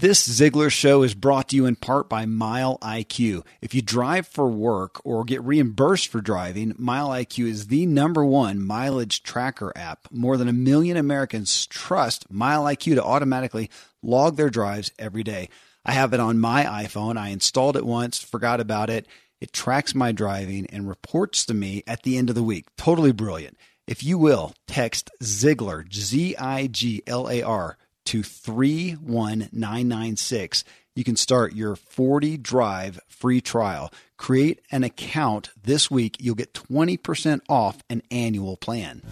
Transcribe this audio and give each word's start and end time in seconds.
This 0.00 0.28
Ziglar 0.28 0.70
show 0.70 1.02
is 1.02 1.12
brought 1.12 1.48
to 1.48 1.56
you 1.56 1.66
in 1.66 1.74
part 1.74 2.08
by 2.08 2.24
MileIQ. 2.24 3.44
If 3.60 3.74
you 3.74 3.82
drive 3.82 4.28
for 4.28 4.46
work 4.48 5.04
or 5.04 5.24
get 5.24 5.42
reimbursed 5.42 6.06
for 6.06 6.20
driving, 6.20 6.74
MileIQ 6.74 7.48
is 7.48 7.66
the 7.66 7.84
number 7.84 8.24
one 8.24 8.64
mileage 8.64 9.24
tracker 9.24 9.72
app. 9.74 10.06
More 10.12 10.36
than 10.36 10.46
a 10.46 10.52
million 10.52 10.96
Americans 10.96 11.66
trust 11.66 12.32
MileIQ 12.32 12.94
to 12.94 13.02
automatically 13.02 13.70
log 14.00 14.36
their 14.36 14.50
drives 14.50 14.92
every 15.00 15.24
day. 15.24 15.48
I 15.84 15.94
have 15.94 16.14
it 16.14 16.20
on 16.20 16.38
my 16.38 16.62
iPhone. 16.62 17.16
I 17.16 17.30
installed 17.30 17.76
it 17.76 17.84
once, 17.84 18.22
forgot 18.22 18.60
about 18.60 18.90
it. 18.90 19.04
It 19.40 19.52
tracks 19.52 19.96
my 19.96 20.12
driving 20.12 20.66
and 20.66 20.88
reports 20.88 21.44
to 21.46 21.54
me 21.54 21.82
at 21.88 22.04
the 22.04 22.16
end 22.16 22.28
of 22.28 22.36
the 22.36 22.44
week. 22.44 22.66
Totally 22.76 23.10
brilliant. 23.10 23.58
If 23.88 24.04
you 24.04 24.16
will, 24.16 24.54
text 24.68 25.10
Ziglar, 25.24 25.92
Z 25.92 26.36
I 26.36 26.68
G 26.68 27.02
L 27.08 27.28
A 27.28 27.42
R, 27.42 27.78
to 28.08 28.22
31996. 28.22 30.64
You 30.94 31.04
can 31.04 31.16
start 31.16 31.54
your 31.54 31.76
40 31.76 32.38
drive 32.38 32.98
free 33.06 33.42
trial. 33.42 33.92
Create 34.16 34.62
an 34.70 34.82
account 34.82 35.50
this 35.62 35.90
week. 35.90 36.16
You'll 36.18 36.34
get 36.34 36.54
20% 36.54 37.42
off 37.50 37.82
an 37.90 38.00
annual 38.10 38.56
plan. 38.56 39.02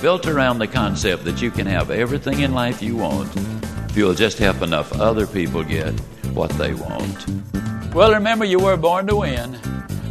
Built 0.00 0.28
around 0.28 0.60
the 0.60 0.68
concept 0.68 1.24
that 1.24 1.42
you 1.42 1.50
can 1.50 1.66
have 1.66 1.90
everything 1.90 2.38
in 2.38 2.54
life 2.54 2.80
you 2.80 2.94
want 2.94 3.36
if 3.90 3.96
you'll 3.96 4.14
just 4.14 4.38
help 4.38 4.62
enough 4.62 4.92
other 4.92 5.26
people 5.26 5.64
get 5.64 5.90
what 6.34 6.52
they 6.52 6.72
want. 6.72 7.26
Well, 7.92 8.12
remember, 8.12 8.44
you 8.44 8.60
were 8.60 8.76
born 8.76 9.08
to 9.08 9.16
win. 9.16 9.58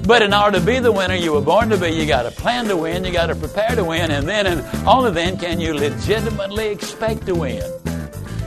But 0.05 0.23
in 0.23 0.34
order 0.34 0.60
to 0.60 0.66
be 0.66 0.80
the 0.80 0.91
winner 0.91 1.16
you 1.16 1.34
were 1.34 1.41
born 1.41 1.70
to 1.70 1.78
be, 1.78 1.90
you 1.90 2.05
got 2.05 2.23
to 2.23 2.32
plan 2.32 2.66
to 2.66 2.78
win, 2.78 3.05
you 3.05 3.12
got 3.12 3.28
to 3.28 3.36
prepare 3.36 3.76
to 3.76 3.84
win, 3.84 4.12
and 4.12 4.27
then 4.27 4.48
and 4.48 4.88
only 4.88 5.12
then 5.12 5.38
can 5.38 5.60
you 5.60 5.74
legitimately 5.74 6.68
expect 6.70 7.26
to 7.27 7.36
win. 7.36 7.64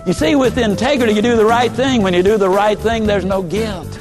You 0.07 0.13
see, 0.13 0.35
with 0.35 0.59
integrity, 0.59 1.15
you 1.15 1.23
do 1.23 1.37
the 1.37 1.47
right 1.47 1.73
thing. 1.73 2.03
When 2.03 2.13
you 2.13 2.23
do 2.23 2.37
the 2.37 2.49
right 2.49 2.79
thing, 2.79 3.07
there's 3.07 3.25
no 3.25 3.43
guilt. 3.43 3.99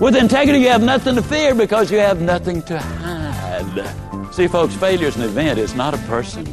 With 0.00 0.14
integrity, 0.16 0.60
you 0.60 0.68
have 0.68 0.82
nothing 0.82 1.16
to 1.16 1.22
fear 1.22 1.54
because 1.54 1.90
you 1.90 1.98
have 1.98 2.20
nothing 2.20 2.62
to 2.62 2.78
hide. 2.78 4.34
See, 4.34 4.46
folks, 4.46 4.74
failure 4.74 5.08
is 5.08 5.16
an 5.16 5.22
event, 5.22 5.58
it's 5.58 5.74
not 5.74 5.94
a 5.94 5.98
person. 6.06 6.46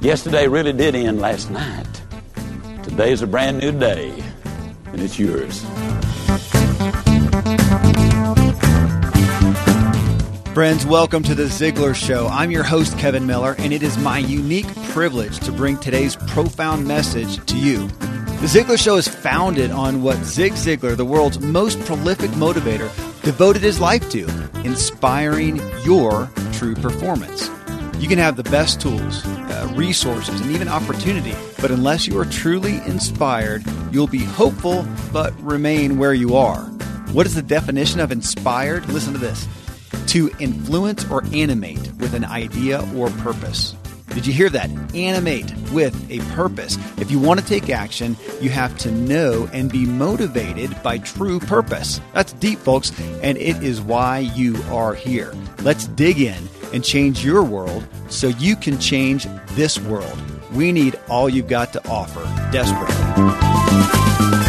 Yesterday 0.00 0.48
really 0.48 0.72
did 0.72 0.94
end 0.94 1.20
last 1.20 1.50
night. 1.50 1.86
Today's 2.82 3.20
a 3.22 3.26
brand 3.26 3.58
new 3.58 3.72
day, 3.72 4.22
and 4.86 5.02
it's 5.02 5.18
yours. 5.18 5.64
Friends, 10.56 10.86
welcome 10.86 11.22
to 11.24 11.34
the 11.34 11.42
Ziglar 11.42 11.94
Show. 11.94 12.28
I'm 12.28 12.50
your 12.50 12.62
host, 12.62 12.96
Kevin 12.96 13.26
Miller, 13.26 13.56
and 13.58 13.74
it 13.74 13.82
is 13.82 13.98
my 13.98 14.16
unique 14.16 14.74
privilege 14.84 15.38
to 15.40 15.52
bring 15.52 15.76
today's 15.76 16.16
profound 16.16 16.88
message 16.88 17.44
to 17.44 17.58
you. 17.58 17.88
The 17.88 18.46
Ziglar 18.46 18.82
Show 18.82 18.96
is 18.96 19.06
founded 19.06 19.70
on 19.70 20.02
what 20.02 20.16
Zig 20.24 20.54
Ziglar, 20.54 20.96
the 20.96 21.04
world's 21.04 21.40
most 21.40 21.78
prolific 21.80 22.30
motivator, 22.30 22.90
devoted 23.22 23.60
his 23.60 23.80
life 23.80 24.08
to 24.12 24.26
inspiring 24.64 25.60
your 25.84 26.30
true 26.54 26.74
performance. 26.74 27.50
You 27.98 28.08
can 28.08 28.16
have 28.16 28.36
the 28.36 28.44
best 28.44 28.80
tools, 28.80 29.26
uh, 29.26 29.70
resources, 29.76 30.40
and 30.40 30.50
even 30.52 30.68
opportunity, 30.68 31.34
but 31.60 31.70
unless 31.70 32.06
you 32.06 32.18
are 32.18 32.24
truly 32.24 32.76
inspired, 32.86 33.62
you'll 33.92 34.06
be 34.06 34.24
hopeful 34.24 34.86
but 35.12 35.38
remain 35.38 35.98
where 35.98 36.14
you 36.14 36.34
are. 36.34 36.62
What 37.12 37.26
is 37.26 37.34
the 37.34 37.42
definition 37.42 38.00
of 38.00 38.10
inspired? 38.10 38.88
Listen 38.88 39.12
to 39.12 39.18
this 39.18 39.46
to 40.08 40.30
influence 40.38 41.08
or 41.10 41.24
animate 41.32 41.92
with 41.98 42.14
an 42.14 42.24
idea 42.24 42.86
or 42.94 43.10
purpose. 43.10 43.74
Did 44.16 44.26
you 44.26 44.32
hear 44.32 44.48
that? 44.48 44.70
Animate 44.94 45.52
with 45.72 46.10
a 46.10 46.20
purpose. 46.34 46.78
If 46.96 47.10
you 47.10 47.18
want 47.18 47.38
to 47.38 47.44
take 47.44 47.68
action, 47.68 48.16
you 48.40 48.48
have 48.48 48.76
to 48.78 48.90
know 48.90 49.46
and 49.52 49.70
be 49.70 49.84
motivated 49.84 50.82
by 50.82 50.98
true 50.98 51.38
purpose. 51.38 52.00
That's 52.14 52.32
deep, 52.34 52.58
folks, 52.60 52.98
and 53.22 53.36
it 53.36 53.62
is 53.62 53.82
why 53.82 54.20
you 54.20 54.56
are 54.70 54.94
here. 54.94 55.34
Let's 55.60 55.86
dig 55.88 56.20
in 56.20 56.48
and 56.72 56.82
change 56.82 57.24
your 57.24 57.42
world 57.42 57.86
so 58.08 58.28
you 58.28 58.56
can 58.56 58.78
change 58.78 59.26
this 59.50 59.78
world. 59.78 60.18
We 60.52 60.72
need 60.72 60.98
all 61.10 61.28
you've 61.28 61.48
got 61.48 61.74
to 61.74 61.88
offer 61.88 62.22
desperately. 62.50 64.45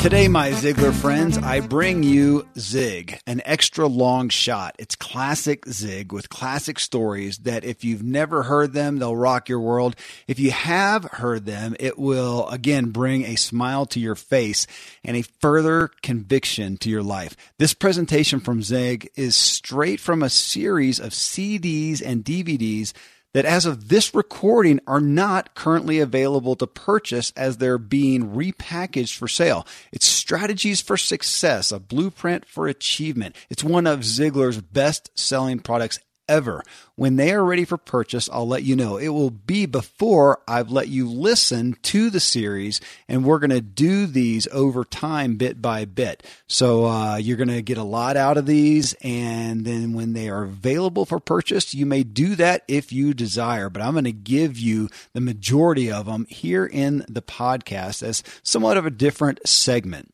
Today, 0.00 0.28
my 0.28 0.52
Ziglar 0.52 0.94
friends, 0.94 1.36
I 1.38 1.58
bring 1.58 2.04
you 2.04 2.46
Zig, 2.56 3.20
an 3.26 3.42
extra 3.44 3.88
long 3.88 4.28
shot. 4.28 4.76
It's 4.78 4.94
classic 4.94 5.66
Zig 5.66 6.12
with 6.12 6.28
classic 6.28 6.78
stories 6.78 7.38
that 7.38 7.64
if 7.64 7.82
you've 7.82 8.04
never 8.04 8.44
heard 8.44 8.72
them, 8.72 8.98
they'll 9.00 9.16
rock 9.16 9.48
your 9.48 9.58
world. 9.58 9.96
If 10.28 10.38
you 10.38 10.52
have 10.52 11.02
heard 11.04 11.46
them, 11.46 11.74
it 11.80 11.98
will 11.98 12.48
again 12.48 12.90
bring 12.90 13.24
a 13.24 13.34
smile 13.34 13.86
to 13.86 13.98
your 13.98 14.14
face 14.14 14.68
and 15.04 15.16
a 15.16 15.24
further 15.40 15.90
conviction 16.00 16.76
to 16.78 16.88
your 16.88 17.02
life. 17.02 17.36
This 17.58 17.74
presentation 17.74 18.38
from 18.38 18.62
Zig 18.62 19.10
is 19.16 19.36
straight 19.36 19.98
from 19.98 20.22
a 20.22 20.30
series 20.30 21.00
of 21.00 21.10
CDs 21.10 22.00
and 22.02 22.24
DVDs 22.24 22.92
that 23.34 23.44
as 23.44 23.66
of 23.66 23.88
this 23.88 24.14
recording 24.14 24.80
are 24.86 25.00
not 25.00 25.54
currently 25.54 26.00
available 26.00 26.56
to 26.56 26.66
purchase 26.66 27.32
as 27.36 27.56
they're 27.56 27.78
being 27.78 28.30
repackaged 28.30 29.16
for 29.16 29.28
sale. 29.28 29.66
It's 29.92 30.06
Strategies 30.06 30.80
for 30.80 30.96
Success, 30.96 31.72
a 31.72 31.78
blueprint 31.78 32.46
for 32.46 32.68
achievement. 32.68 33.34
It's 33.48 33.64
one 33.64 33.86
of 33.86 34.00
Ziglar's 34.00 34.60
best 34.60 35.10
selling 35.18 35.58
products 35.58 35.98
ever. 36.28 36.62
When 36.96 37.16
they 37.16 37.32
are 37.32 37.44
ready 37.44 37.64
for 37.64 37.76
purchase, 37.76 38.28
I'll 38.32 38.46
let 38.46 38.64
you 38.64 38.76
know. 38.76 38.96
It 38.96 39.08
will 39.08 39.30
be 39.30 39.66
before 39.66 40.40
I've 40.46 40.70
let 40.70 40.88
you 40.88 41.08
listen 41.08 41.76
to 41.82 42.10
the 42.10 42.20
series, 42.20 42.80
and 43.08 43.24
we're 43.24 43.38
going 43.38 43.50
to 43.50 43.60
do 43.60 44.06
these 44.06 44.48
over 44.52 44.84
time, 44.84 45.36
bit 45.36 45.62
by 45.62 45.84
bit. 45.84 46.24
So 46.46 46.86
uh, 46.86 47.16
you're 47.16 47.36
going 47.36 47.48
to 47.48 47.62
get 47.62 47.78
a 47.78 47.84
lot 47.84 48.16
out 48.16 48.36
of 48.36 48.46
these, 48.46 48.94
and 49.02 49.64
then 49.64 49.92
when 49.92 50.12
they 50.12 50.28
are 50.28 50.42
available 50.42 51.04
for 51.04 51.20
purchase, 51.20 51.74
you 51.74 51.86
may 51.86 52.02
do 52.02 52.34
that 52.36 52.64
if 52.68 52.92
you 52.92 53.14
desire. 53.14 53.70
But 53.70 53.82
I'm 53.82 53.92
going 53.92 54.04
to 54.04 54.12
give 54.12 54.58
you 54.58 54.88
the 55.12 55.20
majority 55.20 55.90
of 55.90 56.06
them 56.06 56.26
here 56.28 56.66
in 56.66 57.04
the 57.08 57.22
podcast 57.22 58.02
as 58.02 58.22
somewhat 58.42 58.76
of 58.76 58.86
a 58.86 58.90
different 58.90 59.46
segment. 59.46 60.12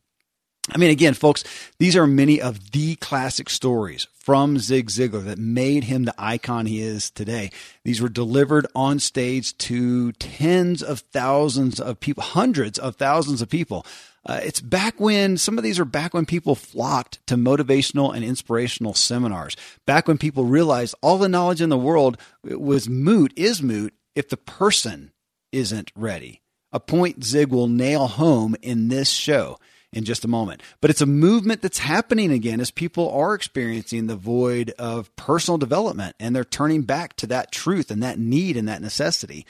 I 0.71 0.77
mean, 0.77 0.89
again, 0.89 1.13
folks, 1.13 1.43
these 1.77 1.95
are 1.95 2.07
many 2.07 2.41
of 2.41 2.71
the 2.71 2.95
classic 2.95 3.51
stories 3.51 4.07
from 4.13 4.57
Zig 4.57 4.89
Ziglar 4.89 5.23
that 5.25 5.37
made 5.37 5.83
him 5.83 6.05
the 6.05 6.15
icon 6.17 6.65
he 6.65 6.81
is 6.81 7.11
today. 7.11 7.51
These 7.83 8.01
were 8.01 8.09
delivered 8.09 8.65
on 8.73 8.97
stage 8.97 9.55
to 9.59 10.11
tens 10.13 10.81
of 10.81 11.01
thousands 11.01 11.79
of 11.79 11.99
people, 11.99 12.23
hundreds 12.23 12.79
of 12.79 12.95
thousands 12.95 13.43
of 13.43 13.49
people. 13.49 13.85
Uh, 14.25 14.39
it's 14.43 14.59
back 14.59 14.99
when 14.99 15.37
some 15.37 15.59
of 15.59 15.63
these 15.63 15.77
are 15.77 15.85
back 15.85 16.15
when 16.15 16.25
people 16.25 16.55
flocked 16.55 17.25
to 17.27 17.35
motivational 17.35 18.15
and 18.15 18.25
inspirational 18.25 18.95
seminars. 18.95 19.55
Back 19.85 20.07
when 20.07 20.17
people 20.17 20.45
realized 20.45 20.95
all 21.03 21.19
the 21.19 21.29
knowledge 21.29 21.61
in 21.61 21.69
the 21.69 21.77
world 21.77 22.17
was 22.43 22.89
moot, 22.89 23.31
is 23.35 23.61
moot, 23.61 23.93
if 24.15 24.29
the 24.29 24.37
person 24.37 25.11
isn't 25.51 25.91
ready. 25.95 26.41
A 26.71 26.79
point 26.79 27.23
Zig 27.23 27.49
will 27.49 27.67
nail 27.67 28.07
home 28.07 28.55
in 28.63 28.87
this 28.87 29.11
show 29.11 29.59
in 29.91 30.03
just 30.03 30.25
a 30.25 30.27
moment. 30.27 30.61
But 30.81 30.89
it's 30.89 31.01
a 31.01 31.05
movement 31.05 31.61
that's 31.61 31.79
happening 31.79 32.31
again 32.31 32.59
as 32.59 32.71
people 32.71 33.09
are 33.11 33.33
experiencing 33.33 34.07
the 34.07 34.15
void 34.15 34.71
of 34.77 35.15
personal 35.15 35.57
development 35.57 36.15
and 36.19 36.35
they're 36.35 36.43
turning 36.43 36.83
back 36.83 37.15
to 37.17 37.27
that 37.27 37.51
truth 37.51 37.91
and 37.91 38.03
that 38.03 38.19
need 38.19 38.57
and 38.57 38.67
that 38.67 38.81
necessity. 38.81 39.45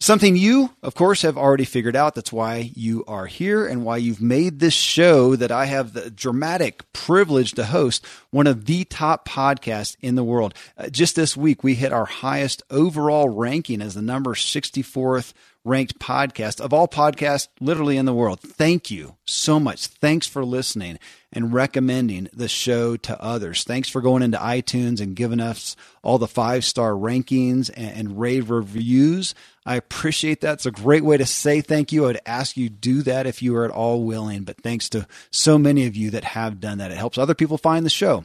Something 0.00 0.36
you, 0.36 0.70
of 0.82 0.94
course, 0.94 1.22
have 1.22 1.38
already 1.38 1.64
figured 1.64 1.96
out. 1.96 2.14
That's 2.14 2.32
why 2.32 2.70
you 2.74 3.04
are 3.06 3.26
here 3.26 3.66
and 3.66 3.84
why 3.84 3.96
you've 3.96 4.20
made 4.20 4.58
this 4.58 4.74
show 4.74 5.34
that 5.36 5.50
I 5.52 5.64
have 5.66 5.94
the 5.94 6.10
dramatic 6.10 6.92
privilege 6.92 7.52
to 7.52 7.64
host 7.64 8.04
one 8.30 8.46
of 8.46 8.66
the 8.66 8.84
top 8.84 9.26
podcasts 9.26 9.96
in 10.02 10.14
the 10.14 10.24
world. 10.24 10.52
Uh, 10.76 10.88
just 10.88 11.16
this 11.16 11.36
week, 11.38 11.64
we 11.64 11.74
hit 11.74 11.92
our 11.92 12.04
highest 12.04 12.62
overall 12.70 13.30
ranking 13.30 13.80
as 13.80 13.94
the 13.94 14.02
number 14.02 14.34
64th 14.34 15.32
ranked 15.64 15.98
podcast 15.98 16.60
of 16.60 16.72
all 16.72 16.86
podcasts 16.86 17.48
literally 17.60 17.96
in 17.96 18.04
the 18.04 18.14
world. 18.14 18.40
Thank 18.40 18.90
you 18.90 19.16
so 19.24 19.58
much. 19.58 19.86
Thanks 19.86 20.26
for 20.26 20.44
listening 20.44 20.98
and 21.32 21.52
recommending 21.52 22.28
the 22.32 22.48
show 22.48 22.96
to 22.98 23.20
others. 23.20 23.64
Thanks 23.64 23.88
for 23.88 24.00
going 24.00 24.22
into 24.22 24.38
iTunes 24.38 25.00
and 25.00 25.16
giving 25.16 25.40
us 25.40 25.74
all 26.02 26.18
the 26.18 26.28
five 26.28 26.64
star 26.64 26.92
rankings 26.92 27.70
and, 27.74 27.96
and 27.96 28.20
rave 28.20 28.50
reviews. 28.50 29.34
I 29.66 29.76
appreciate 29.76 30.42
that. 30.42 30.54
It's 30.54 30.66
a 30.66 30.70
great 30.70 31.04
way 31.04 31.16
to 31.16 31.26
say 31.26 31.60
thank 31.60 31.90
you. 31.90 32.04
I 32.04 32.08
would 32.08 32.20
ask 32.26 32.56
you 32.56 32.68
do 32.68 33.02
that 33.02 33.26
if 33.26 33.42
you 33.42 33.56
are 33.56 33.64
at 33.64 33.70
all 33.70 34.04
willing, 34.04 34.44
but 34.44 34.60
thanks 34.62 34.88
to 34.90 35.06
so 35.30 35.56
many 35.58 35.86
of 35.86 35.96
you 35.96 36.10
that 36.10 36.24
have 36.24 36.60
done 36.60 36.78
that. 36.78 36.90
It 36.90 36.98
helps 36.98 37.16
other 37.16 37.34
people 37.34 37.56
find 37.56 37.86
the 37.86 37.90
show. 37.90 38.24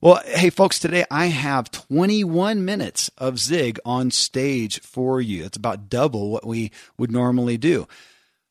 Well, 0.00 0.20
hey, 0.26 0.50
folks, 0.50 0.78
today 0.78 1.04
I 1.10 1.26
have 1.26 1.70
21 1.70 2.64
minutes 2.64 3.10
of 3.16 3.38
Zig 3.38 3.78
on 3.84 4.10
stage 4.10 4.80
for 4.80 5.20
you. 5.20 5.44
It's 5.44 5.56
about 5.56 5.88
double 5.88 6.30
what 6.30 6.46
we 6.46 6.72
would 6.98 7.10
normally 7.10 7.56
do. 7.56 7.88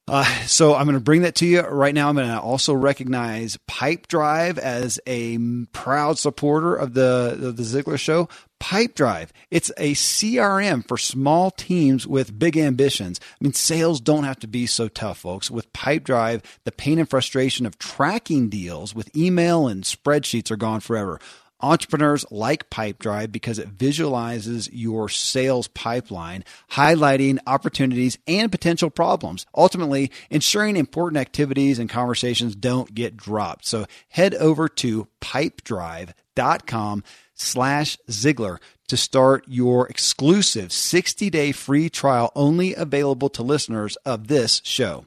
Uh, 0.08 0.26
so 0.46 0.76
I'm 0.76 0.86
going 0.86 0.96
to 0.96 1.00
bring 1.00 1.22
that 1.22 1.36
to 1.36 1.46
you 1.46 1.62
right 1.62 1.94
now. 1.94 2.10
I'm 2.10 2.16
going 2.16 2.28
to 2.28 2.40
also 2.40 2.74
recognize 2.74 3.58
Pipedrive 3.70 4.58
as 4.58 5.00
a 5.08 5.38
proud 5.72 6.18
supporter 6.18 6.76
of 6.76 6.94
the, 6.94 7.38
of 7.42 7.56
the 7.56 7.64
Ziglar 7.64 8.00
Show. 8.00 8.28
Pipedrive. 8.64 9.32
It's 9.52 9.74
a 9.78 9.92
CRM 9.92 10.88
for 10.88 10.98
small 10.98 11.52
teams 11.52 12.08
with 12.08 12.40
big 12.40 12.56
ambitions. 12.56 13.20
I 13.22 13.44
mean, 13.44 13.52
sales 13.52 14.00
don't 14.00 14.24
have 14.24 14.40
to 14.40 14.48
be 14.48 14.68
so 14.68 14.88
tough, 14.88 15.18
folks. 15.18 15.52
With 15.52 15.74
Pipedrive, 15.74 16.44
the 16.64 16.72
pain 16.72 16.98
and 16.98 17.10
frustration 17.10 17.66
of 17.66 17.78
tracking 17.78 18.48
deals 18.48 18.96
with 18.96 19.14
email 19.18 19.68
and 19.68 19.84
spreadsheets 19.84 20.50
are 20.50 20.56
gone 20.56 20.80
forever. 20.80 21.20
Entrepreneurs 21.60 22.26
like 22.32 22.70
Pipedrive 22.70 23.34
because 23.34 23.60
it 23.60 23.68
visualizes 23.68 24.72
your 24.72 25.10
sales 25.10 25.68
pipeline, 25.68 26.46
highlighting 26.72 27.40
opportunities 27.46 28.18
and 28.28 28.50
potential 28.50 28.90
problems, 28.90 29.46
ultimately 29.54 30.10
ensuring 30.30 30.78
important 30.78 31.20
activities 31.20 31.80
and 31.80 31.90
conversations 31.90 32.56
don't 32.56 32.96
get 32.96 33.18
dropped. 33.18 33.66
So 33.66 33.88
head 34.08 34.34
over 34.36 34.70
to 34.70 35.10
pipedrive.com 35.20 37.04
slash 37.44 37.98
Ziglar 38.10 38.60
to 38.88 38.98
start 38.98 39.46
your 39.48 39.88
exclusive 39.88 40.72
60 40.72 41.30
day 41.30 41.52
free 41.52 41.90
trial 41.90 42.32
only 42.36 42.74
available 42.74 43.30
to 43.30 43.44
listeners 43.44 43.96
of 44.06 44.28
this 44.28 44.62
show. 44.64 45.06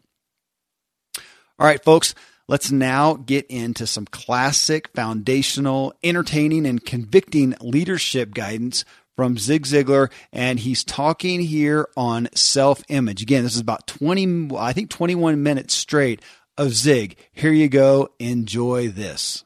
All 1.58 1.66
right, 1.66 1.82
folks. 1.82 2.14
Let's 2.48 2.70
now 2.70 3.14
get 3.14 3.46
into 3.46 3.88
some 3.88 4.04
classic, 4.06 4.88
foundational, 4.94 5.92
entertaining, 6.04 6.64
and 6.64 6.84
convicting 6.84 7.56
leadership 7.60 8.34
guidance 8.34 8.84
from 9.16 9.36
Zig 9.36 9.64
Ziglar. 9.64 10.12
And 10.32 10.60
he's 10.60 10.84
talking 10.84 11.40
here 11.40 11.88
on 11.96 12.28
self 12.34 12.84
image. 12.88 13.22
Again, 13.22 13.42
this 13.42 13.54
is 13.54 13.60
about 13.60 13.88
20, 13.88 14.56
I 14.56 14.72
think 14.72 14.90
21 14.90 15.42
minutes 15.42 15.74
straight 15.74 16.22
of 16.56 16.72
Zig. 16.72 17.16
Here 17.32 17.52
you 17.52 17.68
go. 17.68 18.10
Enjoy 18.20 18.88
this. 18.88 19.44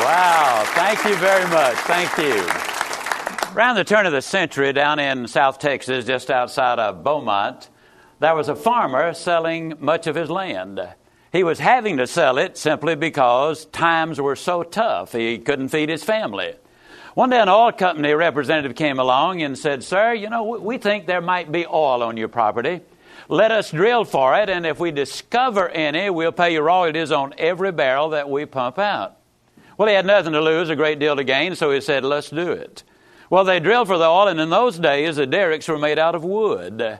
Wow, 0.00 0.64
thank 0.68 1.04
you 1.04 1.14
very 1.16 1.46
much. 1.50 1.76
Thank 1.76 2.16
you. 2.16 2.46
Around 3.54 3.76
the 3.76 3.84
turn 3.84 4.06
of 4.06 4.12
the 4.12 4.22
century, 4.22 4.72
down 4.72 4.98
in 4.98 5.28
South 5.28 5.58
Texas, 5.58 6.06
just 6.06 6.30
outside 6.30 6.78
of 6.78 7.04
Beaumont, 7.04 7.68
there 8.20 8.34
was 8.34 8.48
a 8.48 8.56
farmer 8.56 9.12
selling 9.12 9.74
much 9.78 10.06
of 10.06 10.14
his 10.14 10.30
land. 10.30 10.80
He 11.32 11.44
was 11.44 11.58
having 11.58 11.98
to 11.98 12.06
sell 12.06 12.38
it 12.38 12.56
simply 12.56 12.94
because 12.94 13.66
times 13.66 14.18
were 14.18 14.36
so 14.36 14.62
tough, 14.62 15.12
he 15.12 15.36
couldn't 15.36 15.68
feed 15.68 15.90
his 15.90 16.02
family. 16.02 16.54
One 17.12 17.28
day, 17.28 17.40
an 17.40 17.50
oil 17.50 17.72
company 17.72 18.14
representative 18.14 18.74
came 18.74 18.98
along 18.98 19.42
and 19.42 19.58
said, 19.58 19.84
Sir, 19.84 20.14
you 20.14 20.30
know, 20.30 20.44
we 20.44 20.78
think 20.78 21.06
there 21.06 21.20
might 21.20 21.52
be 21.52 21.66
oil 21.66 22.02
on 22.02 22.16
your 22.16 22.28
property. 22.28 22.80
Let 23.28 23.50
us 23.50 23.70
drill 23.70 24.04
for 24.04 24.34
it, 24.36 24.48
and 24.48 24.64
if 24.64 24.80
we 24.80 24.90
discover 24.90 25.68
any, 25.68 26.08
we'll 26.08 26.32
pay 26.32 26.54
you 26.54 26.62
royalties 26.62 27.12
on 27.12 27.34
every 27.36 27.72
barrel 27.72 28.10
that 28.10 28.30
we 28.30 28.46
pump 28.46 28.78
out. 28.78 29.18
Well, 29.76 29.86
he 29.86 29.94
had 29.94 30.06
nothing 30.06 30.32
to 30.32 30.40
lose, 30.40 30.70
a 30.70 30.76
great 30.76 30.98
deal 30.98 31.14
to 31.14 31.24
gain, 31.24 31.54
so 31.54 31.70
he 31.70 31.80
said, 31.80 32.04
Let's 32.04 32.30
do 32.30 32.52
it. 32.52 32.82
Well, 33.30 33.44
they 33.44 33.60
drilled 33.60 33.88
for 33.88 33.98
the 33.98 34.06
oil, 34.06 34.28
and 34.28 34.40
in 34.40 34.48
those 34.48 34.78
days, 34.78 35.16
the 35.16 35.26
derricks 35.26 35.68
were 35.68 35.78
made 35.78 35.98
out 35.98 36.14
of 36.14 36.24
wood. 36.24 36.98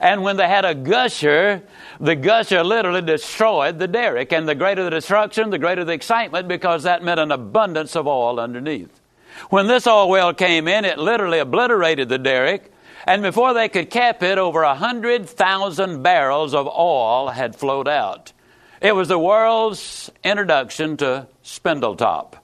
And 0.00 0.22
when 0.22 0.36
they 0.36 0.46
had 0.46 0.64
a 0.64 0.74
gusher, 0.74 1.62
the 1.98 2.14
gusher 2.14 2.62
literally 2.62 3.02
destroyed 3.02 3.78
the 3.78 3.88
derrick. 3.88 4.32
And 4.32 4.48
the 4.48 4.54
greater 4.54 4.84
the 4.84 4.90
destruction, 4.90 5.50
the 5.50 5.58
greater 5.58 5.84
the 5.84 5.92
excitement, 5.92 6.46
because 6.46 6.84
that 6.84 7.02
meant 7.02 7.18
an 7.18 7.32
abundance 7.32 7.96
of 7.96 8.06
oil 8.06 8.38
underneath. 8.38 9.00
When 9.48 9.66
this 9.66 9.86
oil 9.86 10.08
well 10.08 10.34
came 10.34 10.68
in, 10.68 10.84
it 10.84 10.98
literally 10.98 11.38
obliterated 11.38 12.08
the 12.08 12.18
derrick. 12.18 12.70
And 13.06 13.22
before 13.22 13.54
they 13.54 13.68
could 13.68 13.90
cap 13.90 14.22
it, 14.22 14.38
over 14.38 14.62
a 14.62 14.74
hundred 14.74 15.28
thousand 15.28 16.02
barrels 16.02 16.54
of 16.54 16.66
oil 16.66 17.28
had 17.28 17.56
flowed 17.56 17.88
out. 17.88 18.32
It 18.80 18.94
was 18.94 19.08
the 19.08 19.18
world's 19.18 20.10
introduction 20.24 20.96
to 20.98 21.26
Spindletop, 21.44 22.34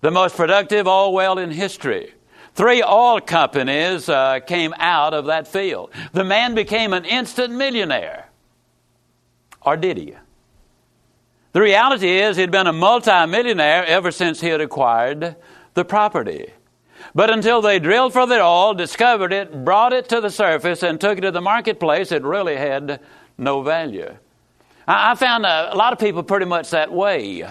the 0.00 0.10
most 0.10 0.36
productive 0.36 0.86
oil 0.86 1.12
well 1.12 1.38
in 1.38 1.50
history. 1.50 2.12
Three 2.54 2.82
oil 2.82 3.20
companies 3.20 4.08
uh, 4.08 4.40
came 4.40 4.74
out 4.76 5.14
of 5.14 5.26
that 5.26 5.48
field. 5.48 5.90
The 6.12 6.24
man 6.24 6.54
became 6.54 6.92
an 6.92 7.04
instant 7.04 7.54
millionaire. 7.54 8.28
Or 9.62 9.76
did 9.76 9.96
he? 9.96 10.14
The 11.52 11.60
reality 11.60 12.08
is, 12.08 12.36
he'd 12.36 12.50
been 12.50 12.66
a 12.66 12.72
multimillionaire 12.72 13.84
ever 13.86 14.10
since 14.10 14.40
he 14.40 14.48
had 14.48 14.60
acquired 14.60 15.36
the 15.74 15.84
property. 15.84 16.52
But 17.14 17.30
until 17.30 17.60
they 17.60 17.78
drilled 17.78 18.12
for 18.12 18.26
the 18.26 18.40
oil, 18.40 18.74
discovered 18.74 19.32
it, 19.32 19.64
brought 19.64 19.92
it 19.92 20.08
to 20.10 20.20
the 20.20 20.30
surface, 20.30 20.82
and 20.82 21.00
took 21.00 21.18
it 21.18 21.22
to 21.22 21.30
the 21.30 21.40
marketplace, 21.40 22.12
it 22.12 22.22
really 22.22 22.56
had 22.56 23.00
no 23.36 23.62
value. 23.62 24.16
I 24.86 25.14
found 25.14 25.46
a, 25.46 25.74
lot 25.74 25.92
of 25.92 25.98
people 25.98 26.22
pretty 26.22 26.46
much 26.46 26.70
that 26.70 26.92
way. 26.92 27.46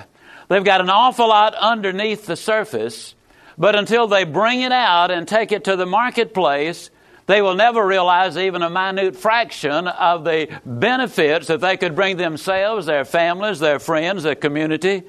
They've 0.49 0.63
got 0.63 0.81
an 0.81 0.89
awful 0.89 1.29
lot 1.29 1.55
underneath 1.55 2.25
the 2.25 2.35
surface, 2.35 3.15
but 3.57 3.75
until 3.75 4.07
they 4.07 4.25
bring 4.25 4.61
it 4.61 4.71
out 4.71 5.11
and 5.11 5.27
take 5.27 5.51
it 5.51 5.65
to 5.65 5.75
the 5.75 5.85
marketplace, 5.85 6.89
they 7.27 7.41
will 7.41 7.55
never 7.55 7.85
realize 7.85 8.35
even 8.35 8.61
a 8.61 8.69
minute 8.69 9.15
fraction 9.15 9.87
of 9.87 10.25
the 10.25 10.59
benefits 10.65 11.47
that 11.47 11.61
they 11.61 11.77
could 11.77 11.95
bring 11.95 12.17
themselves, 12.17 12.85
their 12.85 13.05
families, 13.05 13.59
their 13.59 13.79
friends, 13.79 14.23
their 14.23 14.35
community, 14.35 15.03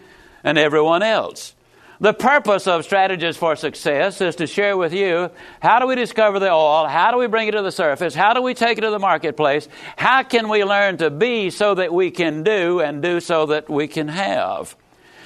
and 0.45 0.59
everyone 0.59 1.03
else. 1.03 1.57
The 2.03 2.13
purpose 2.13 2.67
of 2.67 2.83
Strategies 2.83 3.37
for 3.37 3.55
Success 3.55 4.21
is 4.21 4.35
to 4.37 4.49
share 4.49 4.77
with 4.77 4.93
you 4.93 5.31
how 5.61 5.79
do 5.79 5.87
we 5.87 5.95
discover 5.95 6.41
the 6.41 6.51
oil? 6.51 6.89
How 6.89 7.13
do 7.13 7.17
we 7.17 7.29
bring 7.29 7.47
it 7.47 7.53
to 7.53 7.63
the 7.63 7.71
surface? 7.71 8.13
How 8.13 8.35
do 8.35 8.43
we 8.43 8.55
take 8.55 8.79
it 8.79 8.81
to 8.81 8.91
the 8.91 8.99
marketplace? 8.99 9.69
How 9.95 10.25
can 10.25 10.49
we 10.49 10.65
learn 10.65 10.97
to 10.97 11.11
be 11.11 11.51
so 11.51 11.77
that 11.77 11.95
we 11.95 12.11
can 12.11 12.43
do 12.43 12.81
and 12.81 13.01
do 13.03 13.21
so 13.21 13.47
that 13.47 13.71
we 13.71 13.87
can 13.87 14.09
have? 14.09 14.75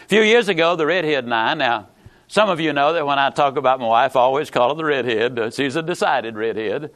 A 0.04 0.08
few 0.08 0.20
years 0.20 0.50
ago, 0.50 0.76
the 0.76 0.84
redhead 0.84 1.24
and 1.24 1.32
I, 1.32 1.54
now, 1.54 1.88
some 2.28 2.50
of 2.50 2.60
you 2.60 2.74
know 2.74 2.92
that 2.92 3.06
when 3.06 3.18
I 3.18 3.30
talk 3.30 3.56
about 3.56 3.80
my 3.80 3.86
wife, 3.86 4.14
I 4.14 4.20
always 4.20 4.50
call 4.50 4.68
her 4.68 4.74
the 4.74 4.84
redhead. 4.84 5.54
She's 5.54 5.76
a 5.76 5.82
decided 5.82 6.36
redhead. 6.36 6.90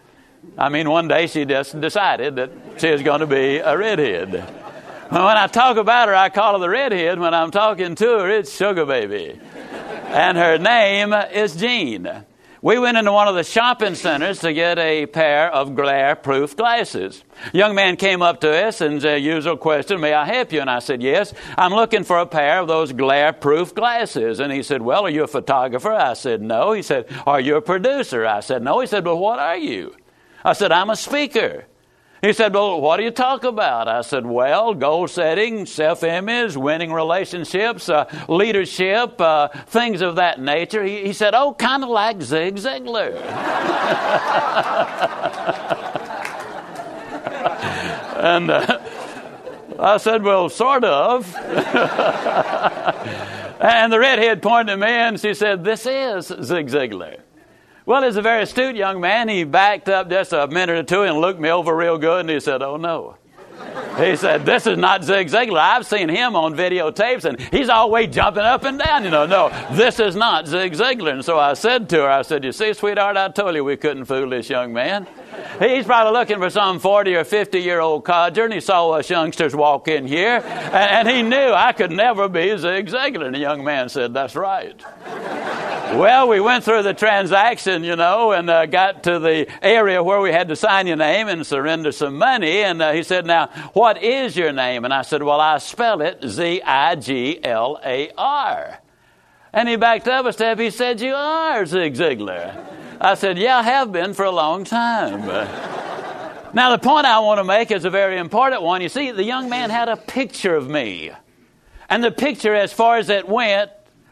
I 0.59 0.69
mean, 0.69 0.91
one 0.91 1.09
day 1.09 1.26
she 1.26 1.47
just 1.47 1.81
decided 1.81 2.37
that 2.37 2.50
she 2.76 2.88
is 2.88 3.00
going 3.00 3.21
to 3.21 3.26
be 3.26 3.56
a 3.56 3.79
redhead. 3.79 4.33
When 5.09 5.23
I 5.23 5.47
talk 5.47 5.79
about 5.79 6.09
her, 6.09 6.15
I 6.15 6.29
call 6.29 6.53
her 6.53 6.59
the 6.59 6.69
redhead. 6.69 7.19
When 7.19 7.33
I'm 7.33 7.50
talking 7.50 7.94
to 7.94 8.05
her, 8.19 8.29
it's 8.29 8.55
sugar 8.55 8.85
baby 8.85 9.41
and 10.11 10.37
her 10.37 10.59
name 10.59 11.12
is 11.12 11.55
Jean. 11.57 12.25
We 12.62 12.79
went 12.79 12.99
into 12.99 13.12
one 13.12 13.27
of 13.27 13.37
the 13.37 13.45
shopping 13.45 13.95
centers 13.95 14.41
to 14.41 14.53
get 14.53 14.79
a 14.79 15.07
pair 15.07 15.51
of 15.51 15.75
glare 15.75 16.15
proof 16.15 16.57
glasses. 16.57 17.25
A 17.55 17.57
young 17.57 17.75
man 17.75 17.97
came 17.97 18.21
up 18.21 18.41
to 18.43 18.67
us 18.67 18.83
and 18.83 19.01
the 19.01 19.19
usual 19.19 19.57
question, 19.57 19.99
May 20.00 20.12
I 20.12 20.26
help 20.26 20.52
you? 20.52 20.61
And 20.61 20.69
I 20.69 20.81
said, 20.81 21.02
Yes, 21.02 21.33
I'm 21.57 21.73
looking 21.73 22.05
for 22.05 22.19
a 22.19 22.26
pair 22.26 22.61
of 22.61 22.69
those 22.69 22.93
glare 22.93 23.33
proof 23.33 23.75
glasses. 23.75 24.40
And 24.40 24.52
he 24.52 24.62
said, 24.62 24.83
Well, 24.83 25.07
are 25.07 25.11
you 25.11 25.23
a 25.23 25.29
photographer? 25.29 25.93
I 25.93 26.12
said, 26.12 26.43
No. 26.43 26.73
He 26.73 26.83
said, 26.83 27.07
Are 27.26 27.40
you 27.40 27.57
a 27.57 27.62
producer? 27.62 28.26
I 28.26 28.40
said, 28.40 28.62
No. 28.62 28.81
He 28.81 28.87
said, 28.87 29.07
Well, 29.07 29.19
what 29.19 29.38
are 29.38 29.57
you? 29.57 29.95
I 30.45 30.52
said, 30.52 30.71
I'm 30.71 30.90
a 30.90 30.97
speaker. 30.97 31.64
He 32.23 32.35
said, 32.35 32.53
Well, 32.53 32.81
what 32.81 32.99
do 32.99 33.05
you 33.05 33.11
talk 33.11 33.45
about? 33.45 33.89
I 33.89 34.03
said, 34.03 34.27
Well, 34.27 34.75
goal 34.75 35.09
setting, 35.09 35.65
self 35.65 36.05
image, 36.05 36.57
winning 36.57 36.93
relationships, 36.93 37.89
uh, 37.89 38.05
leadership, 38.29 39.19
uh, 39.21 39.49
things 39.49 40.03
of 40.03 40.17
that 40.17 40.39
nature. 40.39 40.85
He, 40.85 41.07
he 41.07 41.12
said, 41.15 41.33
Oh, 41.35 41.55
kind 41.55 41.83
of 41.83 41.89
like 41.89 42.21
Zig 42.21 42.57
Ziglar. 42.57 43.15
and 48.17 48.50
uh, 48.50 48.81
I 49.79 49.97
said, 49.97 50.23
Well, 50.23 50.50
sort 50.50 50.85
of. 50.85 51.35
and 53.61 53.91
the 53.91 53.99
redhead 53.99 54.43
pointed 54.43 54.75
at 54.75 54.79
me 54.79 54.89
and 54.89 55.19
she 55.19 55.33
said, 55.33 55.65
This 55.65 55.87
is 55.87 56.27
Zig 56.27 56.69
Ziglar. 56.69 57.21
Well, 57.87 58.03
he's 58.03 58.17
a 58.17 58.23
very 58.23 58.43
astute 58.43 58.77
young 58.77 59.01
man. 59.01 59.29
He 59.29 59.45
backed 59.45 59.89
up 59.89 60.11
just 60.11 60.33
a 60.33 60.47
minute 60.47 60.77
or 60.77 60.83
two 60.83 61.03
and 61.03 61.19
looked 61.19 61.41
me 61.41 61.49
over 61.51 61.75
real 61.75 61.99
good 61.99 62.21
and 62.21 62.31
he 62.31 62.41
said, 62.41 62.63
Oh 62.63 62.77
no. 62.77 63.17
He 63.99 64.17
said, 64.17 64.47
This 64.47 64.67
is 64.67 64.79
not 64.79 65.05
Zig 65.05 65.29
Ziglar. 65.29 65.59
I've 65.59 65.87
seen 65.87 66.09
him 66.09 66.37
on 66.37 66.55
videotapes 66.55 67.25
and 67.25 67.41
he's 67.53 67.69
always 67.69 68.15
jumping 68.15 68.43
up 68.43 68.65
and 68.65 68.79
down. 68.79 69.05
You 69.05 69.11
know, 69.11 69.27
no, 69.27 69.49
this 69.73 70.01
is 70.01 70.15
not 70.17 70.47
Zig 70.47 70.73
Ziglar. 70.73 71.13
And 71.13 71.25
so 71.25 71.39
I 71.39 71.55
said 71.55 71.89
to 71.91 71.97
her, 72.03 72.09
I 72.09 72.23
said, 72.23 72.45
You 72.45 72.53
see, 72.53 72.73
sweetheart, 72.73 73.17
I 73.17 73.29
told 73.29 73.55
you 73.55 73.65
we 73.65 73.77
couldn't 73.77 74.07
fool 74.07 74.31
this 74.31 74.49
young 74.49 74.73
man. 74.73 75.07
He's 75.59 75.85
probably 75.85 76.19
looking 76.19 76.39
for 76.39 76.51
some 76.51 76.79
40 76.79 77.17
or 77.17 77.25
50 77.25 77.59
year 77.59 77.81
old 77.81 78.05
codger, 78.05 78.45
and 78.45 78.53
he 78.53 78.61
saw 78.61 78.91
us 78.91 79.11
youngsters 79.11 79.55
walk 79.55 79.89
in 79.89 80.07
here, 80.07 80.37
and, 80.37 81.09
and 81.09 81.09
he 81.09 81.23
knew 81.23 81.53
I 81.53 81.73
could 81.73 81.91
never 81.91 82.29
be 82.29 82.57
Zig 82.57 82.87
Ziglar. 82.87 83.27
And 83.27 83.35
the 83.35 83.41
young 83.41 83.65
man 83.65 83.89
said, 83.89 84.15
That's 84.15 84.37
right. 84.37 84.81
Well, 85.99 86.28
we 86.28 86.40
went 86.40 86.64
through 86.64 86.82
the 86.82 86.94
transaction, 86.94 87.85
you 87.85 87.97
know, 87.97 88.32
and 88.32 88.49
uh, 88.49 88.66
got 88.66 89.02
to 89.04 89.18
the 89.18 89.47
area 89.62 90.02
where 90.02 90.20
we 90.20 90.32
had 90.32 90.49
to 90.49 90.56
sign 90.56 90.87
your 90.87 90.97
name 90.97 91.28
and 91.28 91.47
surrender 91.47 91.92
some 91.92 92.16
money. 92.16 92.62
And 92.62 92.80
uh, 92.80 92.92
he 92.92 93.02
said, 93.02 93.26
Now, 93.26 93.49
what 93.73 94.02
is 94.02 94.37
your 94.37 94.52
name? 94.52 94.85
And 94.85 94.94
I 94.94 95.02
said, 95.02 95.23
Well, 95.23 95.40
I 95.40 95.59
spell 95.59 96.00
it 96.00 96.20
Z 96.26 96.62
I 96.62 96.94
G 96.97 97.40
L 97.42 97.80
A 97.85 98.11
R. 98.16 98.78
And 99.52 99.68
he 99.68 99.76
backed 99.76 100.06
up 100.06 100.26
a 100.26 100.32
step. 100.32 100.59
He 100.59 100.70
said, 100.70 101.00
You 101.00 101.14
are 101.14 101.66
Zig 101.66 101.94
Ziglar. 101.94 102.64
I 103.00 103.14
said, 103.14 103.38
Yeah, 103.38 103.59
I 103.59 103.62
have 103.62 103.90
been 103.90 104.14
for 104.14 104.25
a 104.25 104.30
long 104.30 104.64
time. 104.64 105.26
Now, 106.52 106.73
the 106.73 106.78
point 106.78 107.06
I 107.06 107.20
want 107.20 107.38
to 107.38 107.44
make 107.44 107.70
is 107.70 107.85
a 107.85 107.90
very 107.90 108.18
important 108.18 108.62
one. 108.62 108.82
You 108.82 108.88
see, 108.88 109.12
the 109.12 109.23
young 109.23 109.49
man 109.49 109.70
had 109.70 109.88
a 109.88 109.97
picture 109.97 110.56
of 110.56 110.68
me. 110.68 111.12
And 111.88 112.02
the 112.02 112.11
picture, 112.11 112.56
as 112.56 112.73
far 112.73 112.99
as 112.99 113.09
it 113.09 113.28
went, 113.28 113.70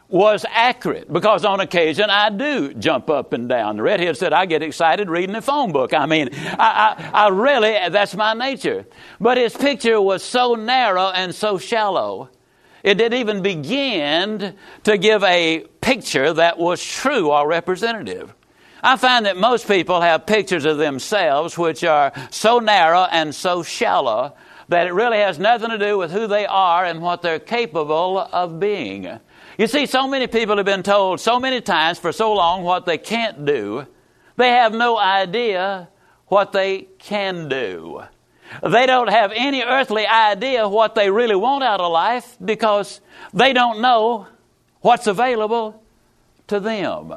was 0.09 0.47
accurate 0.49 1.13
because 1.13 1.45
on 1.45 1.61
occasion 1.61 2.09
I 2.09 2.31
do 2.31 2.73
jump 2.73 3.11
up 3.11 3.33
and 3.35 3.49
down. 3.49 3.77
The 3.77 3.83
redhead 3.83 4.17
said, 4.17 4.33
I 4.33 4.47
get 4.47 4.63
excited 4.63 5.11
reading 5.11 5.35
the 5.35 5.43
phone 5.43 5.73
book. 5.73 5.93
I 5.93 6.07
mean, 6.07 6.31
I, 6.33 7.11
I, 7.13 7.27
I 7.27 7.29
really, 7.29 7.77
that's 7.91 8.15
my 8.17 8.33
nature. 8.33 8.87
But 9.21 9.37
his 9.37 9.55
picture 9.55 10.01
was 10.01 10.23
so 10.23 10.55
narrow 10.55 11.11
and 11.11 11.35
so 11.35 11.59
shallow, 11.59 12.31
it 12.83 12.95
didn't 12.95 13.19
even 13.19 13.43
begin 13.43 14.57
to 14.85 14.99
give 14.99 15.23
a 15.25 15.67
picture 15.83 16.33
that 16.33 16.59
was 16.59 16.83
true 16.83 17.31
or 17.31 17.47
representative. 17.47 18.35
I 18.83 18.97
find 18.97 19.27
that 19.27 19.37
most 19.37 19.67
people 19.67 20.01
have 20.01 20.25
pictures 20.25 20.65
of 20.65 20.79
themselves 20.79 21.59
which 21.59 21.85
are 21.85 22.13
so 22.31 22.61
narrow 22.61 23.03
and 23.11 23.35
so 23.35 23.63
shallow 23.63 24.37
that 24.69 24.87
it 24.87 24.93
really 24.93 25.19
has 25.19 25.39
nothing 25.39 25.71
to 25.71 25.79
do 25.79 25.99
with 25.99 26.13
who 26.13 26.27
they 26.27 26.47
are 26.47 26.85
and 26.85 27.03
what 27.03 27.21
they're 27.21 27.39
capable 27.39 28.19
of 28.19 28.61
being. 28.61 29.19
You 29.59 29.67
see, 29.67 29.87
so 29.87 30.07
many 30.07 30.29
people 30.29 30.57
have 30.57 30.67
been 30.67 30.85
told 30.85 31.19
so 31.19 31.41
many 31.41 31.61
times 31.61 31.99
for 31.99 32.13
so 32.13 32.33
long 32.33 32.63
what 32.63 32.87
they 32.87 32.97
can't 32.97 33.45
do, 33.45 33.87
they 34.37 34.51
have 34.51 34.73
no 34.73 34.97
idea 34.97 35.89
what 36.29 36.53
they 36.53 36.87
can 37.01 37.49
do. 37.49 38.05
They 38.63 38.87
don't 38.87 39.11
have 39.11 39.33
any 39.35 39.63
earthly 39.63 40.07
idea 40.07 40.69
what 40.69 40.95
they 40.95 41.11
really 41.11 41.35
want 41.35 41.65
out 41.65 41.81
of 41.81 41.91
life 41.91 42.37
because 42.43 43.01
they 43.35 43.53
don't 43.53 43.81
know 43.81 44.29
what's 44.81 45.09
available 45.09 45.83
to 46.47 46.61
them. 46.61 47.13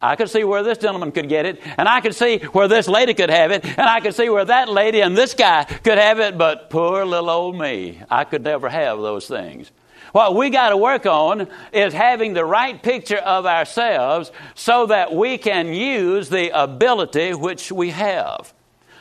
I 0.00 0.14
could 0.14 0.30
see 0.30 0.44
where 0.44 0.62
this 0.62 0.78
gentleman 0.78 1.10
could 1.10 1.28
get 1.28 1.46
it, 1.46 1.60
and 1.76 1.88
I 1.88 2.00
could 2.00 2.14
see 2.14 2.38
where 2.38 2.68
this 2.68 2.86
lady 2.86 3.12
could 3.12 3.28
have 3.28 3.50
it, 3.50 3.64
and 3.64 3.88
I 3.88 3.98
could 3.98 4.14
see 4.14 4.28
where 4.28 4.44
that 4.44 4.68
lady 4.68 5.00
and 5.00 5.16
this 5.16 5.34
guy 5.34 5.64
could 5.64 5.98
have 5.98 6.20
it, 6.20 6.38
but 6.38 6.70
poor 6.70 7.04
little 7.04 7.28
old 7.28 7.58
me, 7.58 8.00
I 8.08 8.22
could 8.22 8.44
never 8.44 8.68
have 8.68 8.98
those 9.00 9.26
things. 9.26 9.72
What 10.12 10.34
we 10.34 10.50
got 10.50 10.70
to 10.70 10.76
work 10.76 11.06
on 11.06 11.48
is 11.72 11.92
having 11.92 12.34
the 12.34 12.44
right 12.44 12.80
picture 12.82 13.18
of 13.18 13.46
ourselves 13.46 14.32
so 14.54 14.86
that 14.86 15.14
we 15.14 15.38
can 15.38 15.72
use 15.72 16.28
the 16.28 16.50
ability 16.50 17.34
which 17.34 17.70
we 17.70 17.90
have. 17.90 18.52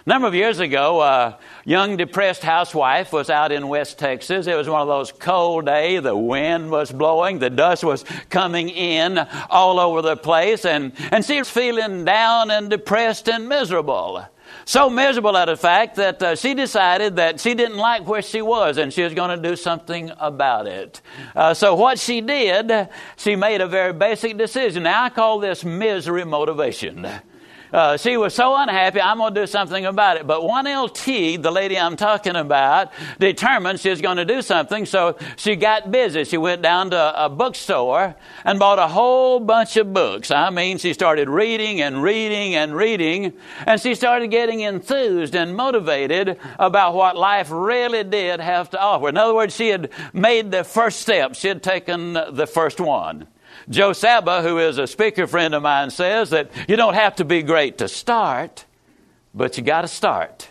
A 0.06 0.10
number 0.10 0.28
of 0.28 0.34
years 0.34 0.60
ago, 0.60 1.02
a 1.02 1.38
young 1.66 1.98
depressed 1.98 2.42
housewife 2.42 3.12
was 3.12 3.30
out 3.30 3.52
in 3.52 3.68
West 3.68 4.00
Texas. 4.00 4.48
It 4.48 4.56
was 4.56 4.70
one 4.70 4.82
of 4.82 4.88
those 4.88 5.12
cold 5.12 5.66
days. 5.66 6.02
The 6.04 6.16
wind 6.16 6.72
was 6.72 6.92
blowing. 6.92 7.40
The 7.40 7.50
dust 7.50 7.84
was 7.84 8.06
coming 8.30 8.70
in 8.70 9.20
all 9.50 9.80
over 9.80 10.02
the 10.02 10.16
place. 10.16 10.66
And, 10.66 10.94
and 11.12 11.26
she 11.26 11.38
was 11.38 11.50
feeling 11.50 12.06
down 12.06 12.50
and 12.50 12.70
depressed 12.70 13.28
and 13.28 13.50
miserable. 13.50 14.26
So 14.70 14.88
miserable 14.88 15.36
at 15.36 15.46
the 15.46 15.58
fact 15.58 15.96
that 15.96 16.22
uh, 16.22 16.36
she 16.36 16.54
decided 16.54 17.16
that 17.16 17.40
she 17.40 17.56
didn't 17.56 17.78
like 17.78 18.08
where 18.08 18.22
she 18.22 18.44
was 18.44 18.78
and 18.78 18.94
she 18.94 19.02
was 19.02 19.16
going 19.16 19.36
to 19.36 19.50
do 19.50 19.56
something 19.56 20.12
about 20.20 20.68
it. 20.68 21.02
Uh, 21.36 21.56
so 21.56 21.74
what 21.74 21.98
she 21.98 22.22
did, 22.22 22.88
she 23.18 23.36
made 23.36 23.62
a 23.62 23.68
very 23.68 23.94
basic 23.94 24.38
decision. 24.38 24.84
Now 24.84 25.06
I 25.06 25.10
call 25.10 25.40
this 25.40 25.66
misery 25.66 26.24
motivation. 26.24 27.08
Uh, 27.72 27.98
she 27.98 28.18
was 28.18 28.34
so 28.34 28.56
unhappy, 28.56 29.00
I'm 29.00 29.18
going 29.18 29.34
to 29.34 29.42
do 29.42 29.48
something 29.48 29.86
about 29.86 30.18
it. 30.18 30.26
But 30.26 30.42
1LT, 30.42 31.42
the 31.42 31.52
lady 31.52 31.78
I'm 31.78 31.96
talking 31.96 32.36
about, 32.36 32.92
determined 33.20 33.80
she 33.80 33.90
was 33.90 34.02
going 34.02 34.18
to 34.18 34.26
do 34.26 34.42
something, 34.42 34.86
so 34.86 35.18
she 35.36 35.56
got 35.56 35.92
busy. 35.92 36.24
She 36.24 36.38
went 36.38 36.64
down 36.64 36.90
to 36.92 37.26
a 37.26 37.30
bookstore 37.30 38.16
and 38.44 38.58
bought 38.58 38.80
a 38.80 38.88
whole 38.88 39.40
bunch 39.40 39.78
of 39.78 39.94
books. 39.94 40.32
I 40.32 40.50
mean, 40.50 40.80
she 40.80 40.94
started 40.94 41.30
reading 41.30 41.82
and 41.82 42.02
reading 42.02 42.56
and 42.56 42.76
reading, 42.76 43.34
and 43.68 43.80
she 43.80 43.94
started 43.94 44.32
getting 44.32 44.62
enthused 44.62 45.36
and 45.36 45.56
motivated 45.56 46.40
about 46.58 46.96
what 46.96 47.16
life 47.16 47.50
really 47.52 48.04
did 48.04 48.40
have 48.40 48.72
to 48.72 48.82
offer. 48.82 49.10
In 49.10 49.18
other 49.18 49.36
words, 49.36 49.56
she 49.56 49.68
had 49.68 49.92
made 50.12 50.52
the 50.52 50.64
first 50.64 51.02
step, 51.02 51.36
she 51.36 51.48
had 51.48 51.62
taken 51.62 52.14
the 52.14 52.48
first 52.48 52.80
one. 52.80 53.28
Joe 53.70 53.92
Sabah, 53.92 54.42
who 54.42 54.58
is 54.58 54.78
a 54.78 54.88
speaker 54.88 55.28
friend 55.28 55.54
of 55.54 55.62
mine, 55.62 55.92
says 55.92 56.32
that 56.32 56.50
you 56.68 56.76
don't 56.76 56.96
have 56.96 57.16
to 57.18 57.26
be 57.26 57.44
great 57.44 57.78
to 57.80 57.88
start, 57.88 58.66
but 59.34 59.58
you 59.58 59.64
got 59.64 59.82
to 59.82 59.88
start 59.88 60.48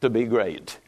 to 0.00 0.10
be 0.10 0.24
great. 0.24 0.78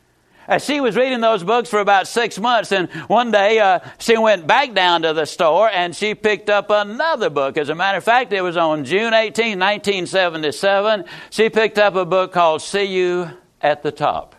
As 0.48 0.64
she 0.64 0.80
was 0.80 0.96
reading 0.96 1.20
those 1.20 1.44
books 1.44 1.70
for 1.70 1.78
about 1.78 2.08
six 2.08 2.36
months, 2.36 2.72
and 2.72 2.90
one 3.06 3.30
day 3.30 3.60
uh, 3.60 3.78
she 3.98 4.18
went 4.18 4.44
back 4.44 4.74
down 4.74 5.02
to 5.02 5.12
the 5.12 5.24
store 5.24 5.68
and 5.68 5.94
she 5.94 6.16
picked 6.16 6.50
up 6.50 6.68
another 6.68 7.30
book. 7.30 7.56
As 7.56 7.68
a 7.68 7.76
matter 7.76 7.98
of 7.98 8.04
fact, 8.04 8.32
it 8.32 8.42
was 8.42 8.56
on 8.56 8.84
June 8.84 9.14
18, 9.14 9.58
1977. 9.58 11.04
She 11.30 11.48
picked 11.48 11.78
up 11.78 11.94
a 11.94 12.04
book 12.04 12.32
called 12.32 12.60
See 12.60 12.84
You 12.84 13.30
at 13.60 13.84
the 13.84 13.92
Top. 13.92 14.34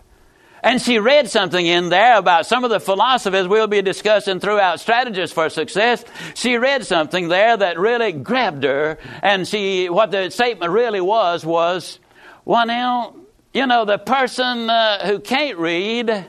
And 0.64 0.82
she 0.82 0.98
read 0.98 1.30
something 1.30 1.66
in 1.66 1.90
there 1.90 2.18
about 2.18 2.46
some 2.46 2.64
of 2.64 2.70
the 2.70 2.80
philosophies 2.80 3.50
we'll 3.50 3.68
be 3.68 3.82
discussing 3.82 4.40
throughout 4.40 4.80
Strategies 4.80 5.34
for 5.34 5.50
Success. 5.50 6.06
She 6.36 6.56
read 6.56 6.86
something 6.86 7.28
there 7.28 7.58
that 7.58 7.78
really 7.78 8.14
grabbed 8.14 8.64
her. 8.64 8.98
And 9.22 9.46
she, 9.46 9.90
what 9.90 10.12
the 10.12 10.30
statement 10.30 10.72
really 10.72 11.02
was, 11.02 11.46
was, 11.46 12.00
well, 12.46 12.66
now, 12.66 13.14
you 13.54 13.68
know, 13.68 13.84
the 13.84 13.98
person 13.98 14.70
uh, 14.70 15.06
who 15.06 15.20
can't 15.20 15.58
read 15.58 16.28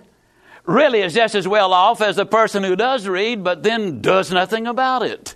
really 0.66 1.02
is 1.02 1.14
just 1.14 1.36
as 1.36 1.46
well 1.46 1.72
off 1.72 2.00
as 2.00 2.16
the 2.16 2.26
person 2.26 2.64
who 2.64 2.74
does 2.74 3.06
read, 3.06 3.44
but 3.44 3.62
then 3.62 4.00
does 4.00 4.32
nothing 4.32 4.66
about 4.66 5.04
it. 5.04 5.33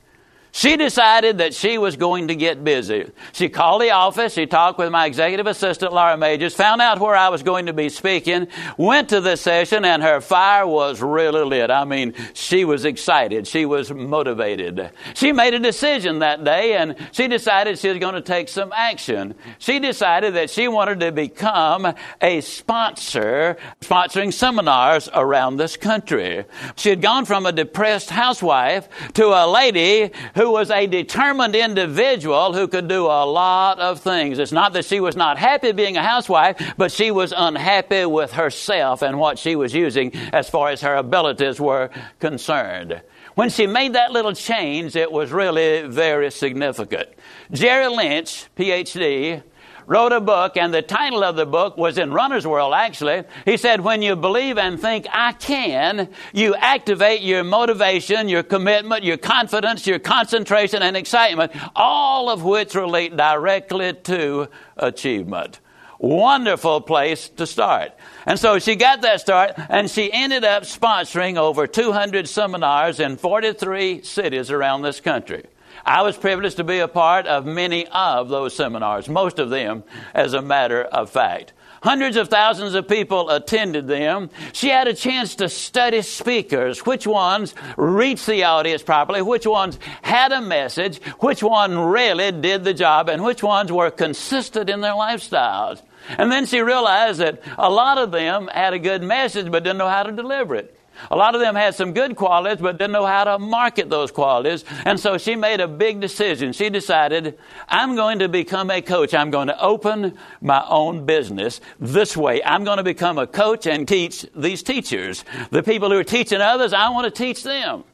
She 0.59 0.77
decided 0.77 1.39
that 1.39 1.55
she 1.55 1.79
was 1.79 1.95
going 1.95 2.27
to 2.27 2.35
get 2.35 2.65
busy. 2.65 3.13
She 3.31 3.49
called 3.49 3.81
the 3.81 3.93
office, 3.93 4.33
she 4.33 4.47
talked 4.47 4.77
with 4.77 4.91
my 4.91 5.07
executive 5.07 5.47
assistant, 5.47 5.93
Laura 5.93 6.17
Magers, 6.17 6.53
found 6.53 6.81
out 6.81 6.99
where 6.99 7.15
I 7.15 7.29
was 7.29 7.45
going 7.45 7.67
to 7.67 7.73
be 7.73 7.89
speaking, 7.89 8.49
went 8.77 9.11
to 9.11 9.21
the 9.21 9.37
session, 9.37 9.85
and 9.85 10.03
her 10.03 10.21
fire 10.21 10.67
was 10.67 11.01
really 11.01 11.45
lit. 11.45 11.71
I 11.71 11.85
mean, 11.85 12.13
she 12.35 12.65
was 12.65 12.85
excited, 12.85 13.47
she 13.47 13.67
was 13.67 13.93
motivated. 13.93 14.91
She 15.15 15.31
made 15.31 15.55
a 15.55 15.61
decision 15.61 16.19
that 16.19 16.43
day, 16.43 16.77
and 16.77 16.97
she 17.13 17.29
decided 17.29 17.79
she 17.79 17.91
was 17.91 17.99
going 17.99 18.17
to 18.17 18.21
take 18.21 18.49
some 18.49 18.73
action. 18.75 19.37
She 19.61 19.79
decided 19.79 20.35
that 20.35 20.51
she 20.51 20.67
wanted 20.67 20.99
to 20.99 21.13
become 21.13 21.95
a 22.21 22.41
sponsor, 22.41 23.59
sponsoring 23.81 24.33
seminars 24.33 25.09
around 25.15 25.59
this 25.59 25.77
country. 25.77 26.47
She 26.75 26.91
had 26.91 27.01
gone 27.01 27.27
from 27.27 27.47
a 27.47 27.53
depressed 27.53 28.11
housewife 28.11 28.89
to 29.15 29.27
a 29.29 29.47
lady 29.47 30.11
who 30.35 30.48
was 30.51 30.71
a 30.71 30.87
determined 30.87 31.55
individual 31.55 32.53
who 32.53 32.69
could 32.69 32.89
do 32.89 33.07
a 33.07 33.25
lot 33.25 33.79
of 33.79 34.01
things. 34.01 34.39
It's 34.39 34.53
not 34.53 34.73
that 34.73 34.85
she 34.85 35.01
was 35.01 35.17
not 35.17 35.39
happy 35.39 35.73
being 35.73 35.97
a 35.97 36.03
housewife, 36.03 36.75
but 36.77 36.93
she 36.93 37.11
was 37.11 37.33
unhappy 37.37 38.05
with 38.07 38.33
herself 38.33 39.03
and 39.03 39.19
what 39.19 39.39
she 39.39 39.57
was 39.57 39.75
using 39.75 40.15
as 40.33 40.49
far 40.49 40.71
as 40.71 40.81
her 40.81 40.97
abilities 40.97 41.61
were 41.61 41.91
concerned. 42.21 43.01
When 43.35 43.51
she 43.51 43.69
made 43.69 43.93
that 43.93 44.11
little 44.11 44.33
change, 44.33 44.97
it 44.97 45.13
was 45.13 45.31
really 45.31 45.87
very 45.87 46.31
significant. 46.31 47.09
Jerry 47.53 47.87
Lynch, 47.87 48.47
PhD, 48.57 49.43
wrote 49.89 50.13
a 50.13 50.21
book, 50.21 50.57
and 50.59 50.73
the 50.73 50.83
title 50.83 51.25
of 51.25 51.35
the 51.35 51.47
book 51.47 51.79
was 51.79 51.97
in 51.97 52.13
Runner's 52.13 52.47
World, 52.47 52.75
actually. 52.75 53.25
He 53.47 53.57
said, 53.57 53.81
When 53.81 54.03
you 54.03 54.15
believe 54.15 54.59
and 54.59 54.79
think, 54.79 55.07
I 55.11 55.33
can, 55.33 56.11
you 56.33 56.55
activate 56.55 57.23
your 57.23 57.43
motivation, 57.43 58.29
your 58.29 58.43
commitment, 58.43 59.03
your 59.03 59.17
confidence, 59.17 59.87
your 59.87 59.99
concentration, 59.99 60.83
and 60.83 60.97
excitement, 60.97 61.53
all 61.75 62.29
of 62.29 62.45
which 62.45 62.75
relate 62.75 63.17
directly 63.17 63.95
to 63.95 64.49
achievement. 64.77 65.59
Wonderful 65.99 66.83
place 66.83 67.31
to 67.31 67.47
start. 67.47 67.93
And 68.27 68.39
so 68.39 68.59
she 68.59 68.77
got 68.77 69.01
that 69.01 69.21
start, 69.23 69.55
and 69.71 69.91
she 69.91 70.13
ended 70.13 70.45
up 70.45 70.65
sponsoring 70.65 71.39
over 71.39 71.67
200 71.67 72.29
seminars 72.29 73.01
in 73.01 73.17
43 73.17 74.03
cities 74.03 74.51
around 74.51 74.83
this 74.83 75.01
country. 75.01 75.45
I 75.89 76.03
was 76.03 76.19
privileged 76.19 76.59
to 76.59 76.65
be 76.65 76.81
a 76.81 76.87
part 76.87 77.27
of 77.27 77.47
many 77.47 77.87
of 77.87 78.29
those 78.29 78.55
seminars, 78.55 79.09
most 79.09 79.39
of 79.39 79.49
them, 79.49 79.85
as 80.13 80.35
a 80.35 80.43
matter 80.43 80.83
of 80.83 81.09
fact. 81.09 81.55
Hundreds 81.83 82.19
of 82.19 82.29
thousands 82.29 82.75
of 82.75 82.87
people 82.87 83.31
attended 83.31 83.87
them. 83.87 84.29
She 84.53 84.69
had 84.69 84.87
a 84.87 84.93
chance 84.93 85.37
to 85.37 85.49
study 85.49 86.03
speakers, 86.03 86.85
which 86.85 87.07
ones 87.07 87.55
reached 87.79 88.27
the 88.27 88.45
audience 88.45 88.83
properly, 88.83 89.23
which 89.23 89.47
ones 89.47 89.79
had 90.03 90.31
a 90.31 90.43
message, 90.43 91.03
which 91.21 91.43
one 91.43 91.79
really 91.79 92.33
did 92.33 92.65
the 92.65 92.75
job, 92.75 93.09
and 93.09 93.25
which 93.25 93.43
ones 93.43 93.73
were 93.73 93.91
consistent 93.91 94.69
in 94.69 94.83
their 94.83 94.93
lifestyles. 94.93 95.81
And 96.19 96.31
then 96.31 96.45
she 96.45 96.61
realized 96.61 97.21
that 97.21 97.41
a 97.57 97.71
lot 97.71 97.97
of 97.97 98.11
them 98.11 98.49
had 98.53 98.75
a 98.75 98.79
good 98.79 99.03
message 99.03 99.51
but 99.51 99.65
didn't 99.65 99.79
know 99.79 99.89
how 99.89 100.03
to 100.03 100.13
deliver 100.13 100.55
it. 100.55 100.78
A 101.11 101.17
lot 101.17 101.35
of 101.35 101.41
them 101.41 101.55
had 101.55 101.75
some 101.75 101.93
good 101.93 102.17
qualities, 102.17 102.61
but 102.61 102.79
didn't 102.79 102.93
know 102.93 103.07
how 103.07 103.25
to 103.25 103.39
market 103.39 103.91
those 103.91 104.11
qualities. 104.11 104.65
And 104.85 104.99
so 104.99 105.19
she 105.19 105.37
made 105.37 105.61
a 105.61 105.69
big 105.69 106.01
decision. 106.01 106.53
She 106.53 106.71
decided, 106.71 107.39
I'm 107.69 107.97
going 107.97 108.21
to 108.21 108.29
become 108.29 108.71
a 108.71 108.83
coach. 108.83 109.15
I'm 109.15 109.31
going 109.31 109.49
to 109.49 109.61
open 109.61 110.17
my 110.41 110.65
own 110.69 111.07
business 111.07 111.61
this 111.81 112.17
way. 112.17 112.43
I'm 112.43 112.65
going 112.65 112.79
to 112.79 112.83
become 112.83 113.19
a 113.19 113.27
coach 113.27 113.67
and 113.67 113.87
teach 113.87 114.27
these 114.35 114.63
teachers. 114.63 115.25
The 115.51 115.63
people 115.63 115.91
who 115.91 115.99
are 115.99 116.05
teaching 116.05 116.41
others, 116.41 116.73
I 116.73 116.91
want 116.91 117.05
to 117.05 117.11
teach 117.11 117.43
them. 117.43 117.85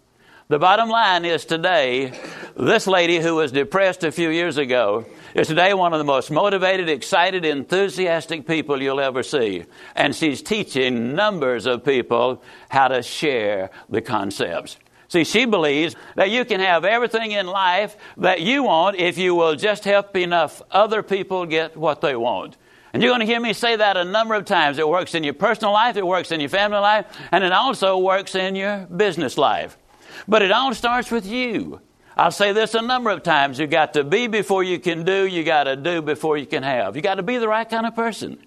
The 0.48 0.58
bottom 0.58 0.90
line 0.90 1.24
is 1.24 1.46
today, 1.46 2.12
this 2.54 2.86
lady 2.86 3.18
who 3.18 3.36
was 3.36 3.50
depressed 3.50 4.04
a 4.04 4.12
few 4.12 4.28
years 4.28 4.58
ago 4.58 5.06
is 5.34 5.48
today 5.48 5.72
one 5.72 5.94
of 5.94 5.98
the 5.98 6.04
most 6.04 6.30
motivated, 6.30 6.90
excited, 6.90 7.46
enthusiastic 7.46 8.46
people 8.46 8.82
you'll 8.82 9.00
ever 9.00 9.22
see. 9.22 9.64
And 9.96 10.14
she's 10.14 10.42
teaching 10.42 11.14
numbers 11.14 11.64
of 11.64 11.82
people 11.82 12.42
how 12.68 12.88
to 12.88 13.02
share 13.02 13.70
the 13.88 14.02
concepts. 14.02 14.76
See, 15.08 15.24
she 15.24 15.46
believes 15.46 15.96
that 16.14 16.28
you 16.30 16.44
can 16.44 16.60
have 16.60 16.84
everything 16.84 17.30
in 17.32 17.46
life 17.46 17.96
that 18.18 18.42
you 18.42 18.64
want 18.64 18.96
if 18.96 19.16
you 19.16 19.34
will 19.34 19.54
just 19.54 19.84
help 19.84 20.14
enough 20.14 20.60
other 20.70 21.02
people 21.02 21.46
get 21.46 21.74
what 21.74 22.02
they 22.02 22.16
want. 22.16 22.58
And 22.92 23.02
you're 23.02 23.10
going 23.10 23.20
to 23.20 23.26
hear 23.26 23.40
me 23.40 23.54
say 23.54 23.76
that 23.76 23.96
a 23.96 24.04
number 24.04 24.34
of 24.34 24.44
times. 24.44 24.76
It 24.78 24.86
works 24.86 25.14
in 25.14 25.24
your 25.24 25.32
personal 25.32 25.72
life, 25.72 25.96
it 25.96 26.06
works 26.06 26.32
in 26.32 26.40
your 26.40 26.50
family 26.50 26.80
life, 26.80 27.06
and 27.32 27.42
it 27.42 27.52
also 27.52 27.96
works 27.96 28.34
in 28.34 28.56
your 28.56 28.86
business 28.94 29.38
life. 29.38 29.78
But 30.26 30.42
it 30.42 30.50
all 30.50 30.74
starts 30.74 31.10
with 31.10 31.26
you. 31.26 31.80
I'll 32.16 32.30
say 32.30 32.52
this 32.52 32.74
a 32.74 32.82
number 32.82 33.10
of 33.10 33.22
times. 33.22 33.58
You 33.58 33.66
got 33.66 33.94
to 33.94 34.04
be 34.04 34.28
before 34.28 34.62
you 34.62 34.78
can 34.78 35.04
do. 35.04 35.26
You 35.26 35.42
got 35.42 35.64
to 35.64 35.76
do 35.76 36.00
before 36.00 36.36
you 36.36 36.46
can 36.46 36.62
have. 36.62 36.94
You 36.96 37.02
got 37.02 37.16
to 37.16 37.22
be 37.22 37.38
the 37.38 37.48
right 37.48 37.68
kind 37.68 37.86
of 37.86 37.96
person. 37.96 38.38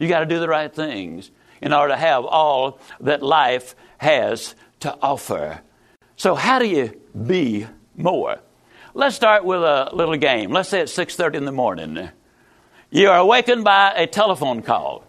You 0.00 0.08
got 0.08 0.20
to 0.20 0.26
do 0.26 0.40
the 0.40 0.48
right 0.48 0.74
things 0.74 1.30
in 1.60 1.72
order 1.72 1.94
to 1.94 1.98
have 1.98 2.24
all 2.24 2.80
that 3.00 3.22
life 3.22 3.76
has 3.98 4.54
to 4.80 4.96
offer. 5.00 5.60
So 6.16 6.34
how 6.34 6.58
do 6.58 6.66
you 6.66 7.00
be 7.26 7.66
more? 7.96 8.38
Let's 8.94 9.16
start 9.16 9.44
with 9.44 9.62
a 9.62 9.90
little 9.92 10.16
game. 10.16 10.50
Let's 10.50 10.68
say 10.68 10.80
it's 10.80 10.92
6:30 10.92 11.36
in 11.36 11.44
the 11.44 11.52
morning. 11.52 12.10
You 12.90 13.08
are 13.08 13.18
awakened 13.18 13.64
by 13.64 13.92
a 13.96 14.06
telephone 14.06 14.62
call. 14.62 15.04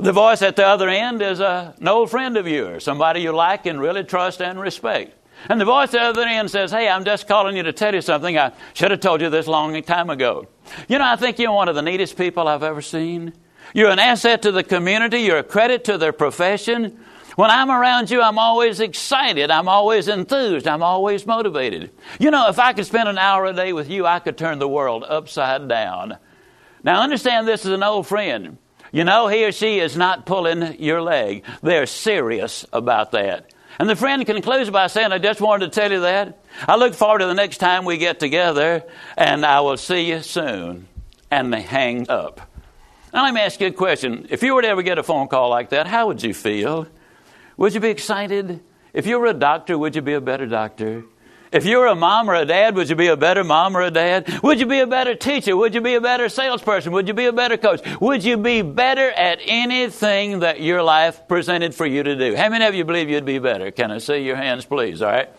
The 0.00 0.12
voice 0.12 0.42
at 0.42 0.56
the 0.56 0.66
other 0.66 0.88
end 0.88 1.22
is 1.22 1.40
a, 1.40 1.74
an 1.78 1.88
old 1.88 2.10
friend 2.10 2.36
of 2.36 2.48
yours, 2.48 2.84
somebody 2.84 3.20
you 3.20 3.32
like 3.32 3.66
and 3.66 3.80
really 3.80 4.04
trust 4.04 4.42
and 4.42 4.60
respect. 4.60 5.14
And 5.48 5.60
the 5.60 5.64
voice 5.64 5.88
at 5.88 5.92
the 5.92 6.00
other 6.00 6.22
end 6.22 6.50
says, 6.50 6.70
Hey, 6.70 6.88
I'm 6.88 7.04
just 7.04 7.28
calling 7.28 7.56
you 7.56 7.62
to 7.64 7.72
tell 7.72 7.94
you 7.94 8.00
something. 8.00 8.36
I 8.36 8.52
should 8.74 8.90
have 8.90 9.00
told 9.00 9.20
you 9.20 9.30
this 9.30 9.46
long 9.46 9.80
time 9.82 10.10
ago. 10.10 10.48
You 10.88 10.98
know, 10.98 11.04
I 11.04 11.16
think 11.16 11.38
you're 11.38 11.52
one 11.52 11.68
of 11.68 11.74
the 11.74 11.82
neatest 11.82 12.16
people 12.16 12.48
I've 12.48 12.62
ever 12.62 12.82
seen. 12.82 13.32
You're 13.74 13.90
an 13.90 13.98
asset 13.98 14.42
to 14.42 14.52
the 14.52 14.64
community. 14.64 15.20
You're 15.20 15.38
a 15.38 15.44
credit 15.44 15.84
to 15.84 15.98
their 15.98 16.12
profession. 16.12 16.98
When 17.36 17.50
I'm 17.50 17.70
around 17.70 18.10
you, 18.10 18.20
I'm 18.20 18.38
always 18.38 18.80
excited. 18.80 19.50
I'm 19.50 19.68
always 19.68 20.08
enthused. 20.08 20.66
I'm 20.66 20.82
always 20.82 21.24
motivated. 21.24 21.92
You 22.18 22.32
know, 22.32 22.48
if 22.48 22.58
I 22.58 22.72
could 22.72 22.86
spend 22.86 23.08
an 23.08 23.18
hour 23.18 23.44
a 23.46 23.52
day 23.52 23.72
with 23.72 23.88
you, 23.88 24.06
I 24.06 24.18
could 24.18 24.36
turn 24.36 24.58
the 24.58 24.68
world 24.68 25.04
upside 25.06 25.68
down. 25.68 26.18
Now, 26.82 27.00
understand 27.00 27.46
this 27.46 27.64
is 27.64 27.72
an 27.72 27.82
old 27.84 28.06
friend. 28.08 28.58
You 28.90 29.04
know, 29.04 29.28
he 29.28 29.44
or 29.44 29.52
she 29.52 29.78
is 29.78 29.96
not 29.96 30.26
pulling 30.26 30.80
your 30.80 31.02
leg. 31.02 31.44
They're 31.62 31.86
serious 31.86 32.66
about 32.72 33.12
that. 33.12 33.52
And 33.78 33.88
the 33.88 33.94
friend 33.96 34.26
concludes 34.26 34.70
by 34.70 34.88
saying, 34.88 35.12
I 35.12 35.18
just 35.18 35.40
wanted 35.40 35.72
to 35.72 35.80
tell 35.80 35.92
you 35.92 36.00
that. 36.00 36.42
I 36.66 36.76
look 36.76 36.94
forward 36.94 37.20
to 37.20 37.26
the 37.26 37.34
next 37.34 37.58
time 37.58 37.84
we 37.84 37.96
get 37.96 38.18
together, 38.18 38.84
and 39.16 39.46
I 39.46 39.60
will 39.60 39.76
see 39.76 40.08
you 40.08 40.20
soon. 40.22 40.88
And 41.30 41.52
they 41.52 41.60
hang 41.60 42.10
up. 42.10 42.40
Now, 43.12 43.24
let 43.24 43.32
me 43.32 43.40
ask 43.40 43.60
you 43.60 43.68
a 43.68 43.72
question. 43.72 44.26
If 44.30 44.42
you 44.42 44.54
were 44.54 44.62
to 44.62 44.68
ever 44.68 44.82
get 44.82 44.98
a 44.98 45.02
phone 45.02 45.28
call 45.28 45.48
like 45.48 45.70
that, 45.70 45.86
how 45.86 46.08
would 46.08 46.22
you 46.22 46.34
feel? 46.34 46.88
Would 47.56 47.74
you 47.74 47.80
be 47.80 47.90
excited? 47.90 48.60
If 48.92 49.06
you 49.06 49.18
were 49.18 49.26
a 49.26 49.34
doctor, 49.34 49.78
would 49.78 49.94
you 49.94 50.02
be 50.02 50.14
a 50.14 50.20
better 50.20 50.46
doctor? 50.46 51.04
If 51.50 51.64
you 51.64 51.78
were 51.78 51.86
a 51.86 51.94
mom 51.94 52.28
or 52.28 52.34
a 52.34 52.44
dad, 52.44 52.74
would 52.74 52.90
you 52.90 52.96
be 52.96 53.06
a 53.06 53.16
better 53.16 53.42
mom 53.42 53.76
or 53.76 53.80
a 53.80 53.90
dad? 53.90 54.42
Would 54.42 54.60
you 54.60 54.66
be 54.66 54.80
a 54.80 54.86
better 54.86 55.14
teacher? 55.14 55.56
Would 55.56 55.74
you 55.74 55.80
be 55.80 55.94
a 55.94 56.00
better 56.00 56.28
salesperson? 56.28 56.92
Would 56.92 57.08
you 57.08 57.14
be 57.14 57.24
a 57.24 57.32
better 57.32 57.56
coach? 57.56 57.80
Would 58.00 58.22
you 58.22 58.36
be 58.36 58.60
better 58.60 59.10
at 59.10 59.40
anything 59.46 60.40
that 60.40 60.60
your 60.60 60.82
life 60.82 61.26
presented 61.26 61.74
for 61.74 61.86
you 61.86 62.02
to 62.02 62.16
do? 62.16 62.36
How 62.36 62.50
many 62.50 62.66
of 62.66 62.74
you 62.74 62.84
believe 62.84 63.08
you'd 63.08 63.24
be 63.24 63.38
better? 63.38 63.70
Can 63.70 63.90
I 63.90 63.98
see 63.98 64.18
your 64.18 64.36
hands, 64.36 64.66
please? 64.66 65.00
All 65.00 65.10
right. 65.10 65.30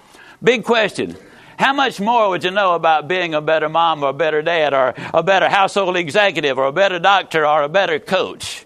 Big 0.42 0.64
question. 0.64 1.16
How 1.60 1.74
much 1.74 2.00
more 2.00 2.30
would 2.30 2.44
you 2.44 2.52
know 2.52 2.74
about 2.74 3.08
being 3.08 3.34
a 3.34 3.42
better 3.42 3.70
mom 3.70 4.02
or 4.04 4.10
a 4.10 4.14
better 4.14 4.42
dad 4.42 4.74
or 4.74 4.96
a 5.14 5.22
better 5.22 5.50
household 5.50 5.98
executive 5.98 6.58
or 6.58 6.66
a 6.66 6.72
better 6.72 6.98
doctor 6.98 7.46
or 7.46 7.64
a 7.64 7.70
better 7.70 8.00
coach? 8.00 8.66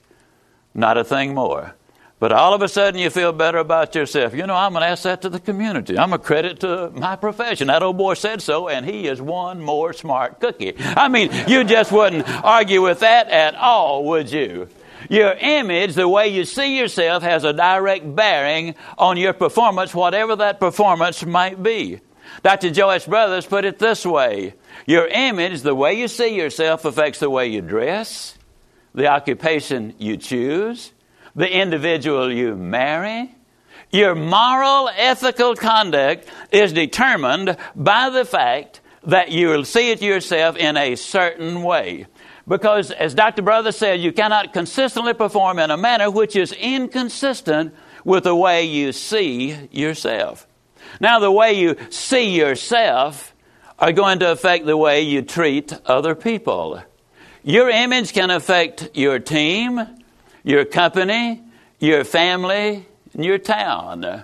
Not 0.73 0.97
a 0.97 1.03
thing 1.03 1.33
more. 1.33 1.75
But 2.23 2.31
all 2.31 2.53
of 2.53 2.61
a 2.61 2.69
sudden 2.69 3.01
you 3.01 3.09
feel 3.09 3.33
better 3.33 3.57
about 3.57 3.95
yourself. 3.95 4.33
You 4.33 4.47
know, 4.47 4.55
I'm 4.55 4.77
an 4.77 4.83
asset 4.83 5.23
to 5.23 5.29
the 5.29 5.41
community. 5.41 5.99
I'm 5.99 6.13
a 6.13 6.17
credit 6.17 6.61
to 6.61 6.89
my 6.91 7.17
profession. 7.17 7.67
That 7.67 7.83
old 7.83 7.97
boy 7.97 8.13
said 8.13 8.41
so, 8.41 8.69
and 8.69 8.85
he 8.85 9.09
is 9.09 9.21
one 9.21 9.59
more 9.59 9.91
smart 9.91 10.39
cookie. 10.39 10.73
I 10.79 11.09
mean, 11.09 11.31
you 11.49 11.65
just 11.65 11.91
wouldn't 11.91 12.25
argue 12.25 12.81
with 12.81 13.01
that 13.01 13.27
at 13.27 13.55
all, 13.55 14.05
would 14.05 14.31
you? 14.31 14.69
Your 15.09 15.33
image, 15.33 15.95
the 15.95 16.07
way 16.07 16.29
you 16.29 16.45
see 16.45 16.77
yourself, 16.77 17.23
has 17.23 17.43
a 17.43 17.51
direct 17.51 18.15
bearing 18.15 18.75
on 18.97 19.17
your 19.17 19.33
performance, 19.33 19.93
whatever 19.93 20.37
that 20.37 20.61
performance 20.61 21.25
might 21.25 21.61
be. 21.61 21.99
Dr. 22.41 22.69
Joyce 22.69 23.05
Brothers 23.05 23.45
put 23.45 23.65
it 23.65 23.79
this 23.79 24.05
way 24.05 24.53
Your 24.85 25.07
image, 25.07 25.61
the 25.61 25.75
way 25.75 25.95
you 25.95 26.07
see 26.07 26.37
yourself, 26.37 26.85
affects 26.85 27.19
the 27.19 27.29
way 27.29 27.47
you 27.49 27.59
dress, 27.59 28.37
the 28.95 29.07
occupation 29.07 29.93
you 29.97 30.15
choose, 30.15 30.93
the 31.35 31.51
individual 31.51 32.31
you 32.31 32.55
marry. 32.55 33.33
Your 33.91 34.15
moral, 34.15 34.89
ethical 34.89 35.55
conduct 35.55 36.27
is 36.51 36.73
determined 36.73 37.57
by 37.75 38.09
the 38.09 38.25
fact 38.25 38.81
that 39.03 39.31
you'll 39.31 39.65
see 39.65 39.91
it 39.91 40.01
yourself 40.01 40.55
in 40.57 40.77
a 40.77 40.95
certain 40.95 41.63
way. 41.63 42.07
Because, 42.47 42.91
as 42.91 43.13
Dr. 43.13 43.41
Brother 43.41 43.71
said, 43.71 44.01
you 44.01 44.11
cannot 44.11 44.53
consistently 44.53 45.13
perform 45.13 45.59
in 45.59 45.71
a 45.71 45.77
manner 45.77 46.09
which 46.09 46.35
is 46.35 46.51
inconsistent 46.51 47.73
with 48.03 48.25
the 48.25 48.35
way 48.35 48.65
you 48.65 48.91
see 48.91 49.69
yourself. 49.71 50.47
Now, 50.99 51.19
the 51.19 51.31
way 51.31 51.53
you 51.53 51.77
see 51.89 52.35
yourself 52.35 53.33
are 53.79 53.91
going 53.91 54.19
to 54.19 54.31
affect 54.31 54.65
the 54.65 54.77
way 54.77 55.01
you 55.01 55.21
treat 55.21 55.73
other 55.85 56.15
people. 56.15 56.81
Your 57.43 57.69
image 57.69 58.13
can 58.13 58.29
affect 58.29 58.89
your 58.93 59.19
team, 59.19 60.02
your 60.43 60.65
company, 60.65 61.41
your 61.79 62.03
family, 62.03 62.85
and 63.13 63.25
your 63.25 63.37
town. 63.37 64.23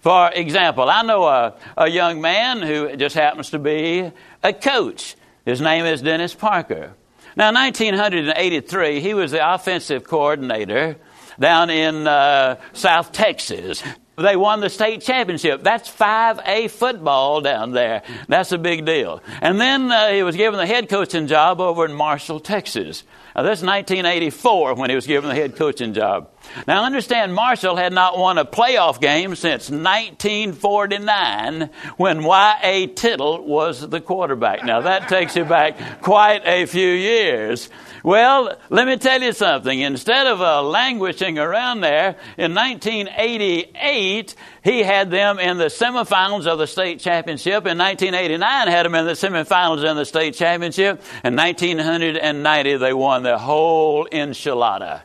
For 0.00 0.30
example, 0.32 0.90
I 0.90 1.02
know 1.02 1.24
a, 1.24 1.54
a 1.76 1.88
young 1.88 2.20
man 2.20 2.60
who 2.60 2.94
just 2.96 3.14
happens 3.14 3.50
to 3.50 3.58
be 3.58 4.10
a 4.42 4.52
coach. 4.52 5.16
His 5.46 5.60
name 5.60 5.86
is 5.86 6.02
Dennis 6.02 6.34
Parker. 6.34 6.92
Now, 7.36 7.48
in 7.48 7.54
1983, 7.54 9.00
he 9.00 9.14
was 9.14 9.32
the 9.32 9.54
offensive 9.54 10.04
coordinator 10.04 10.96
down 11.40 11.70
in 11.70 12.06
uh, 12.06 12.60
South 12.72 13.12
Texas. 13.12 13.82
They 14.16 14.36
won 14.36 14.60
the 14.60 14.70
state 14.70 15.00
championship. 15.00 15.62
That's 15.64 15.90
5A 15.90 16.70
football 16.70 17.40
down 17.40 17.72
there. 17.72 18.02
That's 18.28 18.52
a 18.52 18.58
big 18.58 18.84
deal. 18.84 19.20
And 19.40 19.60
then 19.60 19.90
uh, 19.90 20.10
he 20.10 20.22
was 20.22 20.36
given 20.36 20.58
the 20.58 20.66
head 20.66 20.88
coaching 20.88 21.26
job 21.26 21.60
over 21.60 21.84
in 21.84 21.92
Marshall, 21.92 22.38
Texas. 22.38 23.02
Now, 23.34 23.42
this 23.42 23.58
is 23.58 23.66
1984 23.66 24.74
when 24.74 24.90
he 24.90 24.96
was 24.96 25.06
given 25.06 25.28
the 25.28 25.34
head 25.34 25.56
coaching 25.56 25.92
job. 25.92 26.30
Now, 26.66 26.84
understand, 26.84 27.34
Marshall 27.34 27.76
had 27.76 27.92
not 27.92 28.18
won 28.18 28.38
a 28.38 28.44
playoff 28.44 29.00
game 29.00 29.34
since 29.34 29.70
1949 29.70 31.70
when 31.96 32.24
Y.A. 32.24 32.86
Tittle 32.88 33.46
was 33.46 33.88
the 33.88 34.00
quarterback. 34.00 34.64
Now, 34.64 34.80
that 34.82 35.08
takes 35.08 35.36
you 35.36 35.44
back 35.44 36.02
quite 36.02 36.46
a 36.46 36.66
few 36.66 36.88
years. 36.88 37.70
Well, 38.04 38.58
let 38.68 38.86
me 38.86 38.98
tell 38.98 39.22
you 39.22 39.32
something. 39.32 39.80
Instead 39.80 40.26
of 40.26 40.42
uh, 40.42 40.62
languishing 40.62 41.38
around 41.38 41.80
there, 41.80 42.16
in 42.36 42.54
1988, 42.54 44.34
he 44.62 44.82
had 44.82 45.10
them 45.10 45.38
in 45.38 45.56
the 45.56 45.66
semifinals 45.66 46.46
of 46.46 46.58
the 46.58 46.66
state 46.66 47.00
championship. 47.00 47.66
In 47.66 47.78
1989, 47.78 48.68
had 48.68 48.84
them 48.84 48.94
in 48.94 49.06
the 49.06 49.12
semifinals 49.12 49.88
in 49.88 49.96
the 49.96 50.04
state 50.04 50.34
championship. 50.34 51.02
In 51.24 51.34
1990, 51.34 52.76
they 52.76 52.92
won 52.92 53.22
the 53.22 53.38
whole 53.38 54.06
enchilada. 54.06 55.00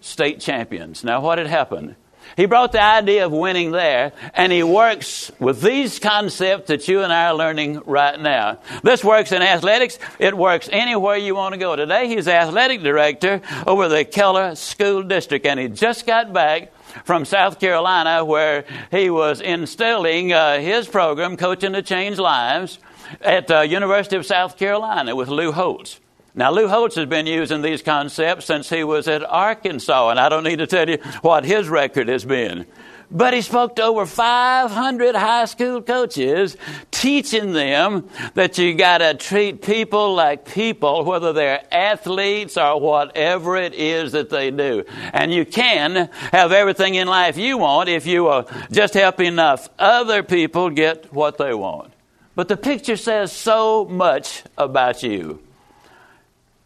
State 0.00 0.40
champions. 0.40 1.04
Now, 1.04 1.20
what 1.20 1.38
had 1.38 1.46
happened? 1.46 1.96
He 2.36 2.46
brought 2.46 2.72
the 2.72 2.82
idea 2.82 3.24
of 3.24 3.32
winning 3.32 3.72
there, 3.72 4.12
and 4.34 4.52
he 4.52 4.62
works 4.62 5.30
with 5.38 5.62
these 5.62 5.98
concepts 5.98 6.68
that 6.68 6.86
you 6.86 7.02
and 7.02 7.12
I 7.12 7.28
are 7.28 7.34
learning 7.34 7.80
right 7.86 8.20
now. 8.20 8.58
This 8.82 9.02
works 9.02 9.32
in 9.32 9.42
athletics. 9.42 9.98
It 10.18 10.36
works 10.36 10.68
anywhere 10.70 11.16
you 11.16 11.34
want 11.34 11.54
to 11.54 11.58
go. 11.58 11.74
Today, 11.74 12.08
he's 12.08 12.28
athletic 12.28 12.82
director 12.82 13.40
over 13.66 13.88
the 13.88 14.04
Keller 14.04 14.54
School 14.56 15.02
District, 15.02 15.46
and 15.46 15.58
he 15.58 15.68
just 15.68 16.06
got 16.06 16.32
back 16.32 16.72
from 17.04 17.24
South 17.24 17.60
Carolina 17.60 18.24
where 18.24 18.64
he 18.90 19.10
was 19.10 19.40
instilling 19.40 20.32
uh, 20.32 20.58
his 20.58 20.86
program, 20.86 21.36
Coaching 21.36 21.72
to 21.72 21.82
Change 21.82 22.18
Lives, 22.18 22.78
at 23.20 23.46
the 23.46 23.58
uh, 23.58 23.62
University 23.62 24.16
of 24.16 24.26
South 24.26 24.56
Carolina 24.56 25.16
with 25.16 25.28
Lou 25.28 25.52
Holtz. 25.52 25.98
Now, 26.38 26.52
Lou 26.52 26.68
Holtz 26.68 26.94
has 26.94 27.06
been 27.06 27.26
using 27.26 27.62
these 27.62 27.82
concepts 27.82 28.46
since 28.46 28.70
he 28.70 28.84
was 28.84 29.08
at 29.08 29.24
Arkansas, 29.24 30.10
and 30.10 30.20
I 30.20 30.28
don't 30.28 30.44
need 30.44 30.60
to 30.60 30.68
tell 30.68 30.88
you 30.88 30.98
what 31.20 31.44
his 31.44 31.68
record 31.68 32.06
has 32.06 32.24
been. 32.24 32.64
but 33.10 33.34
he 33.34 33.42
spoke 33.42 33.74
to 33.74 33.82
over 33.82 34.06
500 34.06 35.16
high 35.16 35.46
school 35.46 35.82
coaches, 35.82 36.56
teaching 36.92 37.54
them 37.54 38.08
that 38.34 38.56
you 38.56 38.74
got 38.76 38.98
to 38.98 39.14
treat 39.14 39.62
people 39.62 40.14
like 40.14 40.44
people, 40.44 41.04
whether 41.04 41.32
they're 41.32 41.64
athletes 41.74 42.56
or 42.56 42.80
whatever 42.80 43.56
it 43.56 43.74
is 43.74 44.12
that 44.12 44.30
they 44.30 44.52
do. 44.52 44.84
And 45.12 45.32
you 45.32 45.44
can 45.44 46.08
have 46.30 46.52
everything 46.52 46.94
in 46.94 47.08
life 47.08 47.36
you 47.36 47.58
want 47.58 47.88
if 47.88 48.06
you 48.06 48.22
will 48.22 48.48
just 48.70 48.94
help 48.94 49.18
enough 49.18 49.68
other 49.76 50.22
people 50.22 50.70
get 50.70 51.12
what 51.12 51.36
they 51.36 51.52
want. 51.52 51.92
But 52.36 52.46
the 52.46 52.56
picture 52.56 52.96
says 52.96 53.32
so 53.32 53.86
much 53.86 54.44
about 54.56 55.02
you. 55.02 55.40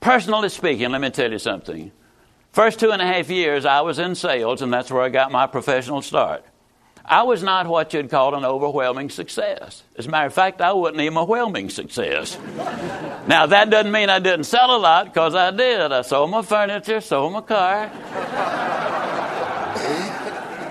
Personally 0.03 0.49
speaking, 0.49 0.91
let 0.91 1.01
me 1.01 1.11
tell 1.11 1.31
you 1.31 1.39
something. 1.39 1.93
First 2.51 2.81
two 2.81 2.91
and 2.91 3.01
a 3.01 3.07
half 3.07 3.31
years, 3.31 3.65
I 3.65 3.83
was 3.83 4.01
in 4.01 4.17
sales, 4.17 4.61
and 4.61 4.73
that's 4.73 4.91
where 4.91 5.01
I 5.01 5.09
got 5.09 5.31
my 5.31 5.47
professional 5.47 6.03
start. 6.03 6.45
I 7.05 7.23
was 7.23 7.45
not 7.45 7.69
what 7.69 7.95
you'd 7.95 8.11
call 8.11 8.35
an 8.35 8.45
overwhelming 8.45 9.11
success. 9.11 9.85
As 9.97 10.07
a 10.07 10.11
matter 10.11 10.27
of 10.27 10.35
fact, 10.35 10.61
I 10.61 10.73
wasn't 10.73 11.03
even 11.03 11.17
a 11.17 11.25
whelming 11.25 11.71
success. 11.71 12.37
now, 13.29 13.47
that 13.47 13.71
doesn't 13.71 13.93
mean 13.93 14.11
I 14.11 14.19
didn't 14.19 14.45
sell 14.45 14.77
a 14.77 14.79
lot, 14.79 15.05
because 15.07 15.37
I 15.37 15.53
did. 15.53 15.93
I 15.93 16.03
sold 16.03 16.31
my 16.31 16.43
furniture, 16.43 17.01
sold 17.01 17.33
my 17.33 17.41
car. 17.41 17.85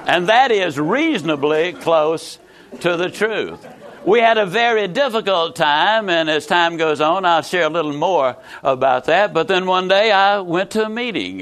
and 0.07 0.27
that 0.27 0.51
is 0.51 0.77
reasonably 0.77 1.71
close 1.71 2.37
to 2.81 2.97
the 2.97 3.09
truth 3.09 3.65
we 4.05 4.19
had 4.19 4.37
a 4.37 4.45
very 4.45 4.87
difficult 4.87 5.55
time, 5.55 6.09
and 6.09 6.29
as 6.29 6.45
time 6.45 6.77
goes 6.77 7.01
on, 7.01 7.25
I'll 7.25 7.41
share 7.41 7.65
a 7.65 7.69
little 7.69 7.93
more 7.93 8.37
about 8.63 9.05
that. 9.05 9.33
But 9.33 9.47
then 9.47 9.65
one 9.65 9.87
day 9.87 10.11
I 10.11 10.39
went 10.39 10.71
to 10.71 10.85
a 10.85 10.89
meeting. 10.89 11.41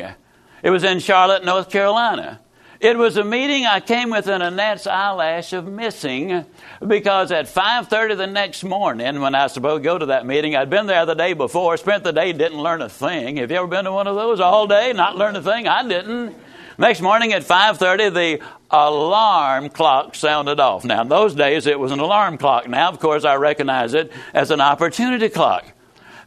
It 0.62 0.70
was 0.70 0.84
in 0.84 1.00
Charlotte, 1.00 1.46
North 1.46 1.70
Carolina. 1.70 2.40
It 2.80 2.98
was 2.98 3.18
a 3.18 3.26
meeting 3.26 3.66
I 3.66 3.82
came 3.82 4.10
within 4.10 4.42
a 4.42 4.50
gnat's 4.50 4.88
eyelash 4.88 5.52
of 5.52 5.68
missing 5.68 6.46
because 6.86 7.30
at 7.30 7.48
5:30 7.48 8.16
the 8.16 8.28
next 8.28 8.64
morning, 8.64 9.20
when 9.20 9.36
I 9.36 9.44
was 9.44 9.54
supposed 9.54 9.84
to 9.84 9.90
go 9.90 9.98
to 9.98 10.06
that 10.08 10.26
meeting, 10.26 10.56
I'd 10.56 10.70
been 10.70 10.88
there 10.88 11.06
the 11.06 11.14
day 11.14 11.34
before, 11.34 11.76
spent 11.76 12.06
the 12.06 12.14
day, 12.14 12.32
didn't 12.32 12.62
learn 12.62 12.82
a 12.82 12.88
thing. 12.88 13.36
Have 13.38 13.52
you 13.52 13.58
ever 13.58 13.68
been 13.68 13.84
to 13.84 13.92
one 13.92 14.08
of 14.08 14.16
those 14.16 14.40
all 14.40 14.66
day, 14.66 14.94
not 14.94 15.18
learn 15.18 15.36
a 15.36 15.42
thing? 15.42 15.68
I 15.68 15.86
didn't. 15.86 16.36
Next 16.80 17.02
morning 17.02 17.34
at 17.34 17.44
5:30, 17.44 18.10
the 18.10 18.40
alarm 18.72 19.68
clock 19.68 20.16
sounded 20.16 20.62
off. 20.62 20.86
Now, 20.86 21.02
in 21.02 21.10
those 21.10 21.36
days, 21.36 21.68
it 21.68 21.78
was 21.78 21.92
an 21.92 22.00
alarm 22.00 22.38
clock. 22.38 22.70
Now, 22.70 22.88
of 22.88 23.02
course, 23.02 23.26
I 23.26 23.36
recognize 23.36 23.94
it 23.94 24.14
as 24.34 24.50
an 24.50 24.62
opportunity 24.62 25.28
clock. 25.28 25.66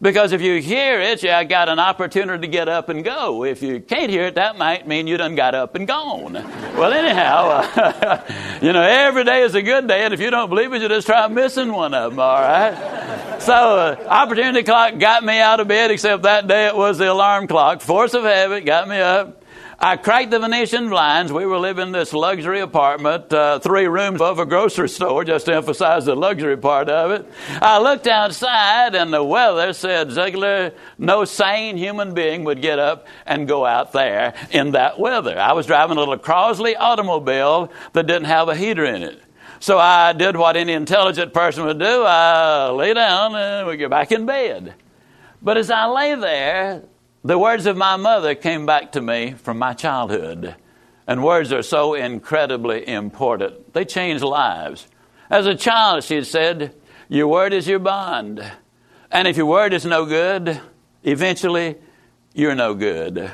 Because 0.02 0.32
if 0.32 0.42
you 0.42 0.60
hear 0.60 1.00
it, 1.00 1.22
you 1.22 1.30
got 1.44 1.70
an 1.70 1.78
opportunity 1.78 2.42
to 2.42 2.48
get 2.48 2.68
up 2.68 2.90
and 2.90 3.02
go. 3.02 3.44
If 3.44 3.62
you 3.62 3.80
can't 3.80 4.10
hear 4.10 4.24
it, 4.24 4.34
that 4.34 4.58
might 4.58 4.86
mean 4.86 5.06
you 5.06 5.16
done 5.16 5.36
got 5.36 5.54
up 5.54 5.74
and 5.74 5.88
gone. 5.88 6.34
well, 6.34 6.92
anyhow, 6.92 7.62
uh, 7.74 8.20
you 8.60 8.74
know, 8.74 8.82
every 8.82 9.24
day 9.24 9.40
is 9.40 9.54
a 9.54 9.62
good 9.62 9.88
day, 9.88 10.04
and 10.04 10.12
if 10.12 10.20
you 10.20 10.28
don't 10.28 10.50
believe 10.50 10.70
it, 10.74 10.82
you 10.82 10.88
just 10.88 11.06
try 11.06 11.26
missing 11.28 11.72
one 11.72 11.94
of 11.94 12.10
them, 12.10 12.20
all 12.20 12.42
right? 12.42 13.40
so, 13.40 13.54
uh, 13.54 14.06
opportunity 14.06 14.64
clock 14.64 14.98
got 14.98 15.24
me 15.24 15.40
out 15.40 15.60
of 15.60 15.68
bed, 15.68 15.90
except 15.90 16.24
that 16.24 16.46
day 16.46 16.66
it 16.66 16.76
was 16.76 16.98
the 16.98 17.10
alarm 17.10 17.46
clock. 17.46 17.80
Force 17.80 18.12
of 18.12 18.24
habit 18.24 18.66
got 18.66 18.86
me 18.86 19.00
up. 19.00 19.41
I 19.85 19.97
cracked 19.97 20.31
the 20.31 20.38
Venetian 20.38 20.90
blinds. 20.90 21.33
We 21.33 21.45
were 21.45 21.59
living 21.59 21.88
in 21.88 21.92
this 21.92 22.12
luxury 22.12 22.61
apartment, 22.61 23.33
uh, 23.33 23.59
three 23.59 23.88
rooms 23.88 24.21
above 24.21 24.38
a 24.38 24.47
grocery 24.47 24.88
store, 24.88 25.25
just 25.25 25.47
to 25.47 25.57
emphasize 25.57 26.05
the 26.05 26.14
luxury 26.14 26.57
part 26.57 26.88
of 26.88 27.11
it. 27.11 27.27
I 27.61 27.81
looked 27.81 28.07
outside, 28.07 28.95
and 28.95 29.12
the 29.12 29.25
weather 29.25 29.73
said, 29.73 30.11
Ziglar, 30.11 30.73
no 30.99 31.25
sane 31.25 31.77
human 31.77 32.14
being 32.14 32.45
would 32.45 32.62
get 32.62 32.79
up 32.79 33.09
and 33.27 33.49
go 33.49 33.66
out 33.66 33.92
there 33.92 34.35
in 34.53 34.71
that 34.71 35.01
weather. 35.01 35.37
I 35.37 35.53
was 35.53 35.66
driving 35.66 35.97
a 35.97 35.99
little 35.99 36.16
Crosley 36.16 36.77
automobile 36.79 37.73
that 37.92 38.07
didn't 38.07 38.27
have 38.27 38.49
a 38.49 38.55
heater 38.55 38.85
in 38.85 39.03
it. 39.03 39.21
So 39.59 39.81
I 39.81 40.12
did 40.12 40.37
what 40.37 40.57
any 40.57 40.75
intelligent 40.75 41.35
person 41.35 41.64
would 41.64 41.81
do. 41.81 42.05
I 42.05 42.71
lay 42.71 42.95
down 42.95 43.35
and 43.35 43.66
we 43.66 43.77
get 43.77 43.90
back 43.90 44.12
in 44.12 44.27
bed. 44.27 44.75
But 45.42 45.57
as 45.57 45.73
I 45.73 45.87
lay 45.87 46.14
there, 46.14 46.85
the 47.24 47.38
words 47.38 47.66
of 47.66 47.76
my 47.76 47.96
mother 47.96 48.35
came 48.35 48.66
back 48.66 48.92
to 48.92 49.00
me 49.00 49.32
from 49.32 49.58
my 49.58 49.74
childhood. 49.74 50.56
And 51.06 51.22
words 51.22 51.52
are 51.52 51.62
so 51.62 51.94
incredibly 51.94 52.87
important. 52.87 53.72
They 53.72 53.85
change 53.85 54.22
lives. 54.22 54.87
As 55.30 55.46
a 55.46 55.54
child, 55.54 56.04
she 56.04 56.16
had 56.16 56.26
said, 56.26 56.74
Your 57.08 57.28
word 57.28 57.52
is 57.52 57.66
your 57.66 57.78
bond. 57.78 58.42
And 59.11 59.28
if 59.28 59.37
your 59.37 59.46
word 59.46 59.72
is 59.72 59.85
no 59.85 60.04
good, 60.04 60.61
eventually 61.02 61.76
you're 62.35 62.54
no 62.54 62.74
good. 62.74 63.30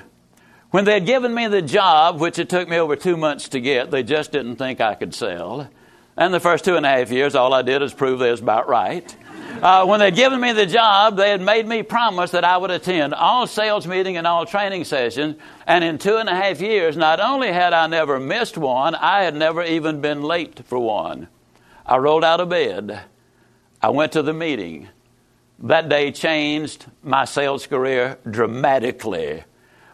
When 0.71 0.85
they 0.85 0.95
had 0.95 1.07
given 1.07 1.35
me 1.35 1.47
the 1.47 1.63
job, 1.63 2.21
which 2.21 2.39
it 2.39 2.49
took 2.49 2.69
me 2.69 2.79
over 2.79 2.97
two 2.97 3.17
months 3.17 3.49
to 3.51 3.61
get, 3.61 3.91
they 3.91 4.03
just 4.03 4.33
didn't 4.33 4.57
think 4.57 4.81
I 4.81 4.95
could 4.95 5.15
sell. 5.15 5.69
And 6.17 6.35
the 6.35 6.41
first 6.41 6.65
two 6.65 6.77
and 6.77 6.85
a 6.85 6.91
half 6.91 7.11
years, 7.11 7.35
all 7.35 7.55
I 7.55 7.63
did 7.63 7.81
was 7.81 7.95
prove 7.95 8.19
they 8.19 8.31
was 8.31 8.41
about 8.41 8.69
right 8.69 9.17
uh, 9.63 9.85
when 9.87 10.01
they'd 10.01 10.15
given 10.15 10.41
me 10.41 10.53
the 10.53 10.67
job, 10.67 11.17
they 11.17 11.31
had 11.31 11.41
made 11.41 11.67
me 11.67 11.83
promise 11.83 12.31
that 12.31 12.45
I 12.45 12.57
would 12.57 12.71
attend 12.71 13.15
all 13.15 13.47
sales 13.47 13.87
meeting 13.87 14.17
and 14.17 14.27
all 14.27 14.47
training 14.47 14.85
sessions. 14.85 15.37
And 15.67 15.83
in 15.83 15.99
two 15.99 16.17
and 16.17 16.29
a 16.29 16.35
half 16.35 16.61
years, 16.61 16.97
not 16.97 17.19
only 17.19 17.53
had 17.53 17.73
I 17.73 17.87
never 17.87 18.21
missed 18.21 18.57
one, 18.57 18.95
I 18.95 19.23
had 19.23 19.35
never 19.35 19.63
even 19.63 20.01
been 20.01 20.23
late 20.23 20.65
for 20.65 20.79
one. 20.79 21.29
I 21.85 21.97
rolled 21.97 22.25
out 22.25 22.41
of 22.41 22.51
bed. 22.51 23.01
I 23.83 23.91
went 23.91 24.13
to 24.13 24.23
the 24.23 24.33
meeting. 24.33 24.89
That 25.61 25.89
day 25.89 26.13
changed 26.13 26.87
my 27.03 27.25
sales 27.25 27.67
career 27.67 28.19
dramatically. 28.31 29.43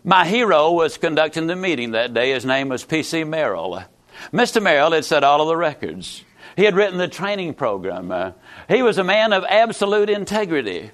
My 0.02 0.26
hero 0.26 0.72
was 0.72 0.98
conducting 0.98 1.46
the 1.46 1.56
meeting 1.56 1.92
that 1.92 2.12
day. 2.12 2.32
His 2.32 2.44
name 2.44 2.68
was 2.68 2.84
P.C. 2.84 3.22
Merrell. 3.22 3.86
Mr. 4.32 4.62
Merrell 4.62 4.92
had 4.92 5.04
set 5.04 5.24
all 5.24 5.40
of 5.40 5.48
the 5.48 5.56
records. 5.56 6.22
He 6.56 6.64
had 6.64 6.76
written 6.76 6.98
the 6.98 7.08
training 7.08 7.54
program. 7.54 8.10
Uh, 8.10 8.32
he 8.68 8.82
was 8.82 8.98
a 8.98 9.04
man 9.04 9.32
of 9.32 9.44
absolute 9.48 10.10
integrity. 10.10 10.90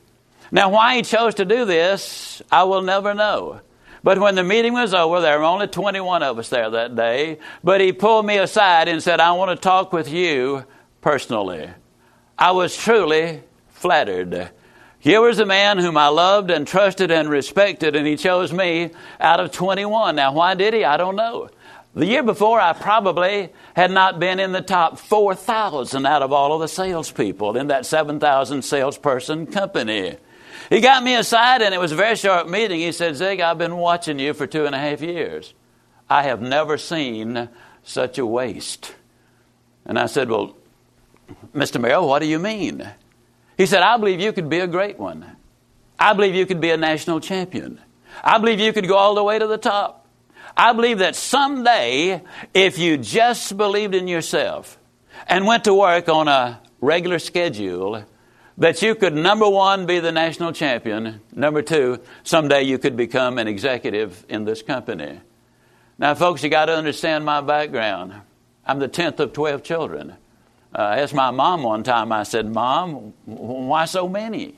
Now, 0.50 0.70
why 0.70 0.96
he 0.96 1.02
chose 1.02 1.36
to 1.36 1.44
do 1.44 1.64
this, 1.64 2.42
I 2.50 2.64
will 2.64 2.82
never 2.82 3.14
know. 3.14 3.60
But 4.02 4.18
when 4.18 4.34
the 4.34 4.42
meeting 4.42 4.72
was 4.72 4.94
over, 4.94 5.20
there 5.20 5.38
were 5.38 5.44
only 5.44 5.66
21 5.66 6.22
of 6.22 6.38
us 6.38 6.48
there 6.48 6.70
that 6.70 6.96
day. 6.96 7.38
But 7.62 7.80
he 7.80 7.92
pulled 7.92 8.24
me 8.24 8.38
aside 8.38 8.88
and 8.88 9.02
said, 9.02 9.20
I 9.20 9.32
want 9.32 9.50
to 9.50 9.62
talk 9.62 9.92
with 9.92 10.10
you 10.10 10.64
personally. 11.02 11.68
I 12.38 12.52
was 12.52 12.76
truly 12.76 13.42
flattered. 13.68 14.50
Here 14.98 15.20
was 15.20 15.38
a 15.38 15.46
man 15.46 15.78
whom 15.78 15.96
I 15.96 16.08
loved 16.08 16.50
and 16.50 16.66
trusted 16.66 17.10
and 17.10 17.28
respected, 17.28 17.96
and 17.96 18.06
he 18.06 18.16
chose 18.16 18.52
me 18.52 18.90
out 19.18 19.40
of 19.40 19.52
21. 19.52 20.16
Now, 20.16 20.32
why 20.32 20.54
did 20.54 20.74
he? 20.74 20.84
I 20.84 20.96
don't 20.96 21.16
know. 21.16 21.48
The 21.94 22.06
year 22.06 22.22
before, 22.22 22.60
I 22.60 22.72
probably 22.72 23.50
had 23.74 23.90
not 23.90 24.20
been 24.20 24.38
in 24.38 24.52
the 24.52 24.60
top 24.60 24.98
4,000 24.98 26.06
out 26.06 26.22
of 26.22 26.32
all 26.32 26.54
of 26.54 26.60
the 26.60 26.68
salespeople 26.68 27.56
in 27.56 27.66
that 27.66 27.84
7,000 27.84 28.62
salesperson 28.62 29.46
company. 29.46 30.16
He 30.68 30.80
got 30.80 31.02
me 31.02 31.16
aside, 31.16 31.62
and 31.62 31.74
it 31.74 31.80
was 31.80 31.90
a 31.90 31.96
very 31.96 32.14
short 32.14 32.48
meeting. 32.48 32.78
He 32.78 32.92
said, 32.92 33.16
Zig, 33.16 33.40
I've 33.40 33.58
been 33.58 33.76
watching 33.76 34.20
you 34.20 34.34
for 34.34 34.46
two 34.46 34.66
and 34.66 34.74
a 34.74 34.78
half 34.78 35.02
years. 35.02 35.52
I 36.08 36.22
have 36.22 36.40
never 36.40 36.78
seen 36.78 37.48
such 37.82 38.18
a 38.18 38.26
waste. 38.26 38.94
And 39.84 39.98
I 39.98 40.06
said, 40.06 40.30
Well, 40.30 40.56
Mr. 41.54 41.80
Merrell, 41.80 42.06
what 42.06 42.20
do 42.20 42.26
you 42.26 42.38
mean? 42.38 42.88
He 43.56 43.66
said, 43.66 43.82
I 43.82 43.96
believe 43.96 44.20
you 44.20 44.32
could 44.32 44.48
be 44.48 44.60
a 44.60 44.66
great 44.66 44.98
one. 44.98 45.36
I 45.98 46.12
believe 46.12 46.34
you 46.34 46.46
could 46.46 46.60
be 46.60 46.70
a 46.70 46.76
national 46.76 47.20
champion. 47.20 47.80
I 48.22 48.38
believe 48.38 48.60
you 48.60 48.72
could 48.72 48.86
go 48.86 48.96
all 48.96 49.14
the 49.14 49.24
way 49.24 49.38
to 49.38 49.46
the 49.46 49.58
top. 49.58 49.99
I 50.60 50.74
believe 50.74 50.98
that 50.98 51.16
someday, 51.16 52.20
if 52.52 52.78
you 52.78 52.98
just 52.98 53.56
believed 53.56 53.94
in 53.94 54.06
yourself 54.06 54.76
and 55.26 55.46
went 55.46 55.64
to 55.64 55.72
work 55.72 56.10
on 56.10 56.28
a 56.28 56.60
regular 56.82 57.18
schedule, 57.18 58.04
that 58.58 58.82
you 58.82 58.94
could, 58.94 59.14
number 59.14 59.48
one, 59.48 59.86
be 59.86 60.00
the 60.00 60.12
national 60.12 60.52
champion. 60.52 61.22
Number 61.34 61.62
two, 61.62 62.00
someday 62.24 62.64
you 62.64 62.76
could 62.76 62.94
become 62.94 63.38
an 63.38 63.48
executive 63.48 64.26
in 64.28 64.44
this 64.44 64.60
company. 64.60 65.22
Now, 65.96 66.14
folks, 66.14 66.44
you 66.44 66.50
got 66.50 66.66
to 66.66 66.76
understand 66.76 67.24
my 67.24 67.40
background. 67.40 68.12
I'm 68.66 68.80
the 68.80 68.88
10th 68.88 69.18
of 69.18 69.32
12 69.32 69.62
children. 69.62 70.10
Uh, 70.74 70.78
I 70.78 70.98
asked 70.98 71.14
my 71.14 71.30
mom 71.30 71.62
one 71.62 71.84
time, 71.84 72.12
I 72.12 72.24
said, 72.24 72.46
Mom, 72.46 73.14
why 73.24 73.86
so 73.86 74.06
many? 74.06 74.56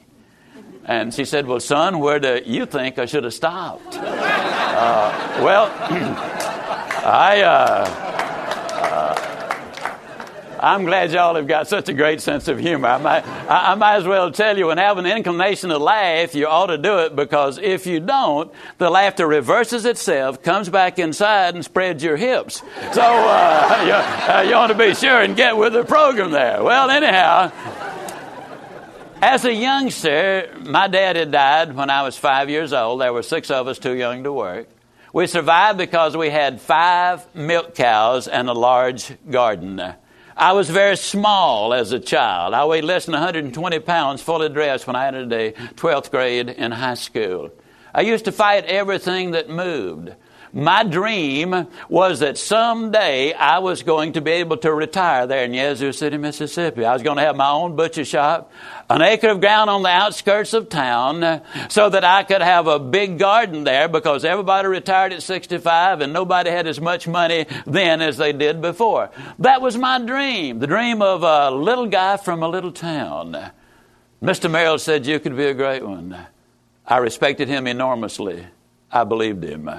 And 0.85 1.15
she 1.15 1.25
said, 1.25 1.47
Well, 1.47 1.61
son, 1.61 2.01
where 2.01 2.19
do 2.19 2.41
you 2.45 2.67
think 2.67 2.99
I 2.99 3.07
should 3.07 3.25
have 3.25 3.35
stopped? 3.35 3.97
Uh, 3.97 5.41
well, 5.43 5.67
I, 7.05 7.43
uh, 7.43 8.13
uh, 8.73 9.33
I'm 10.59 10.85
glad 10.85 11.11
y'all 11.11 11.35
have 11.35 11.47
got 11.49 11.69
such 11.69 11.89
a 11.89 11.93
great 11.93 12.21
sense 12.21 12.49
of 12.49 12.59
humor. 12.59 12.89
I 12.89 12.99
might, 12.99 13.27
I, 13.27 13.73
I 13.73 13.75
might 13.75 13.97
as 13.97 14.05
well 14.05 14.31
tell 14.31 14.57
you 14.57 14.69
when 14.69 14.79
having 14.79 15.07
an 15.07 15.17
inclination 15.17 15.71
to 15.71 15.79
laugh, 15.79 16.35
you 16.35 16.47
ought 16.47 16.67
to 16.67 16.79
do 16.79 16.99
it 17.01 17.17
because 17.17 17.59
if 17.59 17.87
you 17.87 18.01
don't, 18.01 18.53
the 18.79 18.89
laughter 18.91 19.27
reverses 19.27 19.85
itself, 19.85 20.43
comes 20.43 20.69
back 20.69 20.99
inside, 20.99 21.55
and 21.55 21.65
spreads 21.65 22.03
your 22.03 22.17
hips. 22.17 22.63
So 22.93 23.03
uh, 23.03 23.83
you, 23.87 24.33
uh, 24.35 24.43
you 24.49 24.55
ought 24.55 24.69
to 24.69 24.75
be 24.75 24.95
sure 24.95 25.21
and 25.21 25.37
get 25.37 25.57
with 25.57 25.73
the 25.73 25.85
program 25.85 26.31
there. 26.31 26.63
Well, 26.63 26.91
anyhow. 26.91 27.53
As 29.23 29.45
a 29.45 29.55
youngster, 29.55 30.53
my 30.63 30.89
dad 30.89 31.15
had 31.15 31.31
died 31.31 31.77
when 31.77 31.91
I 31.91 32.03
was 32.03 32.19
five 32.19 32.51
years 32.51 32.73
old. 32.73 33.01
There 33.01 33.13
were 33.13 33.23
six 33.23 33.53
of 33.53 33.69
us 33.69 33.79
too 33.79 33.95
young 33.95 34.25
to 34.25 34.33
work. 34.33 34.69
We 35.13 35.29
survived 35.29 35.79
because 35.79 36.17
we 36.17 36.29
had 36.29 36.61
five 36.61 37.33
milk 37.33 37.77
cows 37.77 38.27
and 38.27 38.49
a 38.49 38.53
large 38.53 39.13
garden. 39.31 39.81
I 40.37 40.53
was 40.55 40.69
very 40.69 40.97
small 40.97 41.73
as 41.73 41.93
a 41.93 42.01
child. 42.01 42.53
I 42.53 42.65
weighed 42.65 42.83
less 42.83 43.07
than 43.07 43.13
120 43.13 43.79
pounds, 43.79 44.23
fully 44.23 44.49
dressed, 44.49 44.89
when 44.89 44.97
I 44.97 45.07
entered 45.07 45.31
the 45.31 45.55
12th 45.77 46.11
grade 46.11 46.49
in 46.49 46.73
high 46.73 46.95
school. 46.95 47.53
I 47.95 48.01
used 48.01 48.25
to 48.25 48.33
fight 48.33 48.65
everything 48.65 49.31
that 49.33 49.49
moved. 49.49 50.11
My 50.55 50.85
dream 50.85 51.67
was 51.89 52.21
that 52.21 52.37
someday 52.37 53.33
I 53.33 53.61
was 53.61 53.83
going 53.83 54.13
to 54.15 54.21
be 54.21 54.33
able 54.33 54.59
to 54.59 54.73
retire 54.73 55.27
there 55.27 55.45
in 55.45 55.55
Yazoo 55.55 55.93
City, 55.93 56.19
Mississippi. 56.19 56.85
I 56.85 56.93
was 56.93 57.03
going 57.03 57.17
to 57.17 57.23
have 57.23 57.37
my 57.37 57.51
own 57.51 57.75
butcher 57.75 58.05
shop, 58.05 58.53
an 58.93 59.01
acre 59.01 59.29
of 59.29 59.41
ground 59.41 59.71
on 59.71 59.83
the 59.83 59.89
outskirts 59.89 60.53
of 60.53 60.69
town, 60.69 61.25
uh, 61.25 61.43
so 61.69 61.89
that 61.89 62.05
I 62.05 62.25
could 62.25 62.43
have 62.43 62.67
a 62.67 62.79
big 62.79 63.19
garden 63.19 63.65
there 63.65 63.89
because 63.89 64.23
everybody 64.23 64.69
retired 64.69 65.15
at 65.15 65.23
65 65.23 66.03
and 66.03 66.13
nobody 66.13 66.51
had 66.51 66.67
as 66.67 66.79
much 66.79 67.09
money 67.09 67.47
then 67.67 68.03
as 68.03 68.19
they 68.19 68.35
did 68.35 68.61
before. 68.61 69.11
That 69.39 69.63
was 69.63 69.79
my 69.79 69.99
dream, 69.99 70.59
the 70.59 70.67
dream 70.67 71.01
of 71.01 71.23
a 71.23 71.51
little 71.51 71.87
guy 71.87 72.19
from 72.19 72.43
a 72.43 72.49
little 72.49 72.71
town. 72.71 73.33
Mr. 74.23 74.51
Merrell 74.51 74.79
said 74.79 75.07
you 75.07 75.19
could 75.19 75.37
be 75.39 75.47
a 75.47 75.55
great 75.55 75.85
one. 75.85 76.15
I 76.87 76.99
respected 76.99 77.49
him 77.49 77.67
enormously. 77.67 78.47
I 78.91 79.05
believed 79.05 79.43
him. 79.43 79.71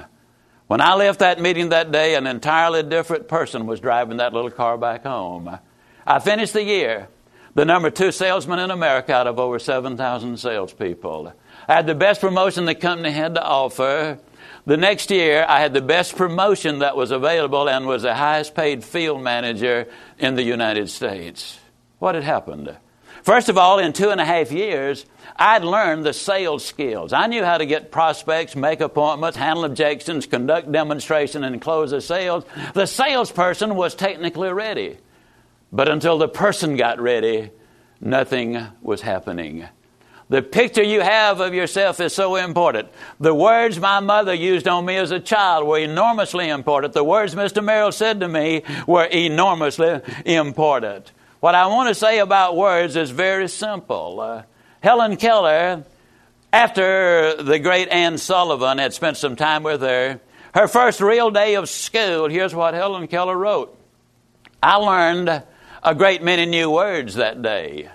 When 0.66 0.80
I 0.80 0.94
left 0.94 1.20
that 1.20 1.40
meeting 1.40 1.68
that 1.68 1.92
day, 1.92 2.16
an 2.16 2.26
entirely 2.26 2.82
different 2.82 3.28
person 3.28 3.66
was 3.66 3.78
driving 3.78 4.16
that 4.16 4.32
little 4.32 4.50
car 4.50 4.76
back 4.76 5.04
home. 5.04 5.56
I 6.04 6.18
finished 6.18 6.52
the 6.52 6.64
year 6.64 7.08
the 7.54 7.64
number 7.64 7.90
two 7.90 8.12
salesman 8.12 8.58
in 8.58 8.70
America 8.70 9.14
out 9.14 9.26
of 9.26 9.38
over 9.38 9.58
7,000 9.58 10.36
salespeople. 10.38 11.32
I 11.68 11.74
had 11.74 11.86
the 11.86 11.94
best 11.94 12.20
promotion 12.20 12.64
the 12.64 12.74
company 12.74 13.10
had 13.10 13.34
to 13.36 13.42
offer. 13.44 14.18
The 14.66 14.76
next 14.76 15.10
year, 15.10 15.44
I 15.48 15.60
had 15.60 15.72
the 15.72 15.82
best 15.82 16.16
promotion 16.16 16.80
that 16.80 16.96
was 16.96 17.10
available 17.10 17.68
and 17.68 17.86
was 17.86 18.02
the 18.02 18.14
highest 18.14 18.54
paid 18.54 18.82
field 18.82 19.22
manager 19.22 19.86
in 20.18 20.34
the 20.34 20.42
United 20.42 20.90
States. 20.90 21.58
What 21.98 22.14
had 22.14 22.24
happened? 22.24 22.76
First 23.22 23.48
of 23.48 23.56
all, 23.56 23.78
in 23.78 23.92
two 23.92 24.10
and 24.10 24.20
a 24.20 24.24
half 24.24 24.52
years, 24.52 25.06
I'd 25.36 25.64
learned 25.64 26.04
the 26.04 26.12
sales 26.12 26.64
skills. 26.64 27.12
I 27.12 27.26
knew 27.26 27.42
how 27.42 27.58
to 27.58 27.66
get 27.66 27.90
prospects, 27.90 28.54
make 28.54 28.80
appointments, 28.80 29.36
handle 29.36 29.64
objections, 29.64 30.26
conduct 30.26 30.70
demonstration, 30.70 31.44
and 31.44 31.60
close 31.60 31.90
the 31.90 32.00
sales. 32.00 32.44
The 32.74 32.86
salesperson 32.86 33.76
was 33.76 33.94
technically 33.94 34.52
ready. 34.52 34.98
But 35.74 35.88
until 35.88 36.18
the 36.18 36.28
person 36.28 36.76
got 36.76 37.00
ready, 37.00 37.50
nothing 38.00 38.64
was 38.80 39.00
happening. 39.00 39.66
The 40.28 40.40
picture 40.40 40.84
you 40.84 41.00
have 41.00 41.40
of 41.40 41.52
yourself 41.52 41.98
is 41.98 42.14
so 42.14 42.36
important. 42.36 42.90
The 43.18 43.34
words 43.34 43.80
my 43.80 43.98
mother 43.98 44.32
used 44.32 44.68
on 44.68 44.84
me 44.84 44.94
as 44.94 45.10
a 45.10 45.18
child 45.18 45.66
were 45.66 45.80
enormously 45.80 46.48
important. 46.48 46.92
The 46.92 47.02
words 47.02 47.34
Mr. 47.34 47.60
Merrell 47.60 47.92
said 47.92 48.20
to 48.20 48.28
me 48.28 48.62
were 48.86 49.04
enormously 49.04 50.00
important. 50.24 51.10
What 51.40 51.56
I 51.56 51.66
want 51.66 51.88
to 51.88 51.94
say 51.96 52.20
about 52.20 52.56
words 52.56 52.94
is 52.94 53.10
very 53.10 53.48
simple. 53.48 54.20
Uh, 54.20 54.42
Helen 54.80 55.16
Keller, 55.16 55.82
after 56.52 57.42
the 57.42 57.58
great 57.58 57.88
Anne 57.88 58.16
Sullivan 58.16 58.78
had 58.78 58.94
spent 58.94 59.16
some 59.16 59.34
time 59.34 59.64
with 59.64 59.80
her, 59.80 60.20
her 60.54 60.68
first 60.68 61.00
real 61.00 61.32
day 61.32 61.56
of 61.56 61.68
school, 61.68 62.28
here's 62.28 62.54
what 62.54 62.74
Helen 62.74 63.08
Keller 63.08 63.36
wrote 63.36 63.76
I 64.62 64.76
learned 64.76 65.42
a 65.84 65.94
great 65.94 66.22
many 66.22 66.46
new 66.46 66.70
words 66.70 67.14
that 67.16 67.42
day. 67.42 67.90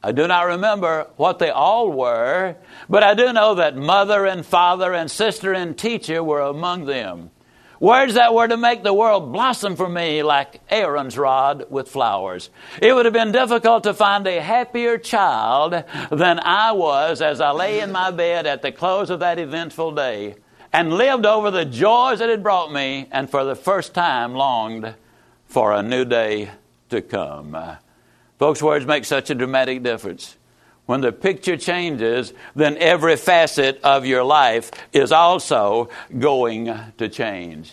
I 0.00 0.12
do 0.12 0.28
not 0.28 0.46
remember 0.46 1.08
what 1.16 1.40
they 1.40 1.50
all 1.50 1.90
were, 1.90 2.56
but 2.88 3.02
I 3.02 3.14
do 3.14 3.32
know 3.32 3.56
that 3.56 3.76
mother 3.76 4.26
and 4.26 4.46
father 4.46 4.94
and 4.94 5.10
sister 5.10 5.52
and 5.52 5.76
teacher 5.76 6.22
were 6.22 6.40
among 6.40 6.86
them. 6.86 7.30
Words 7.80 8.14
that 8.14 8.32
were 8.32 8.46
to 8.46 8.56
make 8.56 8.84
the 8.84 8.94
world 8.94 9.32
blossom 9.32 9.74
for 9.74 9.88
me 9.88 10.22
like 10.22 10.60
Aaron's 10.70 11.18
rod 11.18 11.66
with 11.68 11.88
flowers. 11.88 12.48
It 12.80 12.92
would 12.92 13.06
have 13.06 13.14
been 13.14 13.32
difficult 13.32 13.82
to 13.84 13.94
find 13.94 14.24
a 14.28 14.40
happier 14.40 14.98
child 14.98 15.72
than 16.12 16.38
I 16.38 16.70
was 16.70 17.20
as 17.20 17.40
I 17.40 17.50
lay 17.50 17.80
in 17.80 17.90
my 17.90 18.12
bed 18.12 18.46
at 18.46 18.62
the 18.62 18.70
close 18.70 19.10
of 19.10 19.18
that 19.18 19.40
eventful 19.40 19.96
day 19.96 20.36
and 20.72 20.92
lived 20.92 21.26
over 21.26 21.50
the 21.50 21.64
joys 21.64 22.20
that 22.20 22.28
had 22.28 22.44
brought 22.44 22.72
me 22.72 23.08
and 23.10 23.28
for 23.28 23.42
the 23.42 23.56
first 23.56 23.94
time 23.94 24.32
longed 24.34 24.94
for 25.46 25.72
a 25.72 25.82
new 25.82 26.04
day 26.04 26.52
to 26.92 27.02
come. 27.02 27.56
Folks, 28.38 28.62
words 28.62 28.86
make 28.86 29.04
such 29.04 29.28
a 29.28 29.34
dramatic 29.34 29.82
difference. 29.82 30.36
When 30.86 31.00
the 31.00 31.12
picture 31.12 31.56
changes, 31.56 32.32
then 32.54 32.76
every 32.78 33.16
facet 33.16 33.80
of 33.82 34.04
your 34.04 34.24
life 34.24 34.70
is 34.92 35.12
also 35.12 35.90
going 36.18 36.74
to 36.98 37.08
change. 37.08 37.72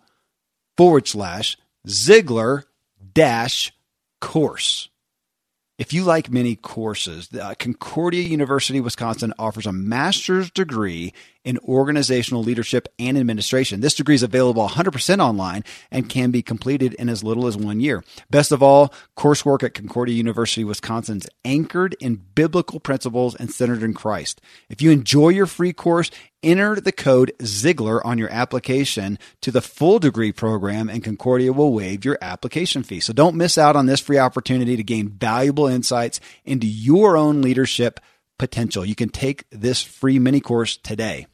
forward 0.78 1.08
slash 1.08 1.58
Ziglar 1.88 2.64
dash 3.14 3.74
course. 4.22 4.90
If 5.78 5.92
you 5.92 6.04
like 6.04 6.32
many 6.32 6.56
courses, 6.56 7.30
uh, 7.34 7.56
Concordia 7.58 8.22
University, 8.22 8.80
Wisconsin 8.80 9.34
offers 9.40 9.66
a 9.66 9.74
master's 9.74 10.52
degree 10.52 11.14
in 11.44 11.58
organizational 11.60 12.44
leadership 12.44 12.88
and 13.00 13.18
administration. 13.18 13.82
This 13.82 13.96
degree 13.96 14.16
is 14.16 14.24
available 14.24 14.68
100% 14.68 15.20
online 15.20 15.64
and 15.92 16.10
can 16.10 16.32
be 16.32 16.42
completed 16.42 16.94
in 16.96 17.10
as 17.10 17.24
little 17.24 17.48
as 17.48 17.58
one 17.58 17.80
year. 17.80 18.04
Best 18.30 18.52
of 18.52 18.64
all, 18.64 18.94
coursework 19.18 19.64
at 19.64 19.74
Concordia 19.74 20.16
University, 20.16 20.64
Wisconsin 20.64 21.18
is 21.18 21.30
anchored 21.44 21.96
in 22.00 22.22
biblical 22.36 22.80
principles 22.80 23.36
and 23.36 23.52
centered 23.52 23.84
in 23.84 23.94
Christ. 23.94 24.42
If 24.70 24.82
you 24.82 24.92
enjoy 24.92 25.30
your 25.30 25.48
free 25.48 25.74
course, 25.74 26.12
enter 26.42 26.80
the 26.80 26.92
code 26.92 27.34
Ziglar 27.40 28.02
on 28.04 28.18
your 28.18 28.30
application 28.30 29.18
to 29.42 29.52
the 29.52 29.62
full 29.62 30.00
degree 30.00 30.32
program, 30.32 30.90
and 30.90 31.04
Concordia 31.04 31.54
will 31.54 31.74
waive 31.74 32.06
your 32.06 32.18
application 32.22 32.84
fee. 32.84 33.00
So 33.00 33.14
don't 33.14 33.36
miss 33.36 33.58
out 33.58 33.76
on 33.76 33.86
this 33.86 34.00
free 34.00 34.18
opportunity 34.18 34.76
to 34.76 34.84
gain 34.84 35.10
valuable 35.10 35.68
insights 35.68 36.20
into 36.46 36.68
your 36.68 37.18
own 37.18 37.42
leadership 37.42 38.00
potential. 38.38 38.86
You 38.86 38.96
can 38.96 39.10
take 39.10 39.46
this 39.52 39.82
free 39.82 40.20
mini 40.20 40.42
course 40.42 40.78
today. 40.78 41.28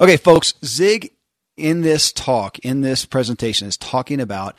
Okay, 0.00 0.16
folks, 0.16 0.54
Zig 0.64 1.12
in 1.56 1.82
this 1.82 2.10
talk, 2.10 2.58
in 2.60 2.80
this 2.80 3.04
presentation, 3.04 3.68
is 3.68 3.76
talking 3.76 4.20
about 4.20 4.56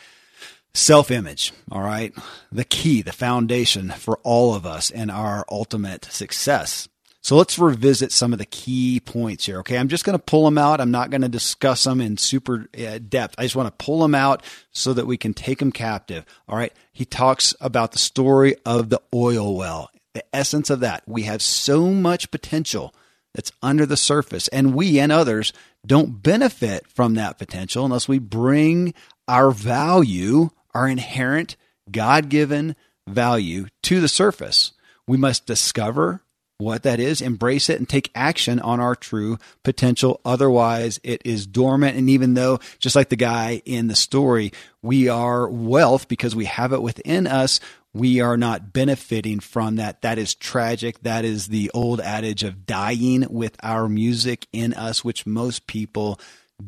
Self 0.73 1.11
image, 1.11 1.51
all 1.69 1.81
right? 1.81 2.13
The 2.49 2.63
key, 2.63 3.01
the 3.01 3.11
foundation 3.11 3.89
for 3.89 4.19
all 4.23 4.55
of 4.55 4.65
us 4.65 4.89
and 4.89 5.11
our 5.11 5.45
ultimate 5.51 6.05
success. 6.05 6.87
So 7.19 7.35
let's 7.35 7.59
revisit 7.59 8.13
some 8.13 8.31
of 8.31 8.39
the 8.39 8.45
key 8.45 9.01
points 9.01 9.45
here. 9.45 9.59
Okay. 9.59 9.77
I'm 9.77 9.89
just 9.89 10.05
going 10.05 10.17
to 10.17 10.23
pull 10.23 10.45
them 10.45 10.57
out. 10.57 10.79
I'm 10.79 10.89
not 10.89 11.09
going 11.09 11.21
to 11.21 11.29
discuss 11.29 11.83
them 11.83 11.99
in 11.99 12.15
super 12.15 12.67
uh, 12.79 12.99
depth. 12.99 13.35
I 13.37 13.43
just 13.43 13.55
want 13.55 13.67
to 13.67 13.83
pull 13.83 13.99
them 13.99 14.15
out 14.15 14.43
so 14.71 14.93
that 14.93 15.05
we 15.05 15.17
can 15.17 15.33
take 15.33 15.59
them 15.59 15.73
captive. 15.73 16.25
All 16.47 16.57
right. 16.57 16.73
He 16.93 17.03
talks 17.03 17.53
about 17.59 17.91
the 17.91 17.99
story 17.99 18.55
of 18.65 18.89
the 18.89 19.01
oil 19.13 19.57
well, 19.57 19.91
the 20.13 20.23
essence 20.33 20.69
of 20.69 20.79
that. 20.79 21.03
We 21.05 21.23
have 21.23 21.41
so 21.41 21.87
much 21.87 22.31
potential 22.31 22.95
that's 23.33 23.51
under 23.61 23.85
the 23.85 23.97
surface, 23.97 24.47
and 24.49 24.75
we 24.75 24.99
and 24.99 25.11
others 25.11 25.53
don't 25.85 26.21
benefit 26.21 26.87
from 26.87 27.15
that 27.15 27.37
potential 27.37 27.85
unless 27.85 28.07
we 28.07 28.19
bring 28.19 28.93
our 29.27 29.51
value, 29.51 30.49
our 30.73 30.87
inherent 30.87 31.55
God 31.89 32.29
given 32.29 32.75
value 33.07 33.67
to 33.83 34.01
the 34.01 34.07
surface. 34.07 34.73
We 35.07 35.17
must 35.17 35.45
discover 35.45 36.23
what 36.61 36.83
that 36.83 36.99
is, 36.99 37.21
embrace 37.21 37.69
it, 37.69 37.79
and 37.79 37.89
take 37.89 38.11
action 38.13 38.59
on 38.59 38.79
our 38.79 38.95
true 38.95 39.37
potential. 39.63 40.21
Otherwise, 40.23 40.99
it 41.03 41.21
is 41.25 41.47
dormant. 41.47 41.97
And 41.97 42.09
even 42.09 42.35
though, 42.35 42.59
just 42.79 42.95
like 42.95 43.09
the 43.09 43.15
guy 43.15 43.61
in 43.65 43.87
the 43.87 43.95
story, 43.95 44.53
we 44.81 45.09
are 45.09 45.49
wealth 45.49 46.07
because 46.07 46.35
we 46.35 46.45
have 46.45 46.71
it 46.71 46.81
within 46.81 47.25
us, 47.25 47.59
we 47.93 48.21
are 48.21 48.37
not 48.37 48.71
benefiting 48.71 49.39
from 49.39 49.75
that. 49.75 50.01
That 50.01 50.17
is 50.17 50.33
tragic. 50.33 51.01
That 51.01 51.25
is 51.25 51.47
the 51.47 51.69
old 51.73 51.99
adage 51.99 52.43
of 52.43 52.65
dying 52.65 53.25
with 53.29 53.57
our 53.61 53.89
music 53.89 54.47
in 54.53 54.73
us, 54.73 55.03
which 55.03 55.25
most 55.25 55.67
people 55.67 56.19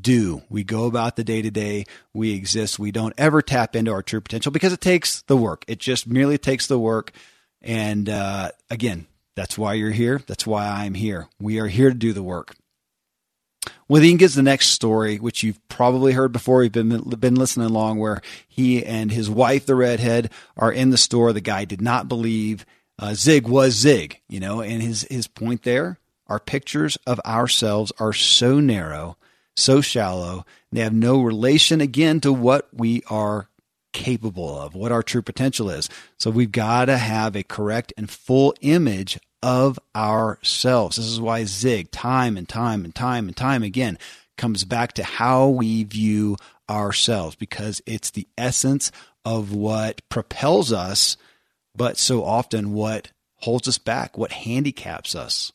do. 0.02 0.42
We 0.50 0.64
go 0.64 0.86
about 0.86 1.16
the 1.16 1.24
day 1.24 1.42
to 1.42 1.52
day. 1.52 1.86
We 2.14 2.34
exist. 2.34 2.80
We 2.80 2.92
don't 2.92 3.14
ever 3.18 3.42
tap 3.42 3.76
into 3.76 3.92
our 3.92 4.02
true 4.02 4.22
potential 4.22 4.52
because 4.52 4.74
it 4.74 4.82
takes 4.82 5.22
the 5.24 5.38
work. 5.38 5.64
It 5.68 5.80
just 5.80 6.08
merely 6.08 6.38
takes 6.38 6.68
the 6.68 6.80
work. 6.80 7.12
And 7.62 8.10
uh, 8.10 8.52
again, 8.70 9.08
that's 9.36 9.58
why 9.58 9.74
you're 9.74 9.92
here. 9.92 10.22
That's 10.28 10.46
why 10.46 10.68
I'm 10.68 10.94
here. 10.94 11.28
We 11.40 11.60
are 11.60 11.68
here 11.68 11.90
to 11.90 11.96
do 11.96 12.12
the 12.14 12.24
work. 12.24 12.56
Then 13.90 14.18
gives 14.18 14.36
the 14.36 14.44
next 14.44 14.70
story, 14.70 15.18
which 15.18 15.44
you've 15.44 15.66
probably 15.68 16.14
heard 16.14 16.32
before. 16.32 16.64
You've 16.64 16.74
been 16.74 17.00
been 17.20 17.36
listening 17.36 17.68
along, 17.68 18.00
where 18.00 18.22
he 18.48 18.84
and 18.86 19.12
his 19.12 19.30
wife, 19.30 19.66
the 19.66 19.76
redhead, 19.76 20.32
are 20.58 20.72
in 20.72 20.90
the 20.90 20.98
store. 20.98 21.32
The 21.32 21.42
guy 21.42 21.66
did 21.66 21.82
not 21.82 22.08
believe 22.08 22.66
uh, 23.00 23.14
Zig 23.14 23.48
was 23.48 23.74
Zig, 23.74 24.20
you 24.28 24.40
know, 24.40 24.62
and 24.62 24.82
his 24.82 25.04
his 25.10 25.28
point 25.28 25.64
there: 25.64 26.00
our 26.28 26.40
pictures 26.40 26.98
of 27.06 27.20
ourselves 27.22 27.92
are 28.00 28.14
so 28.14 28.60
narrow, 28.60 29.18
so 29.56 29.82
shallow. 29.82 30.46
They 30.72 30.82
have 30.82 30.94
no 30.94 31.22
relation 31.22 31.82
again 31.82 32.20
to 32.22 32.34
what 32.34 32.70
we 32.74 33.04
are 33.10 33.50
capable 33.94 34.60
of, 34.60 34.74
what 34.74 34.92
our 34.92 35.04
true 35.04 35.22
potential 35.22 35.70
is. 35.70 35.88
So 36.18 36.32
we've 36.32 36.52
got 36.52 36.86
to 36.86 36.98
have 36.98 37.36
a 37.36 37.44
correct 37.44 37.94
and 37.96 38.10
full 38.10 38.56
image 38.62 39.20
of 39.44 39.78
ourselves. 39.94 40.96
This 40.96 41.06
is 41.06 41.20
why 41.20 41.44
Zig, 41.44 41.92
time 41.92 42.38
and 42.38 42.48
time 42.48 42.86
and 42.86 42.96
time 42.96 43.28
and 43.28 43.36
time 43.36 43.62
again, 43.62 44.00
comes 44.38 44.64
back 44.64 44.94
to 44.94 45.04
how 45.04 45.50
we 45.50 45.84
view 45.84 46.38
ourselves 46.70 47.36
because 47.36 47.82
it's 47.86 48.12
the 48.12 48.26
essence 48.38 48.90
of 49.26 49.54
what 49.54 50.02
propels 50.08 50.72
us, 50.72 51.18
but 51.76 51.98
so 51.98 52.24
often 52.24 52.72
what 52.72 53.12
holds 53.36 53.68
us 53.68 53.78
back, 53.78 54.18
what 54.18 54.32
handicaps 54.32 55.14
us. 55.14 55.52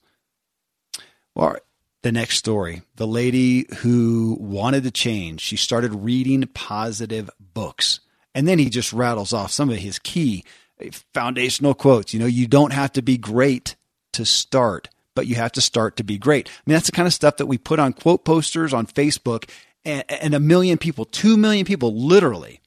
Well, 1.34 1.56
the 2.02 2.12
next 2.12 2.36
story 2.36 2.82
the 2.96 3.06
lady 3.06 3.66
who 3.78 4.36
wanted 4.38 4.82
to 4.84 4.90
change, 4.90 5.40
she 5.40 5.56
started 5.56 5.94
reading 5.94 6.46
positive 6.48 7.30
books. 7.40 8.00
And 8.34 8.46
then 8.46 8.58
he 8.58 8.68
just 8.68 8.92
rattles 8.92 9.32
off 9.32 9.50
some 9.50 9.70
of 9.70 9.78
his 9.78 9.98
key 9.98 10.44
foundational 11.14 11.74
quotes. 11.74 12.12
You 12.12 12.20
know, 12.20 12.26
you 12.26 12.46
don't 12.46 12.72
have 12.72 12.92
to 12.92 13.02
be 13.02 13.16
great 13.16 13.74
to 14.18 14.24
start, 14.24 14.88
but 15.14 15.28
you 15.28 15.36
have 15.36 15.52
to 15.52 15.60
start 15.60 15.96
to 15.96 16.04
be 16.04 16.18
great. 16.18 16.48
I 16.48 16.50
mean, 16.66 16.74
that's 16.74 16.86
the 16.86 16.92
kind 16.92 17.06
of 17.06 17.14
stuff 17.14 17.36
that 17.36 17.46
we 17.46 17.56
put 17.56 17.78
on 17.78 17.92
quote 17.92 18.24
posters 18.24 18.74
on 18.74 18.86
Facebook, 18.86 19.48
and, 19.84 20.04
and 20.10 20.34
a 20.34 20.40
million 20.40 20.76
people, 20.76 21.04
two 21.04 21.36
million 21.36 21.64
people 21.64 21.94
literally 21.94 22.60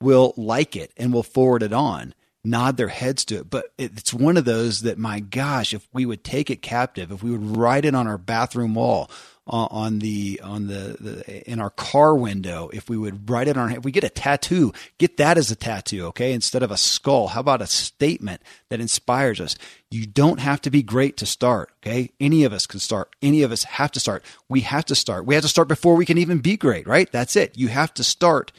will 0.00 0.32
like 0.38 0.76
it 0.76 0.92
and 0.96 1.12
will 1.12 1.22
forward 1.22 1.62
it 1.62 1.74
on, 1.74 2.14
nod 2.42 2.78
their 2.78 2.88
heads 2.88 3.26
to 3.26 3.36
it. 3.36 3.50
But 3.50 3.66
it's 3.76 4.14
one 4.14 4.38
of 4.38 4.46
those 4.46 4.80
that, 4.80 4.98
my 4.98 5.20
gosh, 5.20 5.74
if 5.74 5.86
we 5.92 6.06
would 6.06 6.24
take 6.24 6.48
it 6.48 6.62
captive, 6.62 7.12
if 7.12 7.22
we 7.22 7.30
would 7.30 7.56
write 7.56 7.84
it 7.84 7.94
on 7.94 8.08
our 8.08 8.18
bathroom 8.18 8.74
wall, 8.74 9.10
on 9.46 9.98
the 9.98 10.40
on 10.42 10.68
the, 10.68 10.96
the, 10.98 11.50
in 11.50 11.60
our 11.60 11.70
car 11.70 12.14
window 12.14 12.70
if 12.72 12.88
we 12.88 12.96
would 12.96 13.28
write 13.28 13.46
it 13.46 13.58
on 13.58 13.72
if 13.72 13.84
we 13.84 13.92
get 13.92 14.02
a 14.02 14.08
tattoo 14.08 14.72
get 14.96 15.18
that 15.18 15.36
as 15.36 15.50
a 15.50 15.56
tattoo 15.56 16.06
okay 16.06 16.32
instead 16.32 16.62
of 16.62 16.70
a 16.70 16.76
skull. 16.78 17.28
How 17.28 17.40
about 17.40 17.60
a 17.60 17.66
statement 17.66 18.40
that 18.70 18.80
inspires 18.80 19.40
us? 19.40 19.56
You 19.90 20.06
don't 20.06 20.40
have 20.40 20.62
to 20.62 20.70
be 20.70 20.82
great 20.82 21.18
to 21.18 21.26
start 21.26 21.70
okay? 21.82 22.10
Any 22.18 22.44
of 22.44 22.54
us 22.54 22.66
can 22.66 22.80
start. 22.80 23.14
Any 23.20 23.42
of 23.42 23.52
us 23.52 23.64
have 23.64 23.92
to 23.92 24.00
start. 24.00 24.24
We 24.48 24.60
have 24.60 24.86
to 24.86 24.94
start. 24.94 25.26
We 25.26 25.34
have 25.34 25.44
to 25.44 25.48
start 25.48 25.68
before 25.68 25.94
we 25.94 26.06
can 26.06 26.18
even 26.18 26.38
be 26.38 26.56
great 26.56 26.86
right? 26.86 27.10
That's 27.12 27.36
it. 27.36 27.58
You 27.58 27.68
have 27.68 27.92
to 27.94 28.04
start 28.04 28.50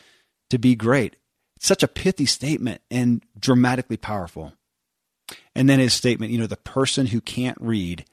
to 0.51 0.59
be 0.59 0.75
great. 0.75 1.15
It's 1.55 1.65
such 1.65 1.81
a 1.81 1.87
pithy 1.87 2.27
statement 2.27 2.81
and 2.91 3.23
dramatically 3.39 3.97
powerful. 3.97 4.53
And 5.55 5.67
then 5.67 5.79
his 5.79 5.95
statement 5.95 6.31
you 6.31 6.37
know 6.37 6.47
the 6.47 6.57
person 6.57 7.07
who 7.07 7.21
can't 7.21 7.57
read 7.59 8.05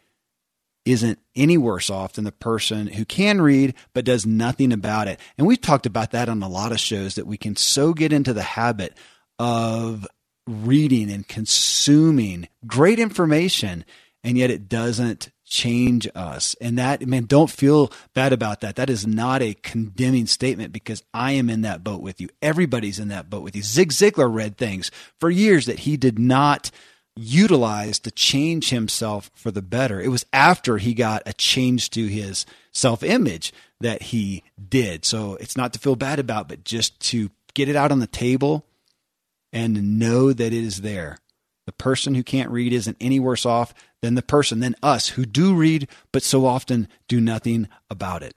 isn't 0.85 1.19
any 1.35 1.57
worse 1.57 1.91
off 1.91 2.15
than 2.15 2.25
the 2.25 2.33
person 2.33 2.87
who 2.89 3.05
can 3.05 3.41
read 3.41 3.75
but 3.93 4.05
does 4.05 4.27
nothing 4.27 4.73
about 4.73 5.09
it. 5.09 5.21
And 5.39 5.47
we've 5.47 5.61
talked 5.61 5.87
about 5.87 6.11
that 6.13 6.29
on 6.29 6.43
a 6.43 6.49
lot 6.49 6.73
of 6.73 6.81
shows 6.81 7.15
that 7.15 7.27
we 7.27 7.37
can 7.37 7.57
so 7.57 7.93
get 7.93 8.13
into 8.13 8.33
the 8.33 8.43
habit 8.43 8.97
of 9.39 10.07
reading 10.47 11.11
and 11.11 11.27
consuming 11.27 12.49
great 12.67 12.99
information 12.99 13.85
and 14.25 14.39
yet 14.39 14.51
it 14.51 14.69
doesn't 14.69 15.31
change 15.45 16.09
us. 16.15 16.57
And 16.61 16.79
that, 16.79 17.07
man, 17.07 17.27
don't 17.27 17.51
feel 17.51 17.93
bad 18.15 18.33
about 18.33 18.61
that. 18.61 18.77
That 18.77 18.89
is 18.89 19.07
not 19.07 19.43
a 19.43 19.55
condemning 19.55 20.27
statement 20.27 20.73
because 20.73 21.03
I 21.13 21.33
am 21.33 21.51
in 21.51 21.61
that 21.63 21.85
boat 21.85 22.01
with 22.01 22.21
you. 22.21 22.29
Everybody's 22.41 22.99
in 22.99 23.09
that 23.09 23.29
boat 23.29 23.43
with 23.43 23.55
you. 23.55 23.63
Zig 23.63 23.91
Ziglar 23.91 24.33
read 24.33 24.57
things 24.57 24.91
for 25.21 25.29
years 25.29 25.67
that 25.67 25.81
he 25.81 25.97
did 25.97 26.19
not 26.19 26.71
utilized 27.17 28.05
to 28.05 28.11
change 28.11 28.71
himself 28.71 29.31
for 29.35 29.51
the 29.51 29.63
better. 29.63 30.01
It 30.01 30.09
was 30.09 30.27
after 30.33 30.79
he 30.79 30.95
got 30.95 31.23
a 31.27 31.33
change 31.33 31.91
to 31.91 32.07
his 32.07 32.47
self 32.73 33.03
image 33.03 33.53
that 33.81 34.03
he 34.03 34.43
did. 34.69 35.05
So 35.05 35.37
it's 35.37 35.57
not 35.57 35.73
to 35.75 35.79
feel 35.79 35.97
bad 35.97 36.19
about, 36.19 36.49
but 36.49 36.65
just 36.65 36.99
to 37.11 37.31
get 37.55 37.69
it 37.69 37.77
out 37.77 37.93
on 37.93 37.99
the 37.99 38.07
table 38.07 38.65
and 39.53 39.99
know 39.99 40.33
that 40.33 40.53
it 40.53 40.65
is 40.65 40.81
there. 40.81 41.19
The 41.67 41.73
person 41.73 42.15
who 42.15 42.23
can't 42.23 42.51
read 42.51 42.73
isn't 42.73 42.97
any 43.01 43.21
worse 43.21 43.47
off 43.47 43.75
than 44.01 44.15
the 44.15 44.23
person, 44.23 44.61
than 44.61 44.75
us 44.83 45.11
who 45.11 45.25
do 45.25 45.55
read, 45.55 45.89
but 46.11 46.23
so 46.23 46.47
often 46.47 46.89
do 47.07 47.21
nothing 47.21 47.69
about 47.91 48.23
it. 48.23 48.35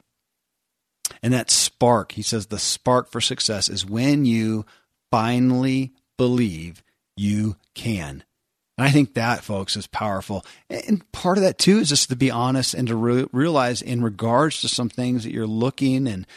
And 1.24 1.34
that 1.34 1.50
spark, 1.50 2.12
he 2.12 2.22
says, 2.22 2.48
the 2.48 2.60
spark 2.60 3.10
for 3.10 3.22
success 3.22 3.70
is 3.70 3.86
when 3.86 4.26
you 4.26 4.66
finally 5.12 5.94
believe 6.18 6.84
you 7.16 7.56
can. 7.74 8.24
And 8.78 8.88
I 8.88 8.92
think 8.92 9.14
that, 9.14 9.44
folks, 9.44 9.78
is 9.78 9.88
powerful. 9.88 10.46
And 10.70 11.10
part 11.12 11.38
of 11.38 11.44
that, 11.44 11.58
too, 11.58 11.80
is 11.80 11.90
just 11.90 12.10
to 12.10 12.16
be 12.16 12.32
honest 12.32 12.74
and 12.74 12.88
to 12.90 12.96
re- 12.96 13.28
realize 13.32 13.82
in 13.82 14.04
regards 14.04 14.62
to 14.62 14.68
some 14.68 14.90
things 14.90 15.24
that 15.24 15.32
you're 15.32 15.48
looking 15.48 16.08
and 16.08 16.28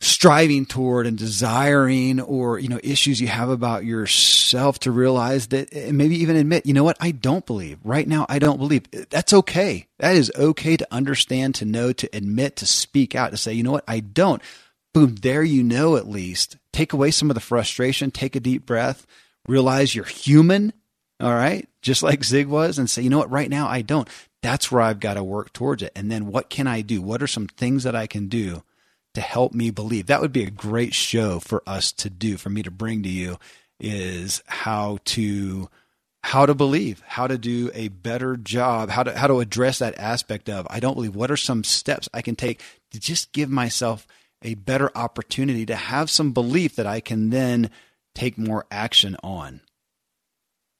striving 0.00 0.66
toward 0.66 1.06
and 1.06 1.16
desiring 1.16 2.20
or, 2.20 2.58
you 2.58 2.68
know, 2.68 2.80
issues 2.82 3.20
you 3.20 3.28
have 3.28 3.48
about 3.48 3.86
yourself 3.86 4.78
to 4.80 4.90
realize 4.90 5.46
that 5.48 5.72
and 5.72 5.96
maybe 5.96 6.16
even 6.16 6.36
admit, 6.36 6.66
you 6.66 6.74
know 6.74 6.84
what, 6.84 6.98
I 7.00 7.12
don't 7.12 7.46
believe. 7.46 7.78
Right 7.82 8.06
now, 8.06 8.26
I 8.28 8.38
don't 8.38 8.58
believe. 8.58 8.82
That's 9.08 9.32
okay. 9.32 9.86
That 9.98 10.14
is 10.16 10.30
okay 10.36 10.76
to 10.76 10.86
understand, 10.90 11.54
to 11.56 11.64
know, 11.64 11.92
to 11.92 12.08
admit, 12.12 12.56
to 12.56 12.66
speak 12.66 13.14
out, 13.14 13.30
to 13.30 13.38
say, 13.38 13.54
you 13.54 13.62
know 13.62 13.72
what, 13.72 13.84
I 13.88 14.00
don't. 14.00 14.42
Boom, 14.92 15.16
there 15.16 15.42
you 15.42 15.62
know 15.62 15.96
at 15.96 16.08
least. 16.08 16.58
Take 16.72 16.92
away 16.92 17.10
some 17.10 17.30
of 17.30 17.34
the 17.34 17.40
frustration, 17.40 18.10
take 18.10 18.36
a 18.36 18.40
deep 18.40 18.66
breath, 18.66 19.06
realize 19.48 19.94
you're 19.94 20.04
human 20.04 20.74
all 21.20 21.32
right, 21.32 21.68
just 21.82 22.02
like 22.02 22.24
Zig 22.24 22.46
was, 22.46 22.78
and 22.78 22.88
say, 22.88 23.02
you 23.02 23.10
know 23.10 23.18
what, 23.18 23.30
right 23.30 23.50
now 23.50 23.68
I 23.68 23.82
don't. 23.82 24.08
That's 24.42 24.70
where 24.70 24.82
I've 24.82 25.00
got 25.00 25.14
to 25.14 25.24
work 25.24 25.52
towards 25.52 25.82
it. 25.82 25.92
And 25.94 26.10
then 26.10 26.26
what 26.26 26.50
can 26.50 26.66
I 26.66 26.80
do? 26.82 27.00
What 27.00 27.22
are 27.22 27.26
some 27.26 27.46
things 27.46 27.84
that 27.84 27.96
I 27.96 28.06
can 28.06 28.28
do 28.28 28.62
to 29.14 29.20
help 29.20 29.54
me 29.54 29.70
believe? 29.70 30.06
That 30.06 30.20
would 30.20 30.32
be 30.32 30.44
a 30.44 30.50
great 30.50 30.92
show 30.92 31.40
for 31.40 31.62
us 31.66 31.92
to 31.92 32.10
do, 32.10 32.36
for 32.36 32.50
me 32.50 32.62
to 32.62 32.70
bring 32.70 33.02
to 33.04 33.08
you, 33.08 33.38
is 33.80 34.42
how 34.46 34.98
to 35.06 35.68
how 36.22 36.46
to 36.46 36.54
believe, 36.54 37.02
how 37.06 37.26
to 37.26 37.36
do 37.36 37.70
a 37.74 37.88
better 37.88 38.36
job, 38.36 38.90
how 38.90 39.02
to 39.02 39.16
how 39.16 39.26
to 39.26 39.40
address 39.40 39.78
that 39.78 39.98
aspect 39.98 40.48
of 40.48 40.66
I 40.70 40.80
don't 40.80 40.94
believe. 40.94 41.14
What 41.14 41.30
are 41.30 41.36
some 41.36 41.64
steps 41.64 42.08
I 42.12 42.22
can 42.22 42.36
take 42.36 42.60
to 42.90 43.00
just 43.00 43.32
give 43.32 43.50
myself 43.50 44.06
a 44.44 44.54
better 44.54 44.90
opportunity 44.94 45.66
to 45.66 45.74
have 45.74 46.10
some 46.10 46.32
belief 46.32 46.76
that 46.76 46.86
I 46.86 47.00
can 47.00 47.30
then 47.30 47.70
take 48.14 48.38
more 48.38 48.66
action 48.70 49.16
on. 49.24 49.60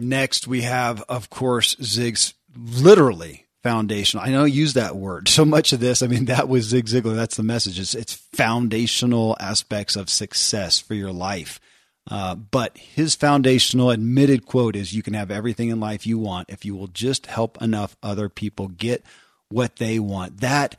Next, 0.01 0.47
we 0.47 0.63
have, 0.63 1.03
of 1.09 1.31
course, 1.31 1.77
Zig's 1.83 2.35
literally 2.57 3.47
foundational. 3.63 4.25
I 4.25 4.31
know 4.31 4.45
I 4.45 4.47
use 4.47 4.75
that 4.75 4.97
word. 4.97 5.29
So 5.29 5.45
much 5.45 5.73
of 5.73 5.81
this, 5.81 6.03
I 6.03 6.07
mean, 6.07 6.27
that 6.27 6.49
was 6.49 6.67
Zig 6.67 6.87
Ziglar. 6.87 7.17
That's 7.17 7.37
the 7.37 7.43
message. 7.43 7.79
It's, 7.81 7.95
it's 7.95 8.13
foundational 8.13 9.37
aspects 9.41 9.97
of 9.97 10.11
success 10.11 10.79
for 10.79 10.95
your 10.95 11.13
life. 11.13 11.61
Uh, 12.11 12.35
but 12.35 12.77
his 12.77 13.15
foundational 13.15 13.91
admitted 13.91 14.45
quote 14.45 14.77
is 14.77 14.93
You 14.93 15.03
can 15.03 15.15
have 15.15 15.31
everything 15.31 15.71
in 15.71 15.81
life 15.81 16.07
you 16.07 16.19
want 16.19 16.51
if 16.51 16.65
you 16.65 16.77
will 16.77 16.89
just 16.89 17.27
help 17.27 17.61
enough 17.63 17.97
other 18.03 18.29
people 18.29 18.69
get 18.69 19.03
what 19.49 19.77
they 19.77 19.99
want. 19.99 20.41
That 20.41 20.77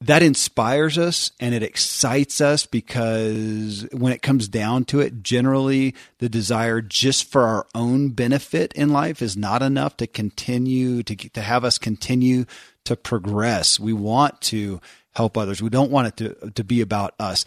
that 0.00 0.22
inspires 0.22 0.96
us 0.96 1.32
and 1.40 1.54
it 1.54 1.62
excites 1.62 2.40
us 2.40 2.66
because 2.66 3.86
when 3.92 4.12
it 4.12 4.22
comes 4.22 4.46
down 4.46 4.84
to 4.84 5.00
it, 5.00 5.22
generally 5.22 5.94
the 6.18 6.28
desire 6.28 6.80
just 6.80 7.28
for 7.28 7.42
our 7.42 7.66
own 7.74 8.10
benefit 8.10 8.72
in 8.74 8.92
life 8.92 9.20
is 9.20 9.36
not 9.36 9.60
enough 9.60 9.96
to 9.96 10.06
continue 10.06 11.02
to, 11.02 11.16
to 11.16 11.42
have 11.42 11.64
us 11.64 11.78
continue 11.78 12.44
to 12.84 12.94
progress. 12.94 13.80
We 13.80 13.92
want 13.92 14.40
to 14.42 14.80
help 15.14 15.36
others. 15.36 15.60
We 15.60 15.68
don't 15.68 15.90
want 15.90 16.08
it 16.08 16.16
to, 16.18 16.50
to 16.52 16.64
be 16.64 16.80
about 16.80 17.14
us. 17.18 17.44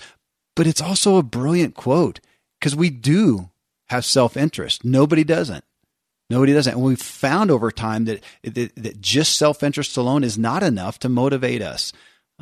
But 0.56 0.68
it's 0.68 0.82
also 0.82 1.16
a 1.16 1.24
brilliant 1.24 1.76
quote 1.76 2.20
because 2.60 2.76
we 2.76 2.90
do 2.90 3.50
have 3.88 4.04
self 4.04 4.36
interest. 4.36 4.84
Nobody 4.84 5.24
doesn't. 5.24 5.64
Nobody 6.30 6.54
doesn't. 6.54 6.74
And 6.74 6.84
we've 6.84 7.02
found 7.02 7.50
over 7.50 7.72
time 7.72 8.06
that, 8.06 8.22
that, 8.44 8.76
that 8.76 9.00
just 9.00 9.38
self 9.38 9.64
interest 9.64 9.96
alone 9.96 10.26
is 10.26 10.38
not 10.38 10.64
enough 10.64 11.00
to 11.00 11.10
motivate 11.10 11.62
us. 11.62 11.94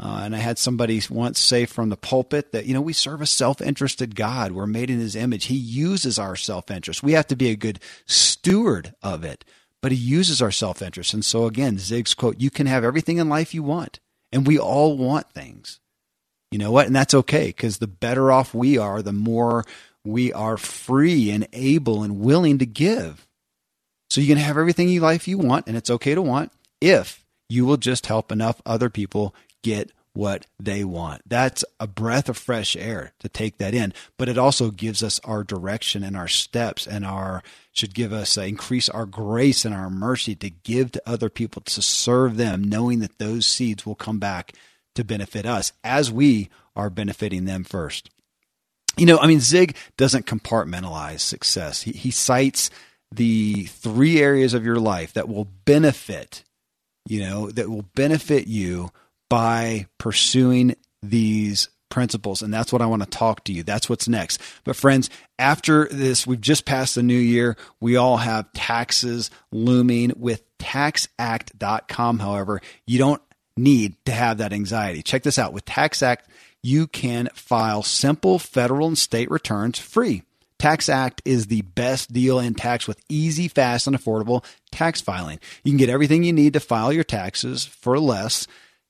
Uh, 0.01 0.21
and 0.23 0.33
I 0.33 0.39
had 0.39 0.57
somebody 0.57 1.01
once 1.09 1.39
say 1.39 1.65
from 1.65 1.89
the 1.89 1.97
pulpit 1.97 2.53
that, 2.53 2.65
you 2.65 2.73
know, 2.73 2.79
we 2.79 2.93
serve 2.93 3.21
a 3.21 3.25
self 3.25 3.61
interested 3.61 4.15
God. 4.15 4.53
We're 4.53 4.65
made 4.65 4.89
in 4.89 4.99
his 4.99 5.15
image. 5.15 5.45
He 5.45 5.55
uses 5.55 6.17
our 6.17 6.37
self 6.37 6.71
interest. 6.71 7.03
We 7.03 7.13
have 7.13 7.27
to 7.27 7.35
be 7.35 7.49
a 7.49 7.57
good 7.57 7.81
steward 8.05 8.93
of 9.03 9.25
it, 9.25 9.43
but 9.81 9.91
he 9.91 9.97
uses 9.97 10.41
our 10.41 10.51
self 10.51 10.81
interest. 10.81 11.13
And 11.13 11.25
so, 11.25 11.45
again, 11.45 11.77
Zig's 11.77 12.13
quote, 12.13 12.39
you 12.39 12.49
can 12.49 12.65
have 12.65 12.85
everything 12.85 13.17
in 13.17 13.27
life 13.27 13.53
you 13.53 13.61
want. 13.61 13.99
And 14.31 14.47
we 14.47 14.57
all 14.57 14.97
want 14.97 15.31
things. 15.33 15.81
You 16.51 16.59
know 16.59 16.71
what? 16.71 16.87
And 16.87 16.95
that's 16.95 17.13
okay 17.13 17.47
because 17.47 17.79
the 17.79 17.87
better 17.87 18.31
off 18.31 18.53
we 18.53 18.77
are, 18.77 19.01
the 19.01 19.11
more 19.11 19.65
we 20.05 20.31
are 20.31 20.55
free 20.55 21.29
and 21.29 21.45
able 21.51 22.03
and 22.03 22.21
willing 22.21 22.57
to 22.59 22.65
give. 22.65 23.27
So 24.09 24.21
you 24.21 24.27
can 24.27 24.37
have 24.37 24.57
everything 24.57 24.89
in 24.89 25.01
life 25.01 25.27
you 25.27 25.37
want, 25.37 25.67
and 25.67 25.75
it's 25.75 25.89
okay 25.89 26.15
to 26.15 26.21
want 26.21 26.51
if 26.79 27.25
you 27.49 27.65
will 27.65 27.77
just 27.77 28.05
help 28.05 28.31
enough 28.31 28.61
other 28.65 28.89
people 28.89 29.35
get 29.63 29.91
what 30.13 30.45
they 30.59 30.83
want. 30.83 31.21
That's 31.25 31.63
a 31.79 31.87
breath 31.87 32.29
of 32.29 32.37
fresh 32.37 32.75
air 32.75 33.13
to 33.19 33.29
take 33.29 33.57
that 33.57 33.73
in, 33.73 33.93
but 34.17 34.27
it 34.27 34.37
also 34.37 34.71
gives 34.71 35.03
us 35.03 35.19
our 35.23 35.43
direction 35.43 36.03
and 36.03 36.17
our 36.17 36.27
steps 36.27 36.87
and 36.87 37.05
our 37.05 37.43
should 37.71 37.93
give 37.93 38.11
us 38.11 38.37
uh, 38.37 38.41
increase 38.41 38.89
our 38.89 39.05
grace 39.05 39.63
and 39.63 39.73
our 39.73 39.89
mercy 39.89 40.35
to 40.35 40.49
give 40.49 40.91
to 40.91 41.01
other 41.05 41.29
people 41.29 41.61
to 41.61 41.81
serve 41.81 42.37
them 42.37 42.63
knowing 42.63 42.99
that 42.99 43.17
those 43.19 43.45
seeds 43.45 43.85
will 43.85 43.95
come 43.95 44.19
back 44.19 44.53
to 44.95 45.03
benefit 45.03 45.45
us 45.45 45.71
as 45.83 46.11
we 46.11 46.49
are 46.75 46.89
benefiting 46.89 47.45
them 47.45 47.63
first. 47.63 48.09
You 48.97 49.05
know, 49.05 49.19
I 49.19 49.27
mean 49.27 49.39
Zig 49.39 49.77
doesn't 49.95 50.25
compartmentalize 50.25 51.19
success. 51.19 51.83
He 51.83 51.91
he 51.91 52.11
cites 52.11 52.69
the 53.11 53.65
three 53.65 54.19
areas 54.19 54.53
of 54.53 54.65
your 54.65 54.79
life 54.79 55.13
that 55.13 55.29
will 55.29 55.45
benefit, 55.65 56.43
you 57.07 57.21
know, 57.21 57.49
that 57.51 57.69
will 57.69 57.85
benefit 57.95 58.47
you 58.47 58.91
by 59.29 59.85
pursuing 59.97 60.75
these 61.01 61.69
principles. 61.89 62.41
And 62.41 62.53
that's 62.53 62.71
what 62.71 62.81
I 62.81 62.85
want 62.85 63.03
to 63.03 63.09
talk 63.09 63.43
to 63.45 63.53
you. 63.53 63.63
That's 63.63 63.89
what's 63.89 64.07
next. 64.07 64.41
But 64.63 64.75
friends, 64.75 65.09
after 65.37 65.87
this, 65.89 66.25
we've 66.25 66.39
just 66.39 66.65
passed 66.65 66.95
the 66.95 67.03
new 67.03 67.17
year. 67.17 67.57
We 67.79 67.95
all 67.95 68.17
have 68.17 68.51
taxes 68.53 69.31
looming 69.51 70.13
with 70.15 70.43
taxact.com. 70.59 72.19
However, 72.19 72.61
you 72.85 72.99
don't 72.99 73.21
need 73.57 73.95
to 74.05 74.11
have 74.11 74.37
that 74.37 74.53
anxiety. 74.53 75.01
Check 75.01 75.23
this 75.23 75.39
out. 75.39 75.53
With 75.53 75.65
TaxAct, 75.65 76.19
you 76.61 76.87
can 76.87 77.29
file 77.33 77.83
simple 77.83 78.39
federal 78.39 78.87
and 78.87 78.97
state 78.97 79.31
returns 79.31 79.79
free. 79.79 80.23
TaxAct 80.59 81.21
is 81.23 81.47
the 81.47 81.61
best 81.61 82.11
deal 82.11 82.37
in 82.37 82.53
tax 82.53 82.85
with 82.85 82.99
easy, 83.07 83.47
fast, 83.47 83.87
and 83.87 83.97
affordable 83.97 84.43
tax 84.71 84.99
filing. 84.99 85.39
You 85.63 85.71
can 85.71 85.77
get 85.77 85.89
everything 85.89 86.23
you 86.23 86.33
need 86.33 86.53
to 86.53 86.59
file 86.59 86.91
your 86.91 87.05
taxes 87.05 87.63
for 87.63 87.97
less 87.97 88.45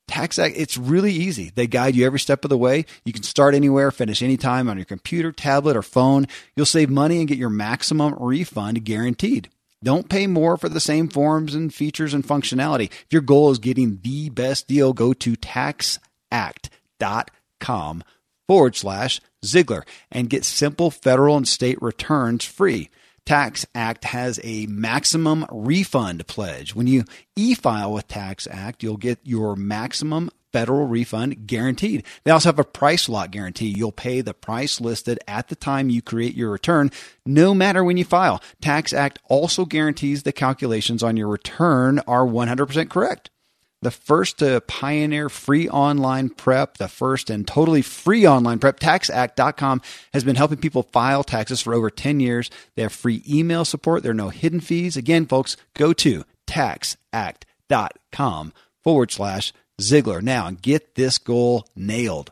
TaxAct, 0.09 0.53
it's 0.55 0.77
really 0.77 1.13
easy. 1.13 1.51
They 1.53 1.67
guide 1.67 1.95
you 1.95 2.05
every 2.05 2.19
step 2.19 2.43
of 2.43 2.49
the 2.49 2.57
way. 2.57 2.85
You 3.05 3.13
can 3.13 3.23
start 3.23 3.55
anywhere, 3.55 3.91
finish 3.91 4.21
anytime 4.21 4.67
on 4.67 4.77
your 4.77 4.85
computer, 4.85 5.31
tablet, 5.31 5.77
or 5.77 5.81
phone. 5.81 6.27
You'll 6.55 6.65
save 6.65 6.89
money 6.89 7.19
and 7.19 7.27
get 7.27 7.37
your 7.37 7.49
maximum 7.49 8.15
refund 8.19 8.83
guaranteed. 8.83 9.49
Don't 9.81 10.09
pay 10.09 10.27
more 10.27 10.57
for 10.57 10.67
the 10.67 10.79
same 10.79 11.07
forms 11.07 11.55
and 11.55 11.73
features 11.73 12.13
and 12.13 12.25
functionality. 12.25 12.91
If 12.91 13.07
your 13.11 13.21
goal 13.21 13.51
is 13.51 13.59
getting 13.59 13.99
the 14.01 14.29
best 14.29 14.67
deal, 14.67 14.91
go 14.91 15.13
to 15.13 15.35
taxact.com 15.35 18.03
forward 18.47 18.75
slash 18.75 19.21
Ziglar 19.45 19.83
and 20.11 20.29
get 20.29 20.43
simple 20.43 20.91
federal 20.91 21.37
and 21.37 21.47
state 21.47 21.81
returns 21.81 22.43
free. 22.43 22.89
Tax 23.29 23.63
Act 23.75 24.05
has 24.05 24.39
a 24.43 24.65
maximum 24.65 25.45
refund 25.51 26.25
pledge. 26.25 26.73
When 26.73 26.87
you 26.87 27.03
e 27.35 27.53
file 27.53 27.93
with 27.93 28.07
TaxAct, 28.07 28.81
you'll 28.81 28.97
get 28.97 29.19
your 29.21 29.55
maximum 29.55 30.31
federal 30.51 30.87
refund 30.87 31.45
guaranteed. 31.45 32.03
They 32.23 32.31
also 32.31 32.49
have 32.49 32.57
a 32.57 32.63
price 32.63 33.07
lock 33.07 33.29
guarantee. 33.29 33.67
You'll 33.67 33.91
pay 33.91 34.21
the 34.21 34.33
price 34.33 34.81
listed 34.81 35.19
at 35.27 35.49
the 35.49 35.55
time 35.55 35.91
you 35.91 36.01
create 36.01 36.33
your 36.33 36.49
return, 36.49 36.89
no 37.23 37.53
matter 37.53 37.83
when 37.83 37.97
you 37.97 38.03
file. 38.03 38.41
TaxAct 38.63 39.17
also 39.25 39.63
guarantees 39.63 40.23
the 40.23 40.31
calculations 40.31 41.03
on 41.03 41.15
your 41.15 41.27
return 41.27 41.99
are 42.07 42.25
100% 42.25 42.89
correct 42.89 43.29
the 43.81 43.91
first 43.91 44.39
to 44.39 44.61
pioneer 44.61 45.29
free 45.29 45.69
online 45.69 46.29
prep, 46.29 46.77
the 46.77 46.87
first 46.87 47.29
and 47.29 47.47
totally 47.47 47.81
free 47.81 48.27
online 48.27 48.59
prep. 48.59 48.79
TaxAct.com 48.79 49.81
has 50.13 50.23
been 50.23 50.35
helping 50.35 50.57
people 50.57 50.83
file 50.83 51.23
taxes 51.23 51.61
for 51.61 51.73
over 51.73 51.89
10 51.89 52.19
years. 52.19 52.49
They 52.75 52.81
have 52.81 52.91
free 52.91 53.23
email 53.27 53.65
support. 53.65 54.03
There 54.03 54.11
are 54.11 54.15
no 54.15 54.29
hidden 54.29 54.59
fees. 54.59 54.97
Again, 54.97 55.25
folks, 55.25 55.55
go 55.75 55.93
to 55.93 56.25
taxact.com 56.47 58.53
forward 58.83 59.11
slash 59.11 59.53
Ziglar 59.79 60.21
now 60.21 60.47
and 60.47 60.61
get 60.61 60.95
this 60.95 61.17
goal 61.17 61.67
nailed. 61.75 62.31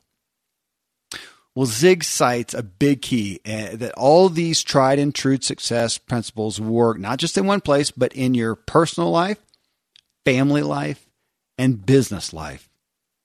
Well, 1.55 1.65
Zig 1.65 2.03
cites 2.03 2.53
a 2.53 2.61
big 2.61 3.01
key 3.01 3.39
uh, 3.43 3.77
that 3.77 3.93
all 3.97 4.29
these 4.29 4.61
tried 4.61 4.99
and 4.99 5.15
true 5.15 5.39
success 5.41 5.97
principles 5.97 6.61
work 6.61 6.99
not 6.99 7.17
just 7.17 7.35
in 7.35 7.47
one 7.47 7.61
place, 7.61 7.89
but 7.89 8.13
in 8.13 8.35
your 8.35 8.53
personal 8.53 9.09
life, 9.09 9.39
family 10.23 10.61
life, 10.61 11.06
and 11.57 11.85
business 11.85 12.33
life. 12.33 12.69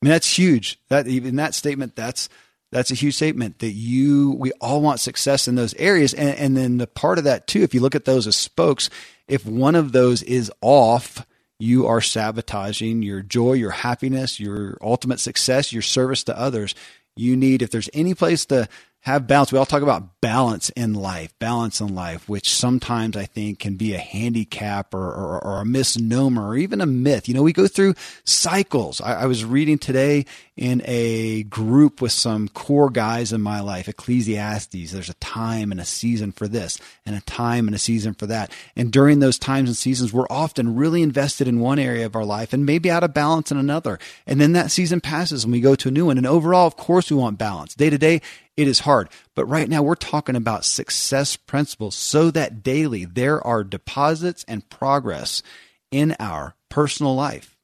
I 0.01 0.07
mean, 0.07 0.11
that's 0.13 0.39
huge. 0.39 0.79
That 0.89 1.07
even 1.07 1.37
that 1.37 1.55
statement, 1.55 1.95
that's 1.95 2.29
that's 2.73 2.91
a 2.91 2.95
huge 2.95 3.15
statement 3.15 3.59
that 3.59 3.73
you 3.73 4.33
we 4.33 4.51
all 4.53 4.81
want 4.81 4.99
success 4.99 5.47
in 5.47 5.55
those 5.55 5.75
areas. 5.75 6.15
And, 6.15 6.37
and 6.37 6.57
then 6.57 6.79
the 6.79 6.87
part 6.87 7.19
of 7.19 7.25
that 7.25 7.47
too, 7.47 7.63
if 7.63 7.75
you 7.75 7.81
look 7.81 7.95
at 7.95 8.07
those 8.07 8.27
as 8.27 8.37
spokes, 8.37 8.91
if 9.29 9.47
one 9.47 9.75
of 9.75 9.93
those 9.93 10.23
is 10.23 10.51
off, 10.61 11.25
you 11.59 11.87
are 11.87 12.01
sabotaging 12.01 13.03
your 13.03 13.23
joy, 13.23 13.53
your 13.53 13.71
happiness, 13.71 14.41
your 14.41 14.79
ultimate 14.81 15.21
success, 15.21 15.73
your 15.73 15.83
service 15.83 16.25
to 16.25 16.37
others. 16.37 16.75
You 17.15 17.37
need, 17.37 17.63
if 17.63 17.71
there's 17.71 17.91
any 17.93 18.15
place 18.15 18.47
to 18.47 18.69
have 19.03 19.27
balance. 19.27 19.51
We 19.51 19.59
all 19.59 19.67
talk 19.67 19.83
about 19.83 20.21
balance 20.21 20.71
in 20.71 20.95
life, 20.95 21.37
balance 21.41 21.81
in 21.81 21.93
life, 21.93 22.29
which 22.29 22.53
sometimes 22.53 23.17
I 23.17 23.25
think 23.25 23.59
can 23.59 23.75
be 23.75 23.95
a 23.95 23.99
handicap 23.99 24.95
or, 24.95 25.09
or, 25.09 25.45
or 25.45 25.61
a 25.61 25.65
misnomer 25.65 26.47
or 26.47 26.57
even 26.57 26.81
a 26.81 26.87
myth. 26.87 27.29
You 27.29 27.35
know, 27.35 27.43
we 27.43 27.53
go 27.53 27.67
through 27.67 27.95
cycles. 28.25 29.01
I, 29.01 29.23
I, 29.23 29.27
was 29.27 29.45
reading 29.45 29.79
today 29.79 30.25
in 30.57 30.83
a 30.85 31.45
group 31.45 32.03
with 32.03 32.13
some 32.13 32.47
core 32.49 32.91
guys 32.91 33.33
in 33.33 33.41
my 33.41 33.61
life, 33.61 33.89
Ecclesiastes. 33.89 34.93
There's 34.93 35.09
a 35.09 35.15
time 35.15 35.73
and 35.73 35.81
a 35.81 35.85
season 35.85 36.31
for 36.31 36.47
this 36.47 36.79
and 37.07 37.17
a 37.17 37.23
time 37.23 37.67
and 37.67 37.75
a 37.75 37.79
season 37.79 38.13
for 38.13 38.27
that. 38.27 38.53
And 38.77 38.93
during 38.93 39.21
those 39.21 39.39
times 39.39 39.71
and 39.71 39.77
seasons, 39.77 40.13
we're 40.13 40.27
often 40.29 40.77
really 40.77 41.03
invested 41.03 41.49
in 41.49 41.61
one 41.61 41.79
area 41.79 42.05
of 42.05 42.15
our 42.15 42.25
life 42.25 42.53
and 42.53 42.67
maybe 42.67 42.91
out 42.91 43.03
of 43.03 43.15
balance 43.15 43.51
in 43.51 43.57
another. 43.57 43.99
And 44.27 44.41
then 44.41 44.53
that 44.53 44.71
season 44.71 45.01
passes 45.01 45.45
and 45.45 45.53
we 45.53 45.61
go 45.61 45.75
to 45.75 45.89
a 45.89 45.93
new 45.93 46.07
one. 46.07 46.19
And 46.19 46.27
overall, 46.27 46.67
of 46.67 46.77
course, 46.77 47.11
we 47.11 47.17
want 47.17 47.39
balance. 47.39 47.75
Day 47.75 47.89
to 47.89 47.99
day, 47.99 48.21
it 48.55 48.69
is 48.69 48.81
hard. 48.81 49.09
But 49.35 49.47
right 49.47 49.69
now, 49.69 49.83
we're 49.83 49.95
talking 49.95 50.37
about 50.37 50.67
success 50.67 51.37
principles 51.37 51.95
so 51.95 52.31
that 52.31 52.63
daily 52.63 53.07
there 53.07 53.45
are 53.47 53.65
deposits 53.65 54.45
and 54.47 54.69
progress 54.69 55.43
in 55.91 56.15
our 56.21 56.55
personal 56.69 57.15
life, 57.15 57.57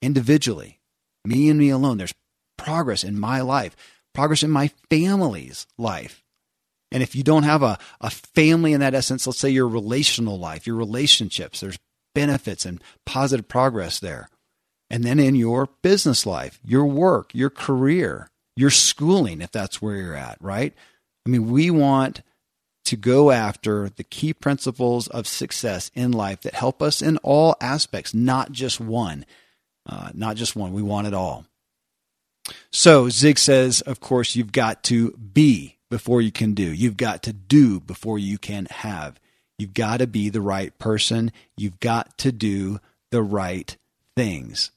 individually, 0.00 0.80
me 1.24 1.48
and 1.48 1.58
me 1.58 1.70
alone. 1.70 1.98
There's 1.98 2.14
progress 2.56 3.04
in 3.04 3.18
my 3.18 3.40
life, 3.40 3.76
progress 4.14 4.42
in 4.42 4.50
my 4.50 4.70
family's 4.90 5.66
life. 5.78 6.22
And 6.90 7.02
if 7.02 7.16
you 7.16 7.22
don't 7.22 7.42
have 7.42 7.62
a, 7.62 7.78
a 8.00 8.10
family 8.10 8.72
in 8.72 8.80
that 8.80 8.94
essence, 8.94 9.26
let's 9.26 9.38
say 9.38 9.50
your 9.50 9.68
relational 9.68 10.38
life, 10.38 10.66
your 10.66 10.76
relationships, 10.76 11.60
there's 11.60 11.78
benefits 12.14 12.64
and 12.64 12.80
positive 13.04 13.48
progress 13.48 13.98
there. 13.98 14.28
And 14.90 15.02
then 15.02 15.18
in 15.18 15.34
your 15.34 15.68
business 15.82 16.24
life, 16.24 16.60
your 16.64 16.86
work, 16.86 17.34
your 17.34 17.50
career, 17.50 18.30
your 18.56 18.70
schooling, 18.70 19.40
if 19.40 19.50
that's 19.50 19.82
where 19.82 19.96
you're 19.96 20.14
at, 20.14 20.38
right? 20.40 20.72
I 21.26 21.30
mean, 21.30 21.50
we 21.50 21.70
want 21.70 22.22
to 22.84 22.96
go 22.96 23.30
after 23.30 23.88
the 23.88 24.04
key 24.04 24.32
principles 24.32 25.08
of 25.08 25.26
success 25.26 25.90
in 25.94 26.12
life 26.12 26.42
that 26.42 26.54
help 26.54 26.82
us 26.82 27.02
in 27.02 27.16
all 27.18 27.56
aspects, 27.60 28.14
not 28.14 28.52
just 28.52 28.78
one. 28.78 29.24
Uh, 29.86 30.10
not 30.14 30.36
just 30.36 30.56
one. 30.56 30.72
We 30.72 30.82
want 30.82 31.06
it 31.06 31.14
all. 31.14 31.44
So 32.70 33.08
Zig 33.08 33.38
says, 33.38 33.80
of 33.82 34.00
course, 34.00 34.36
you've 34.36 34.52
got 34.52 34.82
to 34.84 35.12
be 35.12 35.76
before 35.90 36.20
you 36.20 36.32
can 36.32 36.54
do. 36.54 36.72
You've 36.72 36.96
got 36.96 37.22
to 37.24 37.32
do 37.32 37.80
before 37.80 38.18
you 38.18 38.38
can 38.38 38.66
have. 38.66 39.18
You've 39.58 39.74
got 39.74 39.98
to 39.98 40.06
be 40.06 40.28
the 40.28 40.40
right 40.40 40.76
person. 40.78 41.32
You've 41.56 41.80
got 41.80 42.18
to 42.18 42.32
do 42.32 42.80
the 43.10 43.22
right 43.22 43.76
things. 44.16 44.70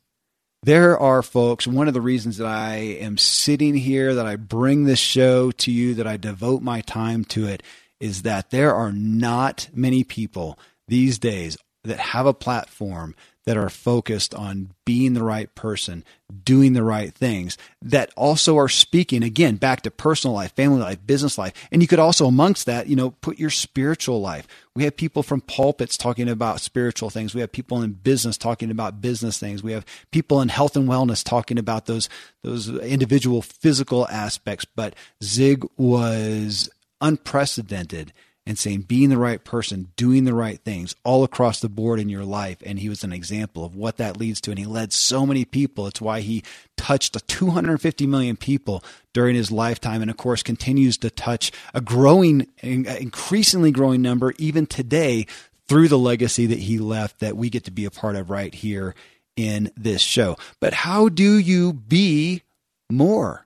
There 0.63 0.97
are 0.97 1.23
folks, 1.23 1.67
one 1.67 1.87
of 1.87 1.93
the 1.93 2.01
reasons 2.01 2.37
that 2.37 2.47
I 2.47 2.75
am 2.75 3.17
sitting 3.17 3.75
here, 3.75 4.13
that 4.15 4.25
I 4.25 4.35
bring 4.35 4.83
this 4.83 4.99
show 4.99 5.51
to 5.51 5.71
you, 5.71 5.93
that 5.95 6.07
I 6.07 6.17
devote 6.17 6.61
my 6.61 6.81
time 6.81 7.25
to 7.25 7.47
it, 7.47 7.63
is 7.99 8.23
that 8.23 8.51
there 8.51 8.73
are 8.75 8.91
not 8.91 9.69
many 9.73 10.03
people 10.03 10.59
these 10.87 11.19
days 11.19 11.57
that 11.87 11.99
have 11.99 12.25
a 12.25 12.33
platform 12.33 13.15
that 13.47 13.55
are 13.55 13.69
focused 13.69 14.33
on 14.35 14.71
being 14.83 15.13
the 15.13 15.23
right 15.23 15.55
person, 15.55 16.03
doing 16.43 16.73
the 16.73 16.83
right 16.83 17.13
things, 17.13 17.57
that 17.81 18.11
also 18.17 18.57
are 18.57 18.67
speaking 18.67 19.23
again 19.23 19.55
back 19.55 19.81
to 19.81 19.89
personal 19.89 20.35
life, 20.35 20.51
family 20.51 20.81
life, 20.81 20.99
business 21.07 21.37
life. 21.37 21.53
And 21.71 21.81
you 21.81 21.87
could 21.87 21.97
also, 21.97 22.27
amongst 22.27 22.65
that, 22.65 22.87
you 22.87 22.97
know, 22.97 23.11
put 23.11 23.39
your 23.39 23.49
spiritual 23.49 24.19
life. 24.19 24.45
We 24.75 24.83
have 24.83 24.97
people 24.97 25.23
from 25.23 25.39
pulpits 25.39 25.95
talking 25.95 26.27
about 26.27 26.59
spiritual 26.59 27.09
things. 27.09 27.33
We 27.33 27.39
have 27.39 27.53
people 27.53 27.81
in 27.81 27.93
business 27.93 28.37
talking 28.37 28.69
about 28.69 28.99
business 28.99 29.39
things. 29.39 29.63
We 29.63 29.71
have 29.71 29.85
people 30.11 30.41
in 30.41 30.49
health 30.49 30.75
and 30.75 30.89
wellness 30.89 31.23
talking 31.23 31.57
about 31.57 31.85
those, 31.85 32.09
those 32.43 32.67
individual 32.67 33.41
physical 33.41 34.09
aspects. 34.09 34.65
But 34.65 34.93
Zig 35.23 35.65
was 35.77 36.69
unprecedented 36.99 38.11
and 38.47 38.57
saying 38.57 38.83
being 38.83 39.09
the 39.09 39.17
right 39.17 39.43
person, 39.43 39.91
doing 39.97 40.23
the 40.23 40.33
right 40.33 40.61
things 40.61 40.95
all 41.03 41.25
across 41.25 41.59
the 41.59 41.67
board 41.67 41.99
in 41.99 42.07
your 42.07 42.23
life. 42.23 42.57
And 42.65 42.79
he 42.79 42.87
was 42.87 43.03
an 43.03 43.11
example 43.11 43.65
of 43.65 43.75
what 43.75 43.97
that 43.97 44.15
leads 44.15 44.39
to. 44.41 44.51
And 44.51 44.57
he 44.57 44.65
led 44.65 44.93
so 44.93 45.25
many 45.25 45.43
people. 45.43 45.85
It's 45.85 45.99
why 45.99 46.21
he 46.21 46.43
touched 46.77 47.27
250 47.27 48.07
million 48.07 48.37
people 48.37 48.85
during 49.13 49.35
his 49.35 49.51
lifetime. 49.51 50.01
And 50.01 50.09
of 50.09 50.15
course, 50.15 50.43
continues 50.43 50.97
to 50.99 51.09
touch 51.09 51.51
a 51.73 51.81
growing, 51.81 52.47
increasingly 52.63 53.71
growing 53.71 54.01
number 54.01 54.33
even 54.37 54.65
today 54.65 55.27
through 55.67 55.89
the 55.89 55.99
legacy 55.99 56.45
that 56.45 56.59
he 56.59 56.79
left 56.79 57.19
that 57.19 57.35
we 57.35 57.49
get 57.49 57.65
to 57.65 57.71
be 57.71 57.83
a 57.83 57.91
part 57.91 58.15
of 58.15 58.29
right 58.29 58.55
here 58.55 58.95
in 59.35 59.71
this 59.75 60.01
show. 60.01 60.37
But 60.61 60.73
how 60.73 61.09
do 61.09 61.37
you 61.37 61.73
be 61.73 62.43
more, 62.89 63.45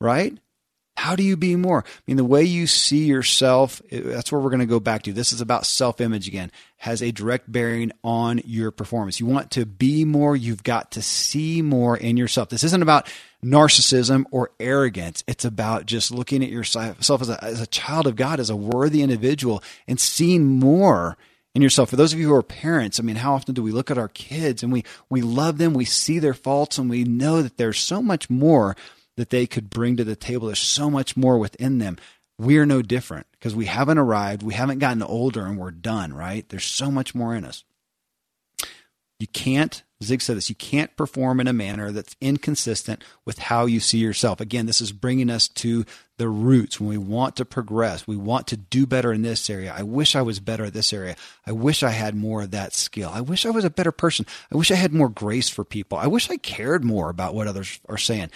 right? 0.00 0.36
How 1.00 1.16
do 1.16 1.22
you 1.22 1.38
be 1.38 1.56
more? 1.56 1.82
I 1.86 2.00
mean, 2.06 2.18
the 2.18 2.24
way 2.26 2.44
you 2.44 2.66
see 2.66 3.06
yourself, 3.06 3.80
that's 3.90 4.30
where 4.30 4.38
we're 4.38 4.50
going 4.50 4.60
to 4.60 4.66
go 4.66 4.80
back 4.80 5.04
to. 5.04 5.14
This 5.14 5.32
is 5.32 5.40
about 5.40 5.64
self 5.64 5.98
image 5.98 6.28
again, 6.28 6.52
has 6.76 7.00
a 7.00 7.10
direct 7.10 7.50
bearing 7.50 7.90
on 8.04 8.42
your 8.44 8.70
performance. 8.70 9.18
You 9.18 9.24
want 9.24 9.50
to 9.52 9.64
be 9.64 10.04
more, 10.04 10.36
you've 10.36 10.62
got 10.62 10.90
to 10.92 11.00
see 11.00 11.62
more 11.62 11.96
in 11.96 12.18
yourself. 12.18 12.50
This 12.50 12.64
isn't 12.64 12.82
about 12.82 13.10
narcissism 13.42 14.26
or 14.30 14.50
arrogance. 14.60 15.24
It's 15.26 15.46
about 15.46 15.86
just 15.86 16.10
looking 16.10 16.44
at 16.44 16.50
yourself 16.50 17.22
as 17.22 17.30
a, 17.30 17.42
as 17.42 17.62
a 17.62 17.66
child 17.66 18.06
of 18.06 18.14
God, 18.14 18.38
as 18.38 18.50
a 18.50 18.56
worthy 18.56 19.00
individual, 19.00 19.62
and 19.88 19.98
seeing 19.98 20.58
more 20.58 21.16
in 21.54 21.62
yourself. 21.62 21.88
For 21.88 21.96
those 21.96 22.12
of 22.12 22.18
you 22.18 22.28
who 22.28 22.34
are 22.34 22.42
parents, 22.42 23.00
I 23.00 23.04
mean, 23.04 23.16
how 23.16 23.32
often 23.32 23.54
do 23.54 23.62
we 23.62 23.72
look 23.72 23.90
at 23.90 23.96
our 23.96 24.08
kids 24.08 24.62
and 24.62 24.70
we, 24.70 24.84
we 25.08 25.22
love 25.22 25.56
them, 25.56 25.72
we 25.72 25.86
see 25.86 26.18
their 26.18 26.34
faults, 26.34 26.76
and 26.76 26.90
we 26.90 27.04
know 27.04 27.40
that 27.40 27.56
there's 27.56 27.78
so 27.78 28.02
much 28.02 28.28
more 28.28 28.76
that 29.16 29.30
they 29.30 29.46
could 29.46 29.70
bring 29.70 29.96
to 29.96 30.04
the 30.04 30.16
table. 30.16 30.46
There's 30.46 30.58
so 30.58 30.90
much 30.90 31.16
more 31.16 31.38
within 31.38 31.78
them. 31.78 31.98
We're 32.38 32.66
no 32.66 32.80
different 32.80 33.26
because 33.32 33.54
we 33.54 33.66
haven't 33.66 33.98
arrived, 33.98 34.42
we 34.42 34.54
haven't 34.54 34.78
gotten 34.78 35.02
older, 35.02 35.44
and 35.44 35.58
we're 35.58 35.70
done, 35.70 36.14
right? 36.14 36.48
There's 36.48 36.64
so 36.64 36.90
much 36.90 37.14
more 37.14 37.34
in 37.34 37.44
us. 37.44 37.64
You 39.18 39.26
can't, 39.26 39.82
Zig 40.02 40.22
said 40.22 40.38
this, 40.38 40.48
you 40.48 40.54
can't 40.54 40.96
perform 40.96 41.40
in 41.40 41.46
a 41.46 41.52
manner 41.52 41.92
that's 41.92 42.16
inconsistent 42.22 43.04
with 43.26 43.38
how 43.38 43.66
you 43.66 43.78
see 43.78 43.98
yourself. 43.98 44.40
Again, 44.40 44.64
this 44.64 44.80
is 44.80 44.92
bringing 44.92 45.28
us 45.28 45.48
to 45.48 45.84
the 46.16 46.30
roots 46.30 46.80
when 46.80 46.88
we 46.88 46.96
want 46.96 47.36
to 47.36 47.44
progress. 47.44 48.06
We 48.06 48.16
want 48.16 48.46
to 48.46 48.56
do 48.56 48.86
better 48.86 49.12
in 49.12 49.20
this 49.20 49.50
area. 49.50 49.74
I 49.76 49.82
wish 49.82 50.16
I 50.16 50.22
was 50.22 50.40
better 50.40 50.64
at 50.64 50.72
this 50.72 50.94
area. 50.94 51.16
I 51.46 51.52
wish 51.52 51.82
I 51.82 51.90
had 51.90 52.14
more 52.14 52.40
of 52.40 52.52
that 52.52 52.72
skill. 52.72 53.10
I 53.12 53.20
wish 53.20 53.44
I 53.44 53.50
was 53.50 53.66
a 53.66 53.70
better 53.70 53.92
person. 53.92 54.24
I 54.50 54.56
wish 54.56 54.70
I 54.70 54.76
had 54.76 54.94
more 54.94 55.10
grace 55.10 55.50
for 55.50 55.64
people. 55.64 55.98
I 55.98 56.06
wish 56.06 56.30
I 56.30 56.38
cared 56.38 56.82
more 56.82 57.10
about 57.10 57.34
what 57.34 57.46
others 57.46 57.78
are 57.86 57.98
saying 57.98 58.30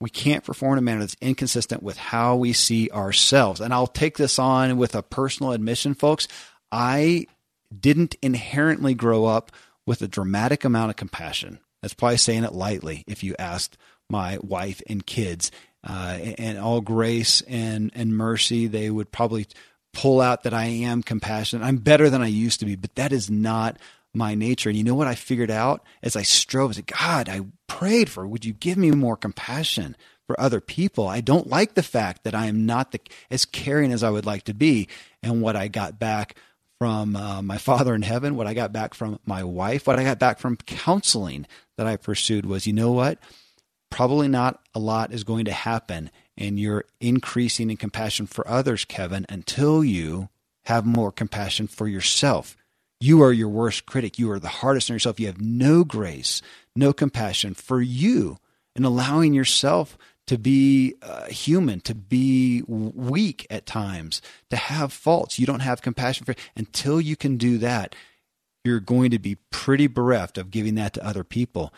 we 0.00 0.10
can't 0.10 0.44
perform 0.44 0.74
in 0.74 0.78
a 0.78 0.82
manner 0.82 1.00
that's 1.00 1.16
inconsistent 1.20 1.82
with 1.82 1.96
how 1.96 2.36
we 2.36 2.52
see 2.52 2.90
ourselves. 2.90 3.60
And 3.60 3.72
I'll 3.72 3.86
take 3.86 4.16
this 4.16 4.38
on 4.38 4.76
with 4.76 4.94
a 4.94 5.02
personal 5.02 5.52
admission, 5.52 5.94
folks. 5.94 6.28
I 6.70 7.26
didn't 7.78 8.16
inherently 8.20 8.94
grow 8.94 9.24
up 9.24 9.52
with 9.86 10.02
a 10.02 10.08
dramatic 10.08 10.64
amount 10.64 10.90
of 10.90 10.96
compassion. 10.96 11.58
That's 11.80 11.94
probably 11.94 12.16
saying 12.16 12.44
it 12.44 12.52
lightly 12.52 13.04
if 13.06 13.22
you 13.22 13.34
asked 13.38 13.76
my 14.08 14.38
wife 14.42 14.82
and 14.88 15.04
kids. 15.04 15.50
Uh, 15.86 16.18
and 16.38 16.58
all 16.58 16.80
grace 16.80 17.42
and, 17.42 17.90
and 17.94 18.16
mercy, 18.16 18.66
they 18.66 18.88
would 18.88 19.12
probably 19.12 19.46
pull 19.92 20.20
out 20.20 20.42
that 20.44 20.54
I 20.54 20.64
am 20.64 21.02
compassionate. 21.02 21.66
I'm 21.66 21.76
better 21.76 22.08
than 22.08 22.22
I 22.22 22.26
used 22.26 22.60
to 22.60 22.66
be, 22.66 22.74
but 22.74 22.94
that 22.94 23.12
is 23.12 23.30
not 23.30 23.78
my 24.14 24.34
nature. 24.34 24.68
And 24.68 24.78
you 24.78 24.84
know 24.84 24.94
what 24.94 25.06
I 25.06 25.14
figured 25.14 25.50
out 25.50 25.82
as 26.02 26.16
I 26.16 26.22
strove? 26.22 26.70
I 26.70 26.74
said, 26.74 26.86
God, 26.86 27.28
I 27.28 27.42
prayed 27.66 28.08
for, 28.08 28.26
would 28.26 28.44
you 28.44 28.52
give 28.52 28.78
me 28.78 28.90
more 28.90 29.16
compassion 29.16 29.96
for 30.26 30.38
other 30.40 30.60
people? 30.60 31.08
I 31.08 31.20
don't 31.20 31.48
like 31.48 31.74
the 31.74 31.82
fact 31.82 32.24
that 32.24 32.34
I 32.34 32.46
am 32.46 32.66
not 32.66 32.92
the, 32.92 33.00
as 33.30 33.44
caring 33.44 33.92
as 33.92 34.02
I 34.02 34.10
would 34.10 34.26
like 34.26 34.44
to 34.44 34.54
be. 34.54 34.88
And 35.22 35.42
what 35.42 35.56
I 35.56 35.68
got 35.68 35.98
back 35.98 36.36
from 36.78 37.16
uh, 37.16 37.42
my 37.42 37.58
father 37.58 37.94
in 37.94 38.02
heaven, 38.02 38.36
what 38.36 38.46
I 38.46 38.54
got 38.54 38.72
back 38.72 38.94
from 38.94 39.18
my 39.26 39.42
wife, 39.44 39.86
what 39.86 39.98
I 39.98 40.04
got 40.04 40.18
back 40.18 40.38
from 40.38 40.56
counseling 40.56 41.46
that 41.76 41.86
I 41.86 41.96
pursued 41.96 42.46
was, 42.46 42.66
you 42.66 42.72
know 42.72 42.92
what? 42.92 43.18
Probably 43.90 44.28
not 44.28 44.60
a 44.74 44.78
lot 44.78 45.12
is 45.12 45.24
going 45.24 45.44
to 45.44 45.52
happen 45.52 46.10
and 46.36 46.58
you're 46.58 46.84
increasing 47.00 47.70
in 47.70 47.76
compassion 47.76 48.26
for 48.26 48.46
others, 48.48 48.84
Kevin, 48.84 49.24
until 49.28 49.84
you 49.84 50.28
have 50.64 50.84
more 50.84 51.12
compassion 51.12 51.66
for 51.66 51.86
yourself. 51.86 52.56
You 53.04 53.22
are 53.22 53.34
your 53.34 53.50
worst 53.50 53.84
critic. 53.84 54.18
You 54.18 54.30
are 54.30 54.38
the 54.38 54.48
hardest 54.48 54.88
on 54.88 54.94
yourself. 54.94 55.20
You 55.20 55.26
have 55.26 55.38
no 55.38 55.84
grace, 55.84 56.40
no 56.74 56.94
compassion 56.94 57.52
for 57.52 57.82
you, 57.82 58.38
and 58.74 58.86
allowing 58.86 59.34
yourself 59.34 59.98
to 60.26 60.38
be 60.38 60.94
uh, 61.02 61.26
human, 61.26 61.80
to 61.80 61.94
be 61.94 62.62
weak 62.66 63.46
at 63.50 63.66
times, 63.66 64.22
to 64.48 64.56
have 64.56 64.90
faults. 64.90 65.38
You 65.38 65.44
don't 65.44 65.60
have 65.60 65.82
compassion 65.82 66.24
for 66.24 66.34
until 66.56 66.98
you 66.98 67.14
can 67.14 67.36
do 67.36 67.58
that. 67.58 67.94
You're 68.64 68.80
going 68.80 69.10
to 69.10 69.18
be 69.18 69.36
pretty 69.50 69.86
bereft 69.86 70.38
of 70.38 70.50
giving 70.50 70.74
that 70.76 70.94
to 70.94 71.06
other 71.06 71.24
people 71.24 71.74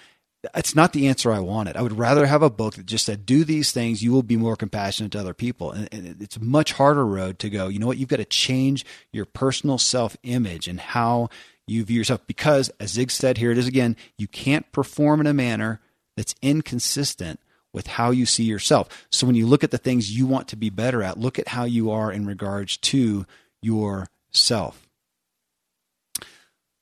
it's 0.54 0.74
not 0.74 0.92
the 0.92 1.08
answer 1.08 1.32
I 1.32 1.40
wanted. 1.40 1.76
I 1.76 1.82
would 1.82 1.98
rather 1.98 2.26
have 2.26 2.42
a 2.42 2.50
book 2.50 2.74
that 2.74 2.86
just 2.86 3.06
said, 3.06 3.26
do 3.26 3.44
these 3.44 3.72
things, 3.72 4.02
you 4.02 4.12
will 4.12 4.22
be 4.22 4.36
more 4.36 4.56
compassionate 4.56 5.12
to 5.12 5.20
other 5.20 5.34
people. 5.34 5.72
And, 5.72 5.88
and 5.92 6.20
it's 6.20 6.36
a 6.36 6.44
much 6.44 6.72
harder 6.72 7.06
road 7.06 7.38
to 7.40 7.50
go. 7.50 7.68
You 7.68 7.78
know 7.78 7.86
what? 7.86 7.98
You've 7.98 8.08
got 8.08 8.16
to 8.16 8.24
change 8.24 8.84
your 9.12 9.24
personal 9.24 9.78
self 9.78 10.16
image 10.22 10.68
and 10.68 10.80
how 10.80 11.28
you 11.66 11.84
view 11.84 11.98
yourself. 11.98 12.26
Because, 12.26 12.70
as 12.80 12.92
Zig 12.92 13.10
said, 13.10 13.38
here 13.38 13.50
it 13.50 13.58
is 13.58 13.66
again, 13.66 13.96
you 14.16 14.28
can't 14.28 14.70
perform 14.72 15.20
in 15.20 15.26
a 15.26 15.34
manner 15.34 15.80
that's 16.16 16.34
inconsistent 16.42 17.40
with 17.72 17.86
how 17.86 18.10
you 18.10 18.26
see 18.26 18.44
yourself. 18.44 19.06
So 19.10 19.26
when 19.26 19.36
you 19.36 19.46
look 19.46 19.64
at 19.64 19.70
the 19.70 19.78
things 19.78 20.16
you 20.16 20.26
want 20.26 20.48
to 20.48 20.56
be 20.56 20.70
better 20.70 21.02
at, 21.02 21.18
look 21.18 21.38
at 21.38 21.48
how 21.48 21.64
you 21.64 21.90
are 21.90 22.10
in 22.10 22.26
regards 22.26 22.76
to 22.78 23.26
yourself 23.60 24.86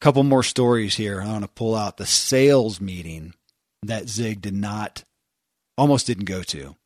couple 0.05 0.23
more 0.23 0.43
stories 0.43 0.97
here. 0.97 1.23
I 1.23 1.27
want 1.29 1.45
to 1.45 1.49
pull 1.49 1.75
out 1.75 1.97
the 1.97 2.05
sales 2.05 2.79
meeting 2.79 3.33
that 3.87 4.09
Zig 4.09 4.41
did 4.41 4.55
not, 4.55 5.05
almost 5.77 6.07
didn't 6.07 6.25
go 6.25 6.43
to. 6.43 6.77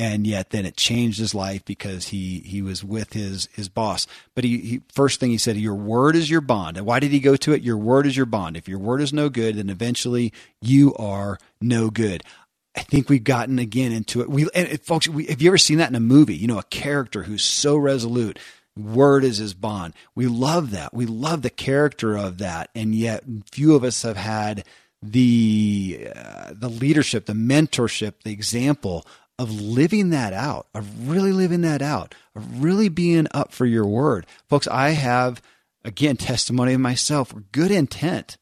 And 0.00 0.28
yet 0.28 0.50
then 0.50 0.64
it 0.64 0.76
changed 0.76 1.18
his 1.18 1.34
life 1.34 1.64
because 1.64 2.08
he, 2.08 2.38
he 2.40 2.62
was 2.62 2.84
with 2.84 3.14
his, 3.14 3.48
his 3.52 3.68
boss. 3.68 4.06
But 4.36 4.44
he, 4.44 4.58
he, 4.58 4.80
first 4.92 5.18
thing 5.18 5.30
he 5.30 5.38
said, 5.38 5.56
your 5.56 5.74
word 5.74 6.14
is 6.14 6.30
your 6.30 6.40
bond. 6.40 6.76
And 6.76 6.86
why 6.86 7.00
did 7.00 7.10
he 7.10 7.18
go 7.18 7.34
to 7.34 7.52
it? 7.52 7.62
Your 7.62 7.76
word 7.76 8.06
is 8.06 8.16
your 8.16 8.26
bond. 8.26 8.56
If 8.56 8.68
your 8.68 8.78
word 8.78 9.00
is 9.00 9.12
no 9.12 9.28
good, 9.28 9.56
then 9.56 9.68
eventually 9.68 10.32
you 10.62 10.94
are 10.94 11.38
no 11.60 11.90
good. 11.90 12.22
I 12.76 12.82
think 12.82 13.08
we've 13.08 13.24
gotten 13.24 13.58
again 13.58 13.90
into 13.90 14.20
it. 14.20 14.30
We, 14.30 14.48
and 14.54 14.80
folks, 14.82 15.08
we, 15.08 15.26
have 15.26 15.42
you 15.42 15.50
ever 15.50 15.58
seen 15.58 15.78
that 15.78 15.88
in 15.88 15.96
a 15.96 16.00
movie? 16.00 16.36
You 16.36 16.46
know, 16.46 16.60
a 16.60 16.64
character 16.64 17.24
who's 17.24 17.42
so 17.42 17.76
resolute, 17.76 18.38
word 18.76 19.24
is 19.24 19.38
his 19.38 19.52
bond. 19.52 19.94
We 20.14 20.28
love 20.28 20.70
that. 20.70 20.94
We 20.94 21.06
love 21.06 21.42
the 21.42 21.50
character 21.50 22.16
of 22.16 22.38
that. 22.38 22.70
And 22.76 22.94
yet 22.94 23.24
few 23.50 23.74
of 23.74 23.82
us 23.82 24.02
have 24.02 24.16
had 24.16 24.64
the 25.02 26.08
uh, 26.14 26.52
the 26.52 26.68
leadership, 26.68 27.26
the 27.26 27.32
mentorship, 27.32 28.14
the 28.24 28.32
example 28.32 29.06
of 29.38 29.60
living 29.60 30.10
that 30.10 30.32
out, 30.32 30.66
of 30.74 31.08
really 31.08 31.32
living 31.32 31.60
that 31.60 31.80
out, 31.80 32.14
of 32.34 32.62
really 32.62 32.88
being 32.88 33.28
up 33.32 33.52
for 33.52 33.66
your 33.66 33.86
word. 33.86 34.26
Folks, 34.48 34.66
I 34.66 34.90
have 34.90 35.40
again 35.84 36.16
testimony 36.16 36.74
of 36.74 36.80
myself, 36.80 37.34
good 37.52 37.70
intent. 37.70 38.36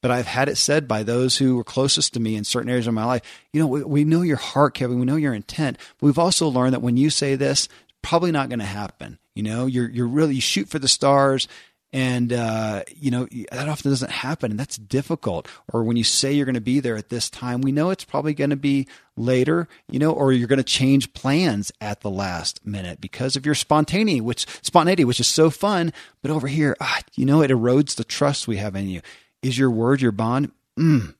But 0.00 0.12
I've 0.12 0.26
had 0.26 0.48
it 0.48 0.56
said 0.56 0.86
by 0.86 1.02
those 1.02 1.38
who 1.38 1.56
were 1.56 1.64
closest 1.64 2.14
to 2.14 2.20
me 2.20 2.36
in 2.36 2.44
certain 2.44 2.70
areas 2.70 2.86
of 2.86 2.94
my 2.94 3.04
life. 3.04 3.22
You 3.52 3.60
know, 3.60 3.66
we, 3.66 3.82
we 3.82 4.04
know 4.04 4.22
your 4.22 4.36
heart, 4.36 4.74
Kevin. 4.74 5.00
We 5.00 5.06
know 5.06 5.16
your 5.16 5.34
intent. 5.34 5.76
But 5.98 6.06
we've 6.06 6.20
also 6.20 6.46
learned 6.46 6.74
that 6.74 6.82
when 6.82 6.96
you 6.96 7.10
say 7.10 7.34
this, 7.34 7.64
it's 7.64 7.98
probably 8.00 8.30
not 8.30 8.48
going 8.48 8.60
to 8.60 8.64
happen. 8.64 9.18
You 9.34 9.42
know, 9.42 9.66
you're 9.66 9.88
you're 9.88 10.06
really 10.06 10.36
you 10.36 10.40
shoot 10.40 10.68
for 10.68 10.78
the 10.78 10.86
stars 10.86 11.48
And, 11.90 12.34
uh, 12.34 12.82
you 12.94 13.10
know, 13.10 13.26
that 13.50 13.68
often 13.68 13.90
doesn't 13.90 14.10
happen 14.10 14.50
and 14.50 14.60
that's 14.60 14.76
difficult. 14.76 15.48
Or 15.72 15.82
when 15.84 15.96
you 15.96 16.04
say 16.04 16.32
you're 16.32 16.44
going 16.44 16.54
to 16.54 16.60
be 16.60 16.80
there 16.80 16.96
at 16.96 17.08
this 17.08 17.30
time, 17.30 17.62
we 17.62 17.72
know 17.72 17.88
it's 17.88 18.04
probably 18.04 18.34
going 18.34 18.50
to 18.50 18.56
be 18.56 18.86
later, 19.16 19.68
you 19.88 19.98
know, 19.98 20.12
or 20.12 20.32
you're 20.32 20.48
going 20.48 20.58
to 20.58 20.62
change 20.62 21.14
plans 21.14 21.72
at 21.80 22.02
the 22.02 22.10
last 22.10 22.64
minute 22.66 23.00
because 23.00 23.36
of 23.36 23.46
your 23.46 23.54
spontaneity, 23.54 24.20
which 24.20 24.46
spontaneity, 24.60 25.04
which 25.04 25.20
is 25.20 25.26
so 25.26 25.48
fun. 25.48 25.92
But 26.20 26.30
over 26.30 26.46
here, 26.46 26.76
ah, 26.80 27.00
you 27.14 27.24
know, 27.24 27.40
it 27.40 27.50
erodes 27.50 27.96
the 27.96 28.04
trust 28.04 28.46
we 28.46 28.58
have 28.58 28.76
in 28.76 28.88
you. 28.88 29.00
Is 29.42 29.58
your 29.58 29.70
word 29.70 30.02
your 30.02 30.12
bond? 30.12 30.52
Mm, 30.78 31.14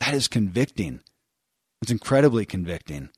that 0.00 0.14
is 0.14 0.28
convicting. 0.28 1.00
It's 1.82 1.90
incredibly 1.90 2.46
convicting. 2.46 3.10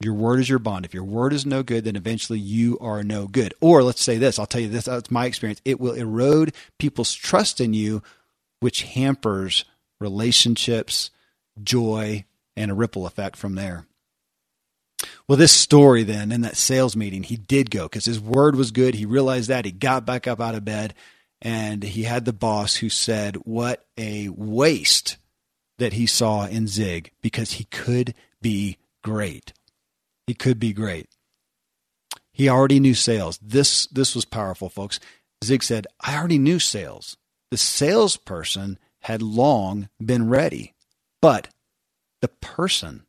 Your 0.00 0.14
word 0.14 0.38
is 0.38 0.48
your 0.48 0.60
bond. 0.60 0.84
If 0.84 0.94
your 0.94 1.04
word 1.04 1.32
is 1.32 1.44
no 1.44 1.62
good, 1.62 1.84
then 1.84 1.96
eventually 1.96 2.38
you 2.38 2.78
are 2.80 3.02
no 3.02 3.26
good. 3.26 3.52
Or 3.60 3.82
let's 3.82 4.02
say 4.02 4.16
this 4.16 4.38
I'll 4.38 4.46
tell 4.46 4.60
you 4.60 4.68
this, 4.68 4.84
that's 4.84 5.10
my 5.10 5.26
experience. 5.26 5.60
It 5.64 5.80
will 5.80 5.94
erode 5.94 6.54
people's 6.78 7.14
trust 7.14 7.60
in 7.60 7.74
you, 7.74 8.02
which 8.60 8.82
hampers 8.82 9.64
relationships, 10.00 11.10
joy, 11.62 12.24
and 12.56 12.70
a 12.70 12.74
ripple 12.74 13.06
effect 13.06 13.36
from 13.36 13.56
there. 13.56 13.86
Well, 15.26 15.38
this 15.38 15.52
story 15.52 16.04
then, 16.04 16.32
in 16.32 16.40
that 16.42 16.56
sales 16.56 16.96
meeting, 16.96 17.22
he 17.22 17.36
did 17.36 17.70
go 17.70 17.84
because 17.84 18.04
his 18.04 18.20
word 18.20 18.56
was 18.56 18.70
good. 18.70 18.94
He 18.94 19.04
realized 19.04 19.48
that. 19.48 19.64
He 19.64 19.72
got 19.72 20.06
back 20.06 20.26
up 20.26 20.40
out 20.40 20.54
of 20.54 20.64
bed 20.64 20.94
and 21.42 21.82
he 21.82 22.04
had 22.04 22.24
the 22.24 22.32
boss 22.32 22.76
who 22.76 22.88
said, 22.88 23.36
What 23.36 23.84
a 23.96 24.28
waste 24.30 25.16
that 25.78 25.92
he 25.92 26.06
saw 26.06 26.46
in 26.46 26.66
Zig 26.66 27.12
because 27.20 27.52
he 27.52 27.64
could 27.64 28.14
be 28.40 28.78
great. 29.02 29.52
He 30.28 30.34
could 30.34 30.60
be 30.60 30.74
great. 30.74 31.08
He 32.30 32.48
already 32.48 32.78
knew 32.78 32.94
sales. 32.94 33.38
This 33.42 33.86
this 33.86 34.14
was 34.14 34.26
powerful, 34.26 34.68
folks. 34.68 35.00
Zig 35.42 35.62
said, 35.62 35.86
"I 36.00 36.16
already 36.16 36.38
knew 36.38 36.58
sales. 36.58 37.16
The 37.50 37.56
salesperson 37.56 38.78
had 39.00 39.22
long 39.22 39.88
been 39.98 40.28
ready, 40.28 40.74
but 41.22 41.48
the 42.20 42.28
person, 42.28 43.06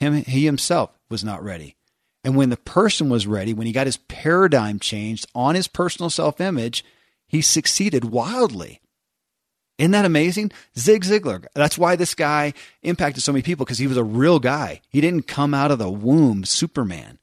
him 0.00 0.24
he 0.24 0.44
himself, 0.44 0.90
was 1.08 1.22
not 1.22 1.44
ready. 1.44 1.76
And 2.24 2.36
when 2.36 2.50
the 2.50 2.56
person 2.56 3.08
was 3.08 3.26
ready, 3.26 3.54
when 3.54 3.68
he 3.68 3.72
got 3.72 3.86
his 3.86 3.96
paradigm 3.96 4.80
changed 4.80 5.26
on 5.34 5.54
his 5.54 5.68
personal 5.68 6.10
self-image, 6.10 6.84
he 7.24 7.40
succeeded 7.40 8.06
wildly. 8.06 8.81
Isn't 9.78 9.92
that 9.92 10.04
amazing? 10.04 10.52
Zig 10.78 11.04
Ziglar. 11.04 11.46
That's 11.54 11.78
why 11.78 11.96
this 11.96 12.14
guy 12.14 12.52
impacted 12.82 13.22
so 13.22 13.32
many 13.32 13.42
people 13.42 13.64
because 13.64 13.78
he 13.78 13.86
was 13.86 13.96
a 13.96 14.04
real 14.04 14.38
guy. 14.38 14.80
He 14.88 15.00
didn't 15.00 15.26
come 15.26 15.54
out 15.54 15.70
of 15.70 15.78
the 15.78 15.90
womb 15.90 16.44
Superman. 16.44 17.18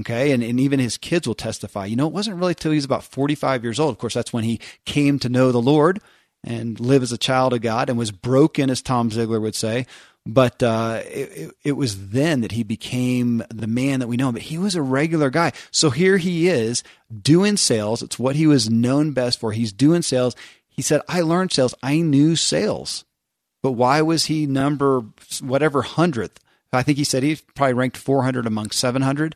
Okay. 0.00 0.32
And, 0.32 0.42
and 0.42 0.60
even 0.60 0.80
his 0.80 0.96
kids 0.96 1.26
will 1.26 1.34
testify. 1.34 1.86
You 1.86 1.96
know, 1.96 2.06
it 2.06 2.12
wasn't 2.12 2.36
really 2.36 2.54
till 2.54 2.72
he 2.72 2.76
was 2.76 2.84
about 2.84 3.04
45 3.04 3.64
years 3.64 3.80
old. 3.80 3.92
Of 3.92 3.98
course, 3.98 4.14
that's 4.14 4.32
when 4.32 4.44
he 4.44 4.60
came 4.84 5.18
to 5.20 5.28
know 5.28 5.50
the 5.50 5.62
Lord 5.62 6.00
and 6.44 6.78
live 6.78 7.02
as 7.02 7.12
a 7.12 7.18
child 7.18 7.52
of 7.52 7.62
God 7.62 7.88
and 7.88 7.98
was 7.98 8.12
broken, 8.12 8.70
as 8.70 8.82
Tom 8.82 9.10
Ziglar 9.10 9.40
would 9.40 9.56
say. 9.56 9.86
But 10.24 10.62
uh, 10.62 11.00
it, 11.06 11.52
it 11.64 11.72
was 11.72 12.10
then 12.10 12.42
that 12.42 12.52
he 12.52 12.62
became 12.62 13.42
the 13.48 13.66
man 13.66 14.00
that 14.00 14.08
we 14.08 14.18
know. 14.18 14.30
But 14.30 14.42
he 14.42 14.58
was 14.58 14.74
a 14.74 14.82
regular 14.82 15.30
guy. 15.30 15.52
So 15.70 15.88
here 15.88 16.18
he 16.18 16.48
is 16.48 16.84
doing 17.22 17.56
sales. 17.56 18.02
It's 18.02 18.18
what 18.18 18.36
he 18.36 18.46
was 18.46 18.68
known 18.68 19.12
best 19.12 19.40
for. 19.40 19.52
He's 19.52 19.72
doing 19.72 20.02
sales. 20.02 20.36
He 20.78 20.82
said, 20.82 21.00
I 21.08 21.22
learned 21.22 21.50
sales. 21.50 21.74
I 21.82 22.02
knew 22.02 22.36
sales. 22.36 23.04
But 23.64 23.72
why 23.72 24.00
was 24.00 24.26
he 24.26 24.46
number 24.46 25.02
whatever 25.40 25.82
hundredth? 25.82 26.38
I 26.72 26.84
think 26.84 26.98
he 26.98 27.02
said 27.02 27.24
he 27.24 27.34
probably 27.56 27.74
ranked 27.74 27.96
400 27.96 28.46
among 28.46 28.70
700. 28.70 29.34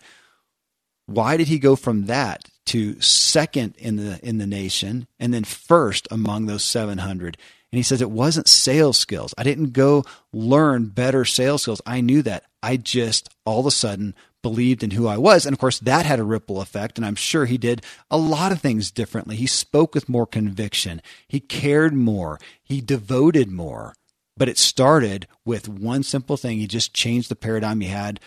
Why 1.07 1.37
did 1.37 1.49
he 1.49 1.59
go 1.59 1.75
from 1.75 2.07
that 2.07 2.49
to 2.67 3.01
second 3.01 3.75
in 3.77 3.97
the 3.97 4.21
in 4.23 4.39
the 4.39 4.47
nation 4.47 5.09
and 5.19 5.35
then 5.35 5.43
first 5.43 6.07
among 6.13 6.47
those 6.47 6.63
700? 6.63 7.37
And 7.73 7.77
he 7.77 7.83
says 7.83 8.01
it 8.01 8.13
wasn't 8.13 8.47
sales 8.47 8.97
skills. 8.97 9.35
I 9.37 9.43
didn't 9.43 9.73
go 9.73 10.05
learn 10.33 10.91
better 10.91 11.25
sales 11.25 11.63
skills. 11.63 11.83
I 11.85 12.03
knew 12.03 12.23
that. 12.23 12.45
I 12.63 12.77
just 12.77 13.29
all 13.45 13.59
of 13.59 13.67
a 13.67 13.73
sudden 13.73 14.15
believed 14.43 14.83
in 14.83 14.93
who 14.93 15.07
I 15.07 15.17
was. 15.17 15.47
And 15.47 15.53
of 15.53 15.59
course, 15.59 15.79
that 15.81 16.05
had 16.05 16.19
a 16.19 16.25
ripple 16.25 16.61
effect. 16.61 16.99
And 16.99 17.07
I'm 17.07 17.15
sure 17.15 17.47
he 17.47 17.59
did 17.59 17.83
a 18.11 18.19
lot 18.19 18.53
of 18.53 18.61
things 18.61 18.91
differently. 18.91 19.37
He 19.37 19.47
spoke 19.47 19.95
with 19.95 20.09
more 20.09 20.27
conviction, 20.27 21.01
he 21.29 21.41
cared 21.41 21.95
more, 21.95 22.39
he 22.63 22.81
devoted 22.81 23.51
more. 23.51 23.95
But 24.37 24.49
it 24.49 24.59
started 24.59 25.27
with 25.45 25.69
one 25.69 26.03
simple 26.03 26.37
thing. 26.37 26.59
He 26.59 26.67
just 26.67 26.95
changed 26.95 27.29
the 27.29 27.37
paradigm 27.37 27.81
he 27.81 27.89
had 27.89 28.19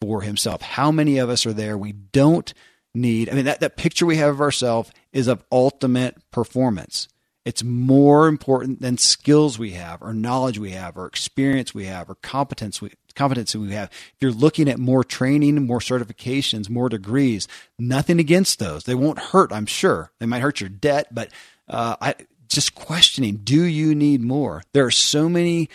for 0.00 0.20
himself. 0.20 0.60
How 0.60 0.90
many 0.90 1.18
of 1.18 1.30
us 1.30 1.46
are 1.46 1.52
there? 1.54 1.78
We 1.78 1.92
don't 1.92 2.52
need, 2.94 3.30
I 3.30 3.32
mean, 3.32 3.46
that, 3.46 3.60
that 3.60 3.76
picture 3.76 4.04
we 4.04 4.16
have 4.16 4.34
of 4.34 4.40
ourselves 4.40 4.90
is 5.12 5.28
of 5.28 5.44
ultimate 5.50 6.18
performance. 6.30 7.08
It's 7.46 7.62
more 7.62 8.26
important 8.26 8.80
than 8.80 8.98
skills 8.98 9.58
we 9.58 9.70
have, 9.72 10.02
or 10.02 10.12
knowledge 10.12 10.58
we 10.58 10.72
have, 10.72 10.96
or 10.96 11.06
experience 11.06 11.72
we 11.72 11.86
have, 11.86 12.10
or 12.10 12.16
competence 12.16 12.82
we, 12.82 12.90
competency 13.16 13.58
we 13.58 13.72
have. 13.72 13.90
If 13.90 14.16
you're 14.20 14.30
looking 14.30 14.68
at 14.68 14.78
more 14.78 15.02
training, 15.02 15.66
more 15.66 15.80
certifications, 15.80 16.70
more 16.70 16.88
degrees, 16.88 17.48
nothing 17.78 18.20
against 18.20 18.58
those. 18.58 18.84
They 18.84 18.94
won't 18.94 19.18
hurt, 19.18 19.52
I'm 19.52 19.66
sure. 19.66 20.10
They 20.20 20.26
might 20.26 20.42
hurt 20.42 20.60
your 20.60 20.68
debt, 20.68 21.08
but 21.12 21.30
uh, 21.68 21.96
I 22.00 22.14
just 22.48 22.74
questioning: 22.74 23.40
Do 23.42 23.64
you 23.64 23.94
need 23.94 24.22
more? 24.22 24.62
There 24.72 24.84
are 24.84 24.90
so 24.90 25.28
many 25.28 25.68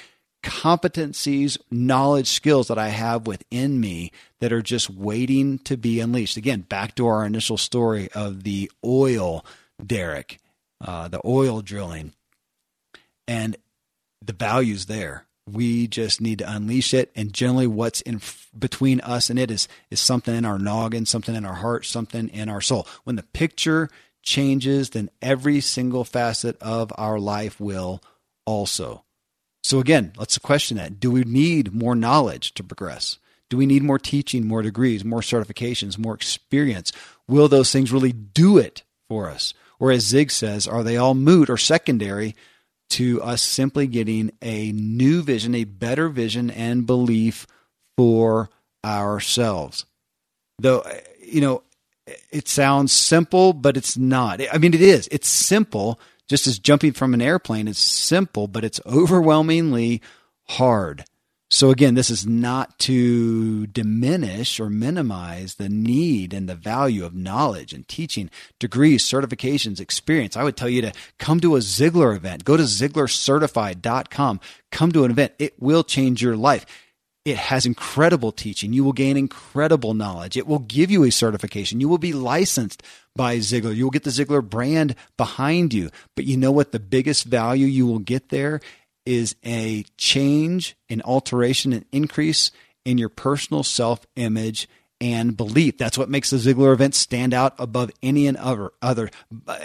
competencies, 0.44 1.58
knowledge, 1.70 2.28
skills 2.28 2.68
that 2.70 2.80
I 2.80 2.88
have 2.88 3.28
within 3.28 3.80
me 3.80 4.12
that 4.39 4.54
are 4.54 4.62
just 4.62 4.89
waiting 4.89 5.60
to 5.60 5.78
be 5.78 6.00
unleashed. 6.00 6.38
Again, 6.38 6.62
back 6.62 6.96
to 6.96 7.06
our 7.08 7.26
initial 7.26 7.58
story 7.58 8.10
of 8.14 8.44
the 8.44 8.72
oil 8.84 9.46
derrick 9.86 10.39
uh, 10.84 11.08
the 11.08 11.22
oil 11.24 11.62
drilling, 11.62 12.14
and 13.28 13.56
the 14.24 14.34
value's 14.34 14.88
there. 14.88 15.26
We 15.54 15.88
just 15.88 16.22
need 16.22 16.39
to 16.39 16.52
unleash 16.52 16.93
it. 16.93 17.12
And 17.16 17.34
generally, 17.34 17.68
what's 17.68 18.02
in 18.02 18.22
between 18.58 18.99
us 19.02 19.30
and 19.30 19.38
it 19.39 19.52
is 19.52 19.68
is 19.89 19.99
something 19.99 20.36
in 20.36 20.45
our 20.45 20.60
noggin, 20.60 21.06
something 21.06 21.36
in 21.36 21.45
our 21.45 21.56
heart, 21.56 21.86
something 21.86 22.30
in 22.30 22.49
our 22.49 22.62
soul. 22.62 22.88
When 23.04 23.16
the 23.16 23.24
picture 23.24 23.89
changes, 24.24 24.91
then 24.91 25.10
every 25.22 25.62
single 25.62 26.04
facet 26.04 26.62
of 26.62 26.91
our 26.95 27.20
life 27.20 27.60
will 27.60 28.02
also. 28.45 29.04
So 29.64 29.80
again, 29.80 30.14
let's 30.18 30.38
question 30.38 30.78
that. 30.78 30.99
Do 30.99 31.12
we 31.12 31.24
need 31.24 31.74
more 31.74 31.95
knowledge 31.95 32.54
to 32.56 32.64
progress? 32.64 33.18
Do 33.49 33.58
we 33.58 33.66
need 33.66 33.84
more 33.84 33.99
teaching, 33.99 34.47
more 34.47 34.62
degrees, 34.62 35.04
more 35.04 35.22
certifications, 35.22 35.97
more 35.97 36.16
experience? 36.16 36.91
Will 37.28 37.47
those 37.47 37.72
things 37.72 37.91
really 37.91 38.14
do 38.14 38.58
it 38.58 38.84
for 39.10 39.30
us? 39.30 39.54
Or 39.80 39.91
as 39.91 40.06
Zig 40.06 40.32
says, 40.32 40.68
are 40.68 40.84
they 40.84 40.97
all 40.97 41.16
moot 41.16 41.49
or 41.49 41.58
secondary 41.58 42.36
to 42.92 43.22
us 43.22 43.42
simply 43.42 43.88
getting 43.88 44.32
a 44.42 44.72
new 44.72 45.22
vision, 45.22 45.56
a 45.56 45.64
better 45.64 46.10
vision 46.10 46.50
and 46.50 46.86
belief 46.86 47.48
for 47.98 48.50
ourselves? 48.84 49.86
Though, 50.60 50.84
you 51.20 51.42
know, 51.42 51.64
it 52.30 52.48
sounds 52.48 52.92
simple, 52.92 53.54
but 53.54 53.78
it's 53.78 53.98
not. 53.98 54.42
I 54.52 54.58
mean, 54.58 54.74
it 54.74 54.82
is. 54.82 55.08
It's 55.12 55.28
simple, 55.28 56.00
just 56.28 56.48
as 56.48 56.60
jumping 56.60 56.94
from 56.94 57.14
an 57.14 57.22
airplane 57.22 57.68
is 57.68 57.78
simple, 57.78 58.48
but 58.48 58.64
it's 58.64 58.82
overwhelmingly 58.86 60.02
hard. 60.48 61.06
So, 61.54 61.70
again, 61.70 61.95
this 61.95 62.10
is 62.10 62.26
not 62.26 62.80
to 62.80 63.68
diminish 63.68 64.58
or 64.58 64.70
minimize 64.70 65.56
the 65.56 65.68
need 65.68 66.34
and 66.34 66.47
the 66.47 66.56
value 66.56 67.04
of 67.04 67.14
knowledge 67.14 67.74
and 67.74 67.86
teaching, 67.89 68.30
degrees, 68.58 69.04
certifications, 69.04 69.82
experience. 69.82 70.38
I 70.38 70.45
would 70.45 70.56
tell 70.56 70.70
you 70.70 70.82
to 70.82 70.93
come 71.20 71.41
to 71.41 71.58
a 71.58 71.60
Ziglar 71.60 72.16
event. 72.16 72.45
Go 72.45 72.56
to 72.56 72.64
ZiglarCertified.com. 72.64 74.39
Come 74.72 74.91
to 74.93 75.04
an 75.04 75.12
event. 75.12 75.34
It 75.39 75.62
will 75.62 75.84
change 75.84 76.24
your 76.24 76.38
life. 76.38 76.66
It 77.26 77.36
has 77.36 77.66
incredible 77.66 78.32
teaching. 78.32 78.72
You 78.72 78.86
will 78.86 78.93
gain 78.93 79.18
incredible 79.18 79.93
knowledge. 79.93 80.38
It 80.38 80.47
will 80.47 80.60
give 80.60 80.89
you 80.89 81.04
a 81.04 81.12
certification. 81.12 81.82
You 81.82 81.89
will 81.89 81.97
be 81.97 82.14
licensed 82.14 82.82
by 83.14 83.38
Ziglar. 83.38 83.76
You 83.76 83.84
will 83.84 83.91
get 83.91 84.06
the 84.06 84.10
Ziglar 84.10 84.41
brand 84.41 84.95
behind 85.18 85.74
you. 85.74 85.91
But 86.16 86.26
you 86.26 86.38
know 86.38 86.52
what? 86.54 86.72
The 86.72 86.80
biggest 86.80 87.26
value 87.26 87.68
you 87.68 87.86
will 87.86 87.99
get 87.99 88.30
there 88.30 88.62
is 89.06 89.36
a 89.45 89.84
change, 89.97 90.76
an 90.89 91.02
alteration, 91.04 91.74
an 91.74 91.86
increase 91.91 92.52
in 92.86 92.97
your 92.97 93.10
personal 93.10 93.64
self 93.64 94.06
image 94.16 94.68
and 94.99 95.36
belief. 95.36 95.78
That's 95.78 95.97
what 95.97 96.10
makes 96.10 96.30
the 96.30 96.38
Ziglar 96.38 96.74
event 96.74 96.93
stand 96.93 97.34
out 97.34 97.56
above 97.58 97.91
any 98.04 98.28
and 98.28 98.38
other, 98.38 98.72
other 98.82 99.10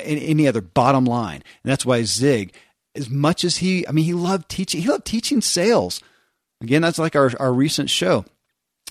any 0.03 0.49
other 0.49 0.63
bottom 0.63 1.05
line. 1.05 1.43
And 1.63 1.71
that's 1.71 1.85
why 1.85 2.03
Zig, 2.05 2.55
as 2.95 3.11
much 3.11 3.45
as 3.45 3.59
he, 3.59 3.87
I 3.87 3.93
mean, 3.93 4.07
he 4.07 4.15
loved 4.15 4.49
teaching. 4.49 4.81
He 4.81 4.89
loved 4.89 5.05
teaching 5.05 5.43
sales. 5.43 6.01
Again, 6.63 6.81
that's 6.83 6.99
like 6.99 7.15
our, 7.15 7.31
our 7.39 7.53
recent 7.53 7.91
show. 7.91 8.25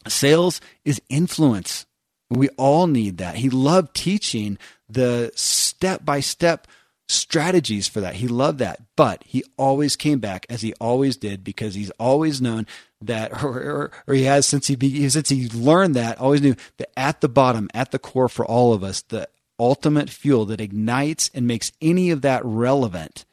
Sales 0.08 0.62
is 0.84 1.02
influence. 1.10 1.88
We 2.30 2.50
all 2.50 2.86
need 2.86 3.18
that. 3.18 3.36
He 3.36 3.50
loved 3.50 3.96
teaching 3.96 4.60
the 4.88 5.32
step 5.36 6.06
by 6.06 6.20
step 6.20 6.68
strategies 7.08 7.88
for 7.88 8.02
that. 8.02 8.16
He 8.16 8.28
loved 8.28 8.60
that, 8.60 8.82
but 8.96 9.24
he 9.26 9.44
always 9.58 9.96
came 9.96 10.20
back 10.20 10.46
as 10.50 10.62
he 10.62 10.74
always 10.80 11.18
did 11.18 11.44
because 11.44 11.76
he's 11.76 11.92
always 11.92 12.42
known 12.42 12.66
that, 13.02 13.32
or, 13.44 13.58
or, 13.60 13.92
or 14.08 14.14
he 14.14 14.24
has 14.24 14.46
since 14.46 14.68
he 14.68 15.10
since 15.10 15.30
he 15.30 15.50
learned 15.50 15.96
that, 15.96 16.20
always 16.20 16.42
knew 16.42 16.56
that 16.78 16.90
at 16.98 17.22
the 17.22 17.30
bottom, 17.30 17.70
at 17.74 17.92
the 17.92 18.00
core 18.00 18.30
for 18.30 18.46
all 18.46 18.74
of 18.74 18.84
us, 18.84 19.02
the 19.02 19.28
ultimate 19.60 20.10
fuel 20.10 20.46
that 20.46 20.62
ignites 20.62 21.30
and 21.34 21.48
makes 21.48 21.72
any 21.82 22.10
of 22.10 22.22
that 22.22 22.42
relevant 22.44 23.26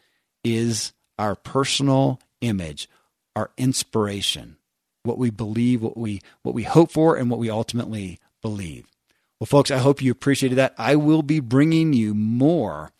is 0.44 0.92
our 1.18 1.34
personal 1.34 2.20
image, 2.40 2.88
our 3.34 3.50
inspiration, 3.56 4.56
what 5.02 5.18
we 5.18 5.30
believe, 5.30 5.82
what 5.82 5.96
we 5.96 6.20
what 6.42 6.54
we 6.54 6.64
hope 6.64 6.92
for 6.92 7.16
and 7.16 7.30
what 7.30 7.40
we 7.40 7.50
ultimately 7.50 8.18
believe. 8.40 8.86
Well, 9.40 9.46
folks, 9.46 9.70
I 9.72 9.78
hope 9.78 10.00
you 10.00 10.12
appreciated 10.12 10.56
that. 10.56 10.74
I 10.78 10.94
will 10.94 11.22
be 11.22 11.40
bringing 11.40 11.92
you 11.92 12.14
more 12.14 12.92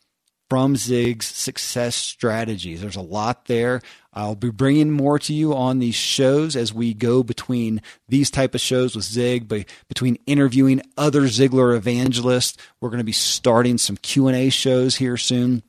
from 0.53 0.76
Zig's 0.76 1.24
success 1.24 1.96
strategies. 1.96 2.82
There's 2.82 2.94
a 2.94 3.00
lot 3.00 3.46
there. 3.46 3.80
I'll 4.12 4.34
be 4.34 4.50
bringing 4.50 4.90
more 4.90 5.18
to 5.20 5.32
you 5.32 5.55
on 5.55 5.78
these 5.78 5.94
shows 5.94 6.57
as 6.57 6.74
we 6.74 6.92
go 6.92 7.22
between 7.22 7.80
these 8.07 8.30
type 8.30 8.55
of 8.55 8.61
shows 8.61 8.94
with 8.94 9.07
Zig, 9.07 9.48
but 9.48 9.64
between 9.88 10.18
interviewing 10.26 10.82
other 10.98 11.22
Ziglar 11.22 11.74
evangelists. 11.74 12.59
We're 12.82 12.90
going 12.90 12.98
to 12.98 13.03
be 13.05 13.12
starting 13.12 13.78
some 13.78 13.96
Q&A 13.96 14.50
shows 14.50 14.96
here 14.96 15.16
soon. 15.16 15.62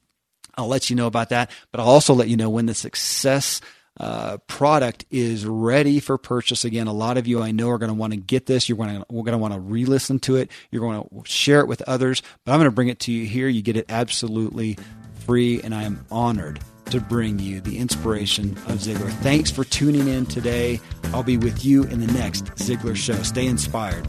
I'll 0.58 0.68
let 0.68 0.90
you 0.90 0.98
know 0.98 1.08
about 1.08 1.30
that, 1.30 1.50
but 1.72 1.80
I'll 1.80 1.88
also 1.88 2.14
let 2.14 2.28
you 2.28 2.36
know 2.36 2.50
when 2.50 2.66
the 2.66 2.74
success 2.74 3.62
uh, 4.00 4.38
product 4.48 5.06
is 5.12 5.46
ready 5.46 6.00
for 6.00 6.18
purchase. 6.18 6.66
Again, 6.66 6.88
a 6.88 6.94
lot 6.94 7.18
of 7.18 7.28
you 7.28 7.42
I 7.42 7.52
know 7.52 7.70
are 7.70 7.78
going 7.78 7.92
to 7.92 7.96
want 7.96 8.14
to 8.14 8.18
get 8.18 8.46
this. 8.46 8.68
You're 8.68 8.78
going 8.78 9.00
to 9.00 9.06
we're 9.10 9.24
going 9.24 9.34
to 9.34 9.38
want 9.38 9.54
to 9.54 9.60
re-listen 9.60 10.20
to 10.20 10.38
it. 10.38 10.50
You're 10.72 10.82
going 10.82 11.04
to 11.04 11.30
share 11.30 11.60
it 11.60 11.68
with 11.68 11.82
others. 11.84 12.22
But 12.44 12.54
I'm 12.54 12.60
going 12.60 12.70
to 12.70 12.76
bring 12.76 12.88
it 12.88 13.00
to 13.02 13.12
you 13.12 13.26
here. 13.26 13.48
You 13.48 13.62
get 13.62 13.78
it 13.78 13.86
absolutely 13.90 14.78
free, 15.26 15.62
and 15.62 15.74
I 15.76 15.84
am 15.84 16.06
honored 16.12 16.60
to 16.86 17.00
bring 17.00 17.40
you 17.40 17.62
the 17.62 17.78
inspiration 17.78 18.52
of 18.68 18.80
Ziglar. 18.80 19.12
Thanks 19.22 19.50
for 19.50 19.64
tuning 19.64 20.08
in 20.08 20.26
today. 20.26 20.80
I'll 21.06 21.24
be 21.24 21.38
with 21.38 21.64
you 21.64 21.84
in 21.84 22.00
the 22.00 22.12
next 22.14 22.46
Ziglar 22.56 22.96
show. 22.96 23.22
Stay 23.24 23.48
inspired. 23.48 24.08